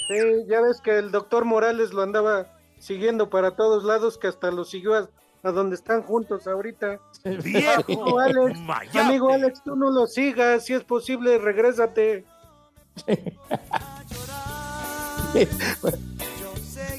Sí, 0.08 0.46
ya 0.48 0.62
ves 0.62 0.80
que 0.82 0.98
el 0.98 1.12
doctor 1.12 1.44
Morales 1.46 1.92
lo 1.92 2.02
andaba 2.04 2.48
siguiendo 2.86 3.30
para 3.30 3.56
todos 3.56 3.84
lados, 3.84 4.18
que 4.18 4.28
hasta 4.28 4.52
lo 4.52 4.64
siguió 4.64 4.94
a, 4.96 5.10
a 5.42 5.52
donde 5.52 5.76
están 5.76 6.04
juntos 6.04 6.46
ahorita. 6.46 7.00
Amigo 7.24 8.20
Alex, 8.20 8.60
amigo 8.96 9.30
Alex, 9.32 9.64
tú 9.64 9.76
no 9.76 9.90
lo 9.90 10.06
sigas, 10.06 10.66
si 10.66 10.74
es 10.74 10.84
posible, 10.84 11.38
regrésate. 11.40 12.26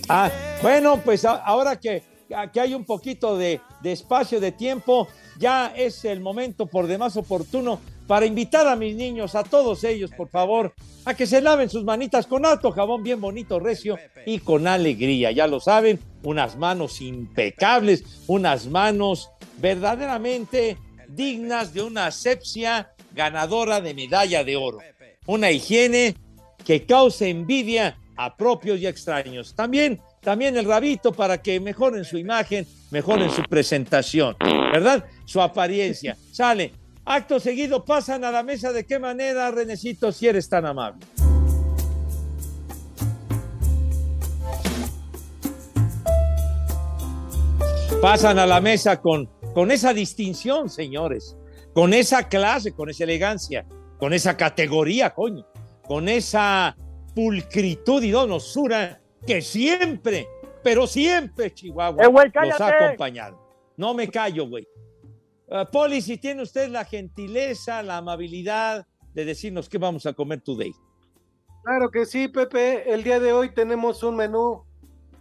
Ah, 0.09 0.31
bueno, 0.63 1.01
pues 1.05 1.25
ahora 1.25 1.81
que, 1.81 2.05
que 2.53 2.61
hay 2.61 2.75
un 2.75 2.85
poquito 2.85 3.37
de, 3.37 3.61
de 3.81 3.93
espacio, 3.93 4.39
de 4.41 4.53
tiempo, 4.53 5.09
ya 5.37 5.73
es 5.75 6.05
el 6.05 6.21
momento 6.21 6.67
por 6.67 6.87
demás 6.87 7.17
oportuno 7.17 7.81
para 8.07 8.27
invitar 8.27 8.67
a 8.67 8.77
mis 8.77 8.95
niños, 8.95 9.35
a 9.35 9.43
todos 9.43 9.83
ellos, 9.85 10.11
por 10.17 10.29
favor, 10.29 10.73
a 11.05 11.15
que 11.15 11.27
se 11.27 11.41
laven 11.41 11.69
sus 11.69 11.85
manitas 11.85 12.27
con 12.27 12.47
alto 12.47 12.73
jabón 12.73 13.03
bien 13.03 13.21
bonito, 13.21 13.59
recio 13.59 13.99
y 14.25 14.39
con 14.39 14.67
alegría. 14.67 15.33
Ya 15.33 15.47
lo 15.47 15.61
saben, 15.61 15.99
unas 16.23 16.57
manos 16.57 17.01
impecables, 17.01 18.23
unas 18.27 18.67
manos 18.67 19.31
verdaderamente 19.59 20.77
dignas 21.09 21.73
de 21.73 21.83
una 21.83 22.07
asepsia 22.07 22.93
ganadora 23.13 23.81
de 23.81 23.95
medalla 23.95 24.45
de 24.45 24.57
oro. 24.57 24.79
Una 25.27 25.51
higiene 25.51 26.15
que 26.65 26.85
cause 26.85 27.29
envidia 27.29 27.99
a 28.17 28.37
propios 28.37 28.81
y 28.81 28.87
extraños. 28.87 29.55
También, 29.55 30.01
también 30.21 30.57
el 30.57 30.65
rabito 30.65 31.13
para 31.13 31.41
que 31.43 31.61
mejoren 31.61 32.05
su 32.05 32.19
imagen, 32.19 32.67
mejoren 32.91 33.31
su 33.31 33.43
presentación, 33.43 34.37
¿verdad? 34.73 35.05
Su 35.25 35.41
apariencia. 35.41 36.17
Sale. 36.33 36.73
Acto 37.09 37.39
seguido 37.39 37.85
pasan 37.85 38.25
a 38.25 38.33
la 38.33 38.43
mesa. 38.43 38.73
¿De 38.73 38.85
qué 38.85 38.99
manera, 38.99 39.49
Renecito, 39.53 40.11
si 40.11 40.27
eres 40.27 40.49
tan 40.49 40.67
amable? 40.67 41.07
Pasan 48.03 48.41
a 48.41 48.47
la 48.47 48.61
mesa 48.61 49.01
con, 49.01 49.31
con 49.55 49.71
esa 49.71 49.95
distinción, 49.95 50.69
señores, 50.69 51.37
con 51.73 51.95
esa 51.95 52.29
clase, 52.29 52.73
con 52.73 52.91
esa 52.91 53.05
elegancia, 53.05 53.65
con 53.99 54.13
esa 54.13 54.37
categoría, 54.37 55.15
coño, 55.15 55.47
con 55.87 56.09
esa 56.09 56.77
pulcritud 57.15 58.03
y 58.03 58.11
donosura 58.11 59.01
que 59.25 59.43
siempre, 59.43 60.27
pero 60.65 60.89
siempre 60.89 61.55
Chihuahua 61.55 62.03
Eh, 62.05 62.09
güey, 62.09 62.33
los 62.35 62.61
ha 62.61 62.69
acompañado. 62.69 63.41
No 63.77 63.95
me 63.95 64.09
callo, 64.09 64.49
güey. 64.49 64.67
Ah, 65.51 65.65
Poli, 65.71 66.01
si 66.03 66.19
tiene 66.19 66.43
usted 66.43 66.69
la 66.71 66.85
gentileza, 66.85 67.83
la 67.83 67.99
amabilidad 67.99 68.87
de 69.15 69.25
decirnos 69.25 69.69
qué 69.69 69.79
vamos 69.79 70.05
a 70.07 70.13
comer 70.13 70.41
today. 70.41 70.75
Claro 71.63 71.91
que 71.91 72.05
sí, 72.07 72.29
Pepe. 72.29 72.93
El 72.93 73.03
día 73.03 73.21
de 73.21 73.33
hoy 73.33 73.53
tenemos 73.55 74.03
un 74.03 74.17
menú 74.17 74.65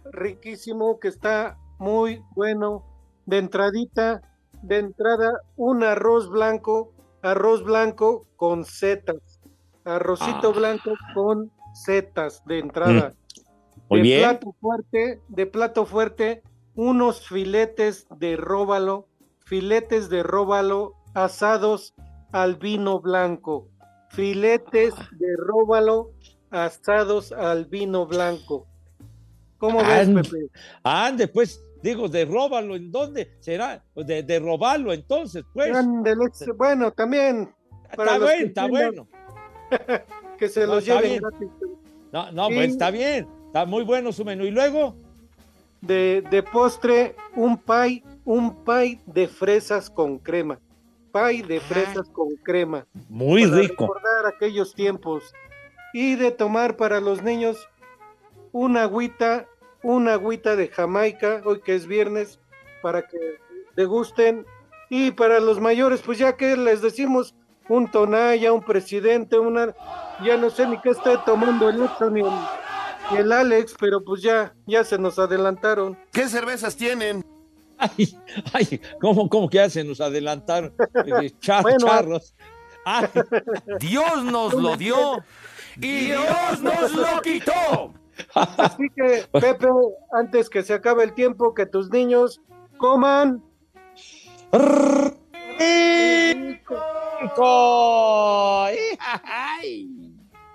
riquísimo 0.04 0.98
que 1.00 1.08
está 1.08 1.58
muy 1.78 2.22
bueno. 2.34 2.84
De 3.26 3.38
entradita, 3.38 4.22
de 4.62 4.78
entrada, 4.78 5.40
un 5.56 5.82
arroz 5.82 6.28
blanco, 6.30 6.92
arroz 7.22 7.64
blanco 7.64 8.26
con 8.36 8.64
setas. 8.64 9.40
Arrocito 9.84 10.50
Ah. 10.50 10.56
blanco 10.56 10.92
con 11.14 11.50
setas 11.74 12.44
de 12.46 12.58
entrada. 12.60 13.14
Muy 13.88 14.00
de 14.00 14.02
bien. 14.02 14.20
plato 14.20 14.54
fuerte, 14.60 15.20
de 15.28 15.46
plato 15.46 15.86
fuerte, 15.86 16.42
unos 16.74 17.26
filetes 17.26 18.06
de 18.18 18.36
róbalo, 18.36 19.06
filetes 19.46 20.08
de 20.10 20.22
róbalo 20.22 20.94
asados 21.14 21.94
al 22.32 22.56
vino 22.56 23.00
blanco. 23.00 23.68
Filetes 24.10 24.94
de 25.12 25.36
róbalo 25.38 26.10
asados 26.50 27.32
al 27.32 27.64
vino 27.66 28.06
blanco. 28.06 28.66
¿Cómo 29.58 29.78
ves, 29.78 30.06
Ande, 30.08 30.22
Pepe? 30.22 30.50
ande, 30.82 31.28
pues, 31.28 31.62
digo, 31.82 32.08
de 32.08 32.24
róbalo, 32.26 32.76
¿en 32.76 32.90
dónde? 32.92 33.32
¿Será? 33.40 33.82
De, 33.94 34.22
de 34.22 34.38
robarlo, 34.38 34.92
entonces, 34.92 35.44
pues. 35.54 35.72
Bueno, 36.56 36.92
también. 36.92 37.54
para 37.96 38.16
Está 38.16 38.24
bueno, 38.24 38.38
que 38.38 38.44
está 38.46 38.66
bueno. 38.66 39.08
Que 40.38 40.48
se 40.50 40.66
No, 40.66 40.74
los 40.74 40.84
lleven 40.84 41.18
gratis. 41.22 41.48
No, 42.12 42.30
no, 42.32 42.50
Y- 42.50 42.54
pues 42.54 42.70
está 42.72 42.90
bien. 42.90 43.26
Está 43.46 43.64
muy 43.64 43.84
bueno 43.84 44.12
su 44.12 44.22
menú. 44.24 44.44
¿Y 44.44 44.50
luego? 44.50 44.94
de, 45.80 46.22
de 46.30 46.42
postre 46.42 47.14
un 47.36 47.56
pie, 47.58 48.02
un 48.26 48.64
pie 48.64 49.00
de 49.06 49.28
fresas 49.28 49.88
con 49.88 50.18
crema. 50.18 50.58
Pie 51.12 51.42
de 51.44 51.60
fresas 51.60 52.10
con 52.10 52.36
crema. 52.42 52.84
Muy 53.08 53.44
para 53.44 53.60
rico. 53.62 53.86
Recordar 53.86 54.26
aquellos 54.26 54.74
tiempos. 54.74 55.32
Y 55.94 56.16
de 56.16 56.32
tomar 56.32 56.76
para 56.76 57.00
los 57.00 57.22
niños 57.22 57.56
una 58.52 58.82
agüita, 58.82 59.46
una 59.82 60.14
agüita 60.14 60.56
de 60.56 60.68
Jamaica, 60.68 61.40
hoy 61.44 61.60
que 61.62 61.74
es 61.74 61.86
viernes, 61.86 62.38
para 62.82 63.06
que 63.06 63.38
degusten. 63.76 64.44
Y 64.90 65.12
para 65.12 65.40
los 65.40 65.60
mayores, 65.60 66.02
pues 66.02 66.18
ya 66.18 66.36
que 66.36 66.56
les 66.56 66.82
decimos 66.82 67.34
un 67.68 67.90
tonalla, 67.90 68.52
un 68.52 68.62
presidente, 68.62 69.38
una, 69.38 69.74
ya 70.22 70.36
no 70.36 70.50
sé 70.50 70.66
ni 70.66 70.80
qué 70.80 70.90
está 70.90 71.24
tomando 71.24 71.68
el 71.68 71.82
Edson 71.82 72.14
ni 72.14 72.20
el, 72.20 72.32
ni 73.10 73.18
el 73.18 73.32
Alex, 73.32 73.74
pero 73.78 74.04
pues 74.04 74.20
ya, 74.20 74.54
ya 74.66 74.84
se 74.84 74.98
nos 74.98 75.18
adelantaron. 75.18 75.96
¿Qué 76.12 76.28
cervezas 76.28 76.76
tienen? 76.76 77.24
Ay, 77.78 78.16
ay, 78.52 78.80
¿cómo, 79.00 79.28
cómo 79.28 79.48
que 79.48 79.68
se 79.70 79.84
nos 79.84 80.00
adelantaron? 80.00 80.74
Eh, 81.04 81.32
char- 81.40 81.62
Bueno. 81.62 81.86
charros. 81.86 82.34
Ay, 82.84 83.06
Dios 83.80 84.24
nos 84.24 84.54
lo 84.54 84.76
dio 84.76 85.18
y 85.76 86.06
Dios 86.06 86.62
nos 86.62 86.92
lo 86.92 87.20
quitó. 87.22 87.92
Así 88.34 88.84
que, 88.96 89.26
Pepe, 89.32 89.66
antes 90.12 90.48
que 90.48 90.62
se 90.62 90.72
acabe 90.74 91.04
el 91.04 91.12
tiempo, 91.12 91.52
que 91.52 91.66
tus 91.66 91.90
niños 91.90 92.40
coman. 92.78 93.42
rico. 94.52 94.96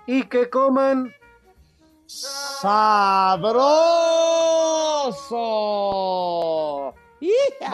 Y 0.06 0.22
que 0.24 0.50
coman. 0.50 1.12
sabroso. 5.22 6.51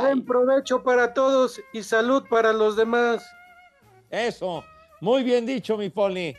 Buen 0.00 0.24
provecho 0.24 0.82
para 0.82 1.12
todos 1.14 1.60
y 1.72 1.82
salud 1.82 2.24
para 2.28 2.52
los 2.52 2.76
demás. 2.76 3.24
Eso, 4.10 4.64
muy 5.00 5.22
bien 5.22 5.44
dicho, 5.46 5.76
mi 5.76 5.90
Poli. 5.90 6.36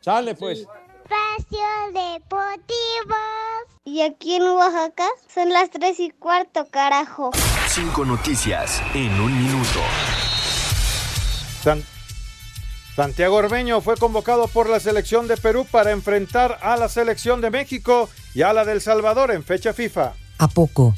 Sale 0.00 0.34
pues. 0.34 0.60
Espacio 0.60 1.58
Deportivo. 1.92 3.16
Y 3.84 4.02
aquí 4.02 4.34
en 4.34 4.42
Oaxaca 4.42 5.08
son 5.32 5.48
las 5.50 5.70
tres 5.70 5.98
y 6.00 6.10
cuarto, 6.10 6.66
carajo. 6.70 7.30
Cinco 7.68 8.04
noticias 8.04 8.82
en 8.94 9.10
un 9.20 9.36
minuto. 9.42 9.80
San- 11.62 11.82
Santiago 12.94 13.36
Ormeño 13.36 13.80
fue 13.80 13.96
convocado 13.96 14.48
por 14.48 14.68
la 14.68 14.80
selección 14.80 15.28
de 15.28 15.36
Perú 15.36 15.66
para 15.70 15.92
enfrentar 15.92 16.58
a 16.62 16.76
la 16.76 16.88
selección 16.88 17.40
de 17.40 17.50
México 17.50 18.08
y 18.34 18.42
a 18.42 18.52
la 18.52 18.64
del 18.64 18.80
Salvador 18.80 19.30
en 19.30 19.42
fecha 19.44 19.72
FIFA. 19.72 20.12
¿A 20.38 20.48
poco? 20.48 20.94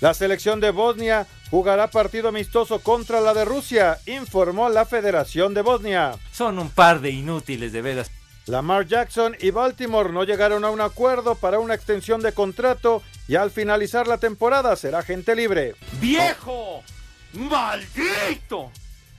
La 0.00 0.12
selección 0.12 0.60
de 0.60 0.70
Bosnia 0.70 1.26
jugará 1.50 1.88
partido 1.88 2.28
amistoso 2.28 2.80
contra 2.80 3.20
la 3.20 3.32
de 3.32 3.44
Rusia, 3.46 3.98
informó 4.06 4.68
la 4.68 4.84
Federación 4.84 5.54
de 5.54 5.62
Bosnia. 5.62 6.14
Son 6.32 6.58
un 6.58 6.68
par 6.68 7.00
de 7.00 7.10
inútiles 7.10 7.72
de 7.72 7.80
veras. 7.82 8.10
Lamar 8.46 8.86
Jackson 8.86 9.36
y 9.40 9.50
Baltimore 9.50 10.12
no 10.12 10.22
llegaron 10.22 10.64
a 10.64 10.70
un 10.70 10.80
acuerdo 10.80 11.34
para 11.34 11.58
una 11.58 11.74
extensión 11.74 12.20
de 12.20 12.32
contrato 12.32 13.02
y 13.26 13.36
al 13.36 13.50
finalizar 13.50 14.06
la 14.06 14.18
temporada 14.18 14.76
será 14.76 15.02
gente 15.02 15.34
libre. 15.34 15.74
¡Viejo! 16.00 16.84
¡Maldito! 17.32 18.70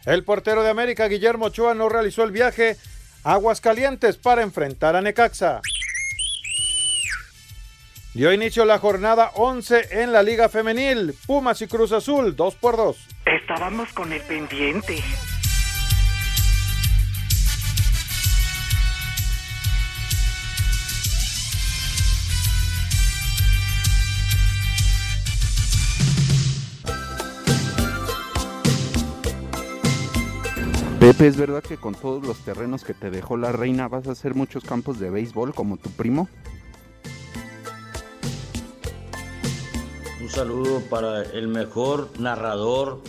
El 0.06 0.24
portero 0.24 0.64
de 0.64 0.70
América, 0.70 1.08
Guillermo 1.08 1.46
Ochoa, 1.46 1.74
no 1.74 1.90
realizó 1.90 2.24
el 2.24 2.32
viaje 2.32 2.78
a 3.24 3.34
Aguascalientes 3.34 4.16
para 4.16 4.44
enfrentar 4.44 4.96
a 4.96 5.02
Necaxa. 5.02 5.60
Dio 8.18 8.34
inicio 8.34 8.66
la 8.66 8.80
jornada 8.80 9.30
11 9.36 10.02
en 10.02 10.12
la 10.12 10.24
Liga 10.24 10.50
Femenil. 10.50 11.14
Pumas 11.28 11.62
y 11.62 11.68
Cruz 11.68 11.92
Azul, 11.92 12.36
2 12.36 12.56
por 12.56 12.76
2. 12.76 12.98
Estábamos 13.28 13.94
con 13.94 14.12
el 14.12 14.22
pendiente. 14.22 15.04
Pepe, 31.00 31.28
¿es 31.28 31.38
verdad 31.38 31.62
que 31.62 31.78
con 31.78 31.94
todos 31.94 32.26
los 32.26 32.44
terrenos 32.44 32.84
que 32.84 32.96
te 32.96 33.12
dejó 33.12 33.38
la 33.38 33.52
reina 33.52 33.88
vas 33.88 34.08
a 34.08 34.14
hacer 34.14 34.34
muchos 34.34 34.64
campos 34.64 35.00
de 35.00 35.12
béisbol 35.12 35.54
como 35.54 35.78
tu 35.78 35.92
primo? 35.92 36.28
Un 40.28 40.34
saludo 40.34 40.82
para 40.90 41.24
el 41.24 41.48
mejor 41.48 42.10
narrador 42.20 43.02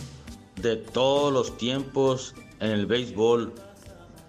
de 0.55 0.77
todos 0.77 1.33
los 1.33 1.57
tiempos 1.57 2.33
en 2.61 2.69
el 2.69 2.85
béisbol, 2.85 3.53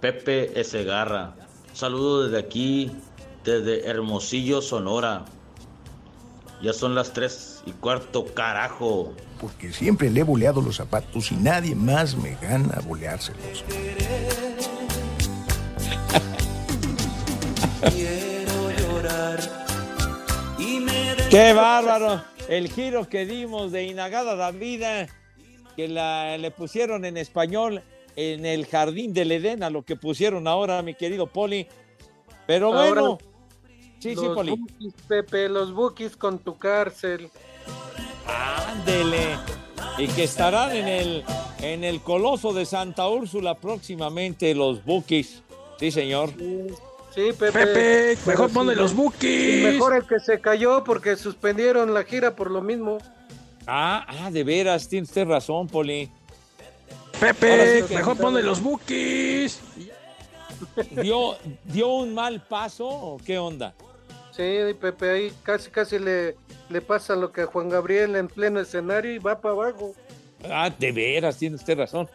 Pepe 0.00 0.60
Esegarra. 0.60 1.36
Un 1.68 1.76
saludo 1.76 2.24
desde 2.24 2.40
aquí, 2.40 2.90
desde 3.44 3.86
Hermosillo, 3.86 4.60
Sonora. 4.60 5.24
Ya 6.60 6.72
son 6.72 6.96
las 6.96 7.12
tres 7.12 7.62
y 7.64 7.70
cuarto, 7.70 8.24
carajo. 8.34 9.14
Porque 9.40 9.72
siempre 9.72 10.10
le 10.10 10.22
he 10.22 10.24
boleado 10.24 10.60
los 10.60 10.74
zapatos 10.74 11.30
y 11.30 11.36
nadie 11.36 11.76
más 11.76 12.16
me 12.16 12.34
gana 12.42 12.74
a 12.76 12.80
boleárselos. 12.80 13.64
¡Qué 21.30 21.52
bárbaro! 21.52 22.29
El 22.50 22.68
giro 22.68 23.08
que 23.08 23.26
dimos 23.26 23.70
de 23.70 23.84
Inagada 23.84 24.34
Davida, 24.34 25.06
que 25.76 25.86
la, 25.86 26.36
le 26.36 26.50
pusieron 26.50 27.04
en 27.04 27.16
español 27.16 27.80
en 28.16 28.44
el 28.44 28.66
jardín 28.66 29.14
del 29.14 29.30
Edén, 29.30 29.62
a 29.62 29.70
lo 29.70 29.84
que 29.84 29.94
pusieron 29.94 30.48
ahora, 30.48 30.82
mi 30.82 30.94
querido 30.94 31.28
Poli. 31.28 31.68
Pero 32.48 32.74
Ahora, 32.74 33.02
bueno, 33.02 33.18
sí, 34.00 34.16
sí, 34.16 34.16
los 34.16 34.34
Poli. 34.34 34.50
bookies, 34.50 34.94
Pepe, 35.06 35.48
los 35.48 35.72
bookies 35.72 36.16
con 36.16 36.40
tu 36.40 36.58
cárcel. 36.58 37.30
Ándele. 38.26 39.36
Y 39.96 40.08
que 40.08 40.24
estarán 40.24 40.74
en 40.74 40.88
el, 40.88 41.24
en 41.62 41.84
el 41.84 42.00
Coloso 42.00 42.52
de 42.52 42.66
Santa 42.66 43.08
Úrsula 43.08 43.54
próximamente 43.54 44.56
los 44.56 44.84
Bookies. 44.84 45.44
Sí, 45.78 45.92
señor. 45.92 46.30
Sí, 46.36 46.66
Pepe. 47.14 47.52
Pepe, 47.52 48.18
mejor 48.26 48.48
sí, 48.48 48.54
ponle 48.54 48.74
no. 48.74 48.82
los 48.82 48.94
bookies. 48.94 49.62
Y 49.62 49.64
Mejor 49.64 49.96
el 49.96 50.06
que 50.06 50.20
se 50.20 50.40
cayó 50.40 50.84
porque 50.84 51.16
suspendieron 51.16 51.92
la 51.92 52.04
gira 52.04 52.34
por 52.36 52.50
lo 52.50 52.62
mismo. 52.62 52.98
Ah, 53.66 54.06
ah, 54.08 54.30
de 54.30 54.44
veras, 54.44 54.88
tiene 54.88 55.04
usted 55.04 55.26
razón, 55.26 55.66
Poli. 55.68 56.10
Pepe, 57.18 57.84
sí 57.86 57.94
mejor 57.94 58.16
ponle 58.16 58.42
los 58.42 58.62
bookies. 58.62 59.60
¿Dio, 61.02 61.36
¿Dio 61.64 61.88
un 61.88 62.14
mal 62.14 62.40
paso 62.42 62.86
o 62.88 63.18
qué 63.18 63.38
onda? 63.38 63.74
Sí, 64.30 64.74
Pepe, 64.80 65.10
ahí 65.10 65.32
casi 65.42 65.70
casi 65.70 65.98
le, 65.98 66.36
le 66.68 66.80
pasa 66.80 67.16
lo 67.16 67.32
que 67.32 67.42
a 67.42 67.46
Juan 67.46 67.68
Gabriel 67.68 68.16
en 68.16 68.28
pleno 68.28 68.60
escenario 68.60 69.12
y 69.12 69.18
va 69.18 69.40
para 69.40 69.52
abajo. 69.52 69.94
Ah, 70.48 70.70
de 70.70 70.92
veras, 70.92 71.36
tiene 71.36 71.56
usted 71.56 71.76
razón. 71.76 72.08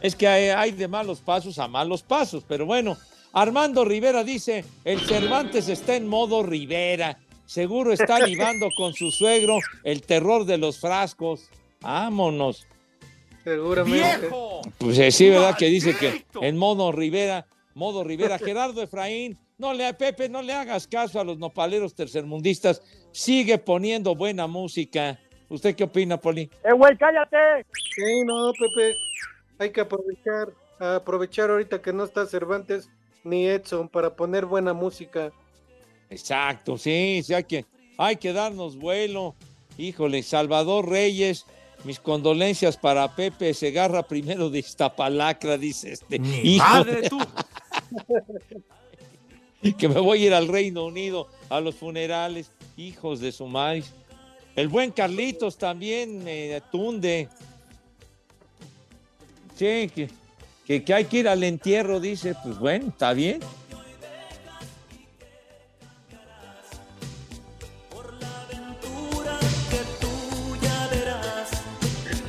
Es 0.00 0.14
que 0.14 0.26
hay, 0.26 0.48
hay 0.48 0.72
de 0.72 0.88
malos 0.88 1.20
pasos 1.20 1.58
a 1.58 1.68
malos 1.68 2.02
pasos, 2.02 2.44
pero 2.46 2.66
bueno. 2.66 2.96
Armando 3.32 3.84
Rivera 3.84 4.24
dice, 4.24 4.64
el 4.84 5.00
Cervantes 5.00 5.68
está 5.68 5.96
en 5.96 6.06
modo 6.06 6.42
Rivera. 6.42 7.18
Seguro 7.46 7.92
está 7.92 8.18
libando 8.26 8.68
con 8.76 8.92
su 8.92 9.10
suegro 9.10 9.58
el 9.84 10.02
terror 10.02 10.44
de 10.44 10.58
los 10.58 10.78
frascos. 10.78 11.48
Vámonos. 11.80 12.66
Seguramente. 13.42 14.28
Pues 14.78 14.98
eh, 14.98 15.10
sí, 15.10 15.30
¿verdad? 15.30 15.56
Que 15.56 15.66
dice 15.66 15.96
que 15.96 16.24
en 16.40 16.56
modo 16.56 16.92
Rivera, 16.92 17.46
modo 17.74 18.04
Rivera. 18.04 18.38
Gerardo 18.38 18.82
Efraín, 18.82 19.38
no 19.58 19.72
le, 19.72 19.92
Pepe, 19.94 20.28
no 20.28 20.42
le 20.42 20.52
hagas 20.52 20.86
caso 20.86 21.18
a 21.18 21.24
los 21.24 21.38
nopaleros 21.38 21.94
tercermundistas. 21.94 22.82
Sigue 23.12 23.58
poniendo 23.58 24.14
buena 24.14 24.46
música. 24.46 25.18
¿Usted 25.48 25.74
qué 25.74 25.84
opina, 25.84 26.18
Poli? 26.18 26.50
¡Eh, 26.64 26.72
güey, 26.72 26.96
cállate! 26.96 27.66
Sí, 27.94 28.24
no, 28.24 28.52
Pepe. 28.52 28.94
Hay 29.58 29.70
que 29.70 29.80
aprovechar, 29.80 30.48
aprovechar 30.78 31.50
ahorita 31.50 31.82
que 31.82 31.92
no 31.92 32.04
está 32.04 32.26
Cervantes 32.26 32.88
ni 33.24 33.46
Edson 33.46 33.88
para 33.88 34.14
poner 34.14 34.46
buena 34.46 34.72
música. 34.72 35.32
Exacto, 36.10 36.76
sí, 36.76 37.22
sí, 37.24 37.32
hay 37.34 37.44
que, 37.44 37.64
hay 37.96 38.16
que 38.16 38.32
darnos 38.32 38.76
vuelo. 38.76 39.34
Híjole, 39.78 40.22
Salvador 40.22 40.88
Reyes, 40.88 41.46
mis 41.84 41.98
condolencias 41.98 42.76
para 42.76 43.14
Pepe 43.16 43.54
Segarra, 43.54 44.02
primero 44.02 44.50
de 44.50 44.58
Iztapalacra, 44.58 45.56
dice 45.56 45.92
este. 45.92 46.16
Hijo 46.42 46.64
madre, 46.64 47.02
de- 47.02 47.08
tú. 47.08 47.18
que 49.78 49.88
me 49.88 50.00
voy 50.00 50.24
a 50.24 50.26
ir 50.26 50.34
al 50.34 50.48
Reino 50.48 50.84
Unido 50.84 51.28
a 51.48 51.60
los 51.60 51.76
funerales, 51.76 52.50
hijos 52.76 53.20
de 53.20 53.32
su 53.32 53.46
madre. 53.46 53.84
El 54.54 54.68
buen 54.68 54.90
Carlitos 54.90 55.56
también 55.56 56.22
me 56.22 56.60
tunde. 56.70 57.28
Sí, 59.54 59.90
que, 59.94 60.10
que, 60.66 60.84
que 60.84 60.94
hay 60.94 61.04
que 61.06 61.18
ir 61.18 61.28
al 61.28 61.42
entierro, 61.42 62.00
dice, 62.00 62.34
pues 62.42 62.58
bueno, 62.58 62.88
está 62.88 63.12
bien. 63.12 63.40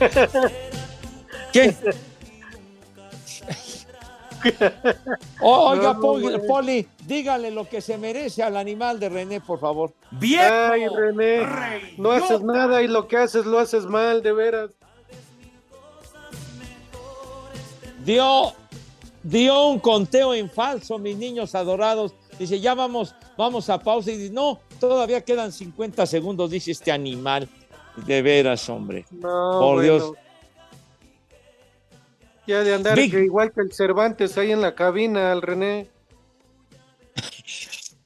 ¿Qué? 1.53 1.73
Oiga, 5.41 5.93
No, 5.93 6.39
Poli, 6.47 6.87
dígale 7.05 7.51
lo 7.51 7.67
que 7.67 7.81
se 7.81 7.97
merece 7.97 8.43
al 8.43 8.57
animal 8.57 8.99
de 8.99 9.09
René, 9.09 9.39
por 9.41 9.59
favor. 9.59 9.93
Ay, 10.21 10.87
René, 10.87 11.41
no 11.97 12.11
haces 12.11 12.41
nada 12.41 12.81
y 12.81 12.87
lo 12.87 13.07
que 13.07 13.17
haces 13.17 13.45
lo 13.45 13.59
haces 13.59 13.85
mal, 13.85 14.21
de 14.21 14.33
veras. 14.33 14.71
Dio, 18.05 18.53
dio 19.23 19.67
un 19.67 19.79
conteo 19.79 20.33
en 20.33 20.49
falso, 20.49 20.99
mis 20.99 21.17
niños 21.17 21.55
adorados. 21.55 22.13
Dice, 22.37 22.59
ya 22.59 22.73
vamos, 22.73 23.15
vamos 23.37 23.69
a 23.69 23.79
pausa. 23.79 24.11
Y 24.11 24.17
dice, 24.17 24.33
no, 24.33 24.59
todavía 24.79 25.21
quedan 25.21 25.51
50 25.51 26.05
segundos, 26.05 26.51
dice 26.51 26.71
este 26.71 26.91
animal. 26.91 27.47
De 28.05 28.21
veras, 28.21 28.67
hombre. 28.69 29.05
No, 29.11 29.59
por 29.59 29.75
bueno. 29.75 29.81
Dios. 29.81 30.13
Ya 32.45 32.63
de 32.63 32.73
andar 32.73 32.95
que 32.95 33.23
igual 33.23 33.53
que 33.53 33.61
el 33.61 33.71
Cervantes 33.71 34.37
ahí 34.37 34.51
en 34.51 34.59
la 34.59 34.75
cabina, 34.75 35.31
al 35.31 35.41
René. 35.41 35.87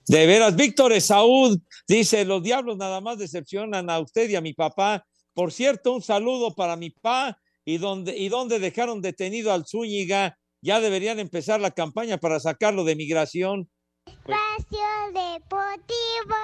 De 0.08 0.26
veras, 0.28 0.56
Víctor 0.56 0.94
Esaúd 0.94 1.60
dice, 1.88 2.24
los 2.24 2.44
diablos 2.44 2.78
nada 2.78 3.02
más 3.02 3.18
decepcionan 3.18 3.90
a 3.90 4.00
usted 4.00 4.30
y 4.30 4.36
a 4.36 4.42
mi 4.42 4.54
papá. 4.54 5.06
Por 5.34 5.52
cierto, 5.52 5.94
un 5.94 6.02
saludo 6.02 6.54
para 6.54 6.76
mi 6.76 6.92
papá 6.92 7.40
y 7.68 7.80
donde, 7.80 8.18
y 8.18 8.30
donde 8.30 8.60
dejaron 8.60 9.02
detenido 9.02 9.52
al 9.52 9.66
Zúñiga. 9.68 10.38
Ya 10.62 10.80
deberían 10.80 11.20
empezar 11.20 11.60
la 11.60 11.72
campaña 11.72 12.18
para 12.18 12.40
sacarlo 12.40 12.86
de 12.86 12.96
migración. 12.96 13.70
Espacio 14.06 14.80
Deportivo. 15.14 16.36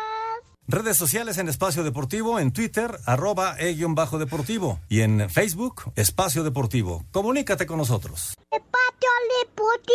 Redes 0.67 0.97
sociales 0.97 1.37
en 1.37 1.47
Espacio 1.47 1.83
Deportivo, 1.83 2.39
en 2.39 2.51
Twitter, 2.51 2.99
arroba 3.05 3.55
e-deportivo 3.57 4.81
y 4.89 4.99
en 5.01 5.29
Facebook, 5.29 5.93
Espacio 5.95 6.43
Deportivo. 6.43 7.05
Comunícate 7.11 7.65
con 7.65 7.77
nosotros. 7.77 8.35
Espacio 8.51 9.09
Deportivo. 9.39 9.93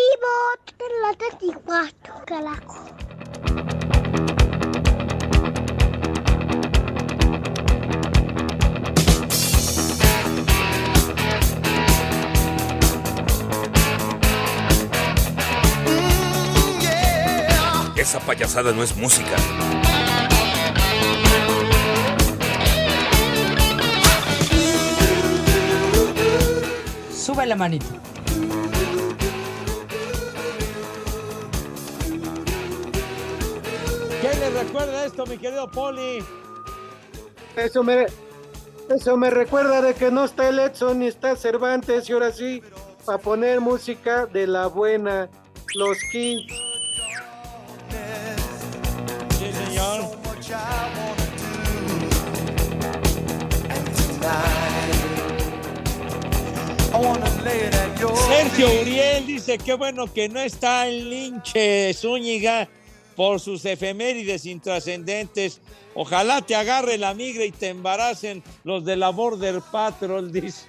De 0.79 0.85
las 1.03 1.19
34, 1.19 2.25
carajo. 2.27 3.18
Esa 17.99 18.21
payasada 18.21 18.73
no 18.73 18.85
es 18.85 18.95
música. 18.97 19.37
Sube 27.13 27.45
la 27.45 27.57
manito. 27.57 27.87
le 34.23 34.51
recuerda 34.51 35.05
esto, 35.05 35.27
mi 35.27 35.37
querido 35.37 35.69
Poli? 35.69 36.25
Eso 37.57 37.83
me, 37.83 38.07
eso 38.91 39.17
me 39.17 39.31
recuerda 39.31 39.83
de 39.83 39.95
que 39.95 40.13
no 40.13 40.25
está 40.25 40.49
el 40.49 40.61
Edson 40.61 41.01
ni 41.01 41.09
está 41.09 41.35
Cervantes 41.35 42.09
y 42.09 42.13
ahora 42.13 42.31
sí, 42.31 42.63
a 43.09 43.19
poner 43.19 43.61
música 43.61 44.27
de 44.27 44.47
la 44.47 44.69
buena, 44.69 45.29
los 45.75 45.99
Kings. 46.13 46.78
Sergio 58.29 58.81
Uriel 58.81 59.27
dice 59.27 59.59
qué 59.59 59.75
bueno 59.75 60.13
que 60.13 60.29
no 60.29 60.41
está 60.41 60.87
el 60.87 61.09
linche 61.11 61.93
Zúñiga 61.95 62.69
por 63.17 63.41
sus 63.41 63.65
efemérides 63.65 64.47
intrascendentes. 64.47 65.61
Ojalá 65.95 66.41
te 66.43 66.55
agarre 66.55 66.99
la 66.99 67.15
migra 67.15 67.45
y 67.45 67.51
te 67.51 67.69
embaracen 67.69 68.43
los 68.65 68.85
de 68.85 68.97
la 68.97 69.11
Border 69.11 69.61
Patrol, 69.73 70.31
dice. 70.31 70.67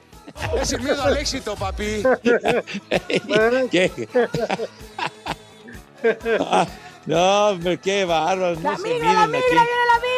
Es 0.59 0.73
el 0.73 0.81
miedo 0.81 1.03
al 1.03 1.17
éxito, 1.17 1.55
papi. 1.55 2.03
¿Qué? 3.71 3.91
Ah, 6.39 6.65
no, 7.05 7.47
hombre, 7.49 7.77
qué 7.77 8.05
bárbaro. 8.05 8.55
La 8.61 8.71
no 8.71 8.77
se 8.77 8.83
migra, 8.83 9.13
la 9.13 9.27
migra, 9.27 9.41
viene 9.49 9.85
la 9.91 9.99
migra. 9.99 10.08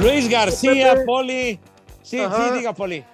Luis 0.00 0.28
García, 0.28 0.94
Pepe. 0.94 1.04
Poli. 1.04 1.60
Sí, 2.02 2.20
Ajá. 2.20 2.48
sí, 2.48 2.58
diga, 2.58 2.74
Poli. 2.74 3.04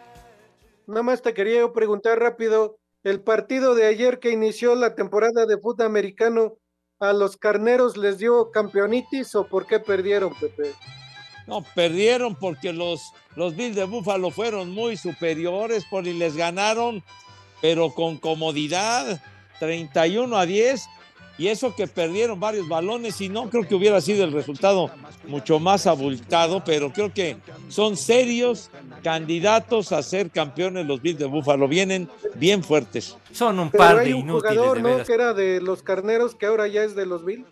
Nada 0.87 1.03
más 1.03 1.23
te 1.23 1.35
quería 1.35 1.61
yo 1.61 1.73
preguntar 1.73 2.18
rápido, 2.18 2.79
el 3.05 3.21
partido 3.21 3.75
de 3.75 3.87
ayer 3.87 4.18
que 4.18 4.31
inició 4.31 4.75
la 4.75 4.95
temporada 4.95 5.47
de 5.47 5.59
fútbol 5.59 5.87
americano, 5.87 6.57
¿a 6.99 7.12
los 7.12 7.37
carneros 7.37 7.97
les 7.97 8.18
dio 8.18 8.51
campeonitis 8.51 9.35
o 9.35 9.47
por 9.47 9.66
qué 9.66 9.79
perdieron, 9.79 10.35
Pepe? 10.35 10.73
No, 11.47 11.64
perdieron 11.75 12.35
porque 12.35 12.73
los, 12.73 13.01
los 13.37 13.57
Bills 13.57 13.77
de 13.77 13.85
Buffalo 13.85 14.31
fueron 14.31 14.71
muy 14.71 14.97
superiores, 14.97 15.85
Poli, 15.89 16.12
les 16.12 16.37
ganaron, 16.37 17.03
pero 17.61 17.91
con 17.95 18.18
comodidad, 18.18 19.23
31 19.59 20.37
a 20.37 20.47
10, 20.47 20.89
y 21.41 21.49
eso 21.49 21.74
que 21.74 21.86
perdieron 21.86 22.38
varios 22.38 22.68
balones, 22.68 23.18
y 23.22 23.30
no 23.30 23.49
creo 23.49 23.66
que 23.66 23.74
hubiera 23.74 23.99
sido 24.03 24.24
el 24.24 24.32
resultado 24.32 24.91
mucho 25.26 25.59
más 25.59 25.86
abultado, 25.86 26.62
pero 26.62 26.93
creo 26.93 27.14
que 27.14 27.38
son 27.70 27.97
serios 27.97 28.70
candidatos 29.03 29.91
a 29.93 30.03
ser 30.03 30.30
campeones 30.30 30.84
los 30.84 31.01
Bills 31.01 31.18
de 31.18 31.24
Buffalo, 31.24 31.66
vienen 31.66 32.11
bien 32.34 32.62
fuertes. 32.62 33.16
Son 33.32 33.59
un 33.59 33.70
Pero 33.70 33.84
hay 33.84 34.12
un 34.12 34.28
jugador, 34.28 34.82
¿no? 34.82 35.03
Que 35.03 35.14
era 35.14 35.32
de 35.32 35.62
los 35.62 35.82
carneros, 35.82 36.34
que 36.34 36.45
ahora 36.45 36.68
ya 36.68 36.84
es 36.84 36.95
de 36.95 37.07
los 37.07 37.24
Bills. 37.24 37.47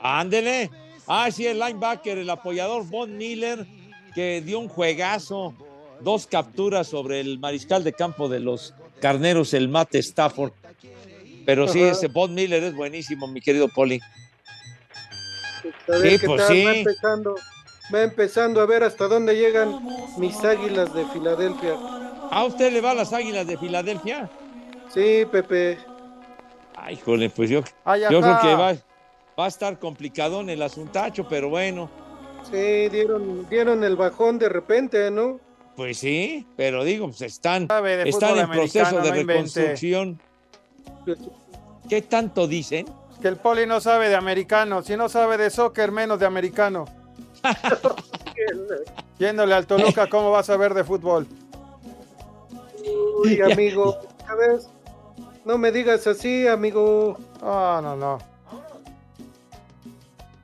Ándele. 0.00 0.70
Ah, 1.06 1.30
sí, 1.30 1.46
el 1.46 1.58
linebacker, 1.58 2.16
el 2.16 2.30
apoyador 2.30 2.88
Von 2.88 3.18
Miller, 3.18 3.66
que 4.14 4.40
dio 4.40 4.58
un 4.58 4.68
juegazo, 4.68 5.52
dos 6.00 6.26
capturas 6.26 6.86
sobre 6.86 7.20
el 7.20 7.40
mariscal 7.40 7.84
de 7.84 7.92
campo 7.92 8.30
de 8.30 8.40
los 8.40 8.72
carneros, 9.02 9.52
el 9.52 9.68
Matt 9.68 9.96
Stafford. 9.96 10.52
Pero 11.46 11.68
sí, 11.68 11.82
Ajá. 11.82 11.92
ese 11.92 12.08
Von 12.08 12.34
Miller 12.34 12.62
es 12.62 12.74
buenísimo, 12.74 13.26
mi 13.28 13.40
querido 13.40 13.68
Poli. 13.68 14.00
Sí, 15.62 16.18
pues 16.24 16.46
tal, 16.46 16.48
sí. 16.48 16.64
va 16.64 16.72
empezando, 16.74 17.34
va 17.94 18.02
empezando 18.02 18.60
a 18.60 18.66
ver 18.66 18.82
hasta 18.82 19.08
dónde 19.08 19.34
llegan 19.34 19.80
mis 20.18 20.36
águilas 20.44 20.92
de 20.92 21.06
Filadelfia. 21.06 21.74
¿A 22.30 22.44
usted 22.44 22.72
le 22.72 22.80
va 22.80 22.90
a 22.90 22.94
las 22.94 23.12
águilas 23.12 23.46
de 23.46 23.56
Filadelfia? 23.56 24.28
Sí, 24.92 25.24
Pepe. 25.30 25.78
Ay, 26.74 26.96
jole, 26.96 27.30
pues 27.30 27.48
yo, 27.48 27.62
Ay, 27.84 28.02
yo 28.02 28.20
creo 28.20 28.40
que 28.40 28.54
va, 28.54 28.74
va 29.38 29.44
a 29.44 29.48
estar 29.48 29.78
complicado 29.78 30.40
en 30.40 30.50
el 30.50 30.60
asuntacho, 30.62 31.26
pero 31.28 31.48
bueno, 31.48 31.88
Sí, 32.50 32.88
dieron, 32.90 33.48
dieron 33.48 33.82
el 33.82 33.96
bajón 33.96 34.38
de 34.38 34.48
repente, 34.48 35.10
¿no? 35.10 35.40
pues 35.74 35.98
sí, 35.98 36.46
pero 36.56 36.84
digo, 36.84 37.06
pues 37.08 37.20
están, 37.22 37.68
están 38.04 38.38
en 38.38 38.50
proceso 38.50 39.00
de 39.00 39.10
no 39.10 39.16
invente. 39.16 39.76
¿Qué 41.88 42.02
tanto 42.02 42.46
dicen? 42.46 42.86
Que 43.20 43.28
el 43.28 43.36
poli 43.36 43.66
no 43.66 43.80
sabe 43.80 44.08
de 44.08 44.16
americano. 44.16 44.82
Si 44.82 44.96
no 44.96 45.08
sabe 45.08 45.38
de 45.38 45.50
soccer, 45.50 45.92
menos 45.92 46.18
de 46.18 46.26
americano. 46.26 46.84
Yéndole 49.18 49.54
al 49.54 49.66
Toluca, 49.66 50.08
¿cómo 50.08 50.30
vas 50.30 50.48
a 50.50 50.54
saber 50.54 50.74
de 50.74 50.84
fútbol? 50.84 51.26
Uy, 53.22 53.40
amigo, 53.40 53.96
¿sabes? 54.26 54.68
No 55.44 55.56
me 55.58 55.72
digas 55.72 56.06
así, 56.06 56.46
amigo. 56.46 57.16
No, 57.40 57.80
no, 57.80 57.96
no. 57.96 58.18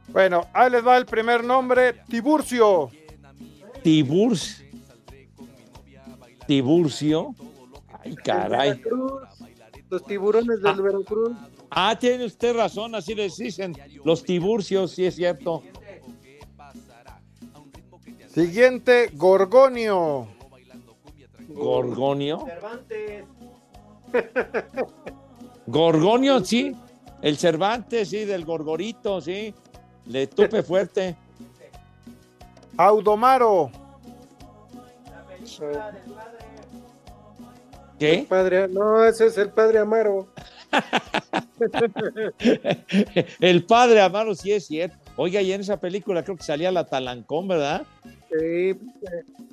Bueno, 0.08 0.46
ahí 0.52 0.70
les 0.70 0.86
va 0.86 0.96
el 0.96 1.06
primer 1.06 1.42
nombre, 1.42 1.94
Tiburcio. 2.08 2.90
Tiburcio. 3.82 4.66
Tiburcio. 6.46 7.34
Ay, 8.04 8.14
caray. 8.16 8.82
Los 9.92 10.06
tiburones 10.06 10.62
del 10.62 10.80
Veracruz. 10.80 11.36
Ah, 11.68 11.94
tiene 12.00 12.24
usted 12.24 12.56
razón, 12.56 12.94
así 12.94 13.14
les 13.14 13.36
dicen. 13.36 13.76
Los 14.04 14.24
tiburcios, 14.24 14.92
sí 14.92 15.04
es 15.04 15.16
cierto. 15.16 15.62
Siguiente, 18.28 19.10
Gorgonio. 19.12 20.28
Gorgonio. 21.48 22.46
Gorgonio, 25.66 26.42
sí. 26.42 26.74
El 27.20 27.36
Cervantes, 27.36 28.08
sí, 28.08 28.24
del 28.24 28.46
Gorgorito, 28.46 29.20
sí. 29.20 29.54
Le 30.06 30.26
tupe 30.26 30.62
fuerte. 30.62 31.18
Audomaro. 32.78 33.70
¿Qué? 38.02 38.18
El 38.20 38.26
padre, 38.26 38.68
no, 38.68 39.04
ese 39.04 39.26
es 39.26 39.38
el 39.38 39.50
padre 39.50 39.78
Amaro. 39.78 40.26
El 43.40 43.64
padre 43.64 44.00
Amaro, 44.00 44.34
sí 44.34 44.52
es 44.52 44.66
cierto. 44.66 44.96
Oiga, 45.16 45.40
y 45.42 45.52
en 45.52 45.60
esa 45.60 45.78
película 45.78 46.24
creo 46.24 46.36
que 46.36 46.42
salía 46.42 46.72
la 46.72 46.84
Talancón, 46.84 47.46
¿verdad? 47.48 47.82
Sí, 48.30 48.74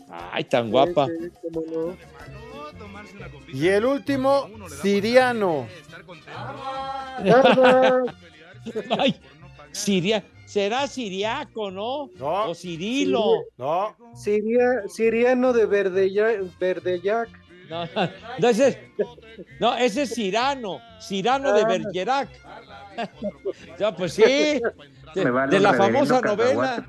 Ay, 0.10 0.44
tan 0.46 0.72
guapa. 0.72 1.08
sí, 1.08 1.14
sí, 1.26 1.30
cómo 1.54 1.64
no. 1.72 1.98
Y 3.54 3.68
el 3.68 3.86
último, 3.86 4.50
Siriano. 4.82 5.68
Ay, 8.98 9.16
Siria, 9.72 10.24
será 10.46 10.88
siriaco, 10.88 11.70
¿no? 11.70 12.10
O 12.20 12.56
Cirilo. 12.56 13.44
No. 13.58 13.96
Siria- 14.16 14.84
siriano 14.88 15.54
de 15.54 15.66
Verdeyac. 15.66 17.30
No, 17.70 17.86
no, 18.40 18.48
ese 18.50 18.68
es, 18.70 18.78
no, 19.60 19.76
ese 19.76 20.02
es 20.04 20.14
Cirano, 20.16 20.80
Cirano 21.00 21.54
de 21.54 21.62
Ah. 21.62 21.68
Bergerac. 21.68 22.30
ya, 23.80 23.96
pues 23.96 24.14
sí, 24.14 24.24
de, 25.16 25.60
la 25.60 25.74
famosa 25.74 26.20
novela 26.22 26.86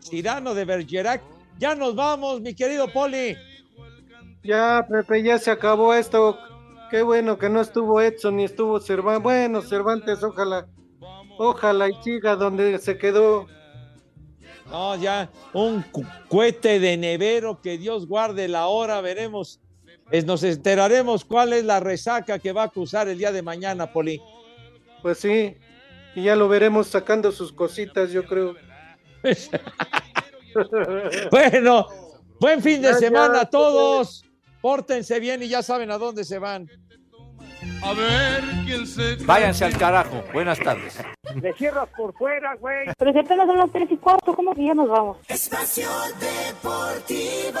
Cirano 0.00 0.54
de 0.54 0.64
Bergerac. 0.64 1.22
Ya 1.58 1.74
nos 1.74 1.94
vamos, 1.94 2.40
mi 2.40 2.54
querido 2.54 2.88
Poli. 2.92 3.36
Ya, 4.42 4.86
Pepe, 4.88 5.22
ya 5.22 5.38
se 5.38 5.50
acabó 5.50 5.92
esto. 5.94 6.38
Qué 6.90 7.02
bueno 7.02 7.36
que 7.38 7.48
no 7.48 7.60
estuvo 7.60 8.00
Edson 8.00 8.36
ni 8.36 8.44
estuvo 8.44 8.80
Cervantes. 8.80 9.22
Bueno, 9.22 9.62
Cervantes, 9.62 10.22
ojalá. 10.22 10.66
Ojalá 11.38 11.88
y 11.88 11.94
siga 12.02 12.34
donde 12.36 12.78
se 12.78 12.96
quedó. 12.98 13.46
No, 14.70 14.96
ya, 14.96 15.30
un 15.52 15.82
cu- 15.82 16.04
cohete 16.28 16.78
de 16.78 16.96
nevero, 16.96 17.60
que 17.60 17.78
Dios 17.78 18.06
guarde 18.06 18.48
la 18.48 18.66
hora, 18.66 19.00
veremos. 19.00 19.60
Es- 20.10 20.24
nos 20.24 20.42
enteraremos 20.42 21.24
cuál 21.24 21.52
es 21.52 21.64
la 21.64 21.80
resaca 21.80 22.38
que 22.38 22.52
va 22.52 22.62
a 22.62 22.66
acusar 22.66 23.08
el 23.08 23.18
día 23.18 23.32
de 23.32 23.42
mañana, 23.42 23.92
Poli. 23.92 24.20
Pues 25.02 25.18
sí. 25.18 25.56
Y 26.14 26.24
ya 26.24 26.36
lo 26.36 26.48
veremos 26.48 26.88
sacando 26.88 27.30
sus 27.32 27.52
cositas, 27.52 28.10
yo 28.10 28.24
creo. 28.24 28.54
Bueno, 31.30 31.86
buen 32.40 32.62
fin 32.62 32.80
de 32.82 32.88
Gracias, 32.88 33.00
semana 33.10 33.42
a 33.42 33.50
todos. 33.50 34.24
Pórtense 34.60 35.20
bien 35.20 35.42
y 35.42 35.48
ya 35.48 35.62
saben 35.62 35.90
a 35.90 35.98
dónde 35.98 36.24
se 36.24 36.38
van. 36.38 36.68
A 37.82 37.92
ver 37.92 38.42
quién 38.66 38.86
se. 38.86 39.16
Váyanse 39.24 39.64
al 39.66 39.76
carajo. 39.76 40.24
Buenas 40.32 40.58
tardes. 40.58 40.98
Le 41.40 41.52
cierras 41.54 41.88
por 41.96 42.12
fuera, 42.14 42.54
güey. 42.56 42.88
Pero 42.98 43.12
si 43.12 43.18
apenas 43.18 43.46
son 43.46 43.58
las 43.58 43.70
tres 43.70 43.88
y 43.90 43.96
cuarto, 43.98 44.34
¿cómo 44.34 44.54
que 44.54 44.64
ya 44.66 44.74
nos 44.74 44.88
vamos? 44.88 45.18
Espacio 45.28 45.88
Deportivo. 46.18 47.60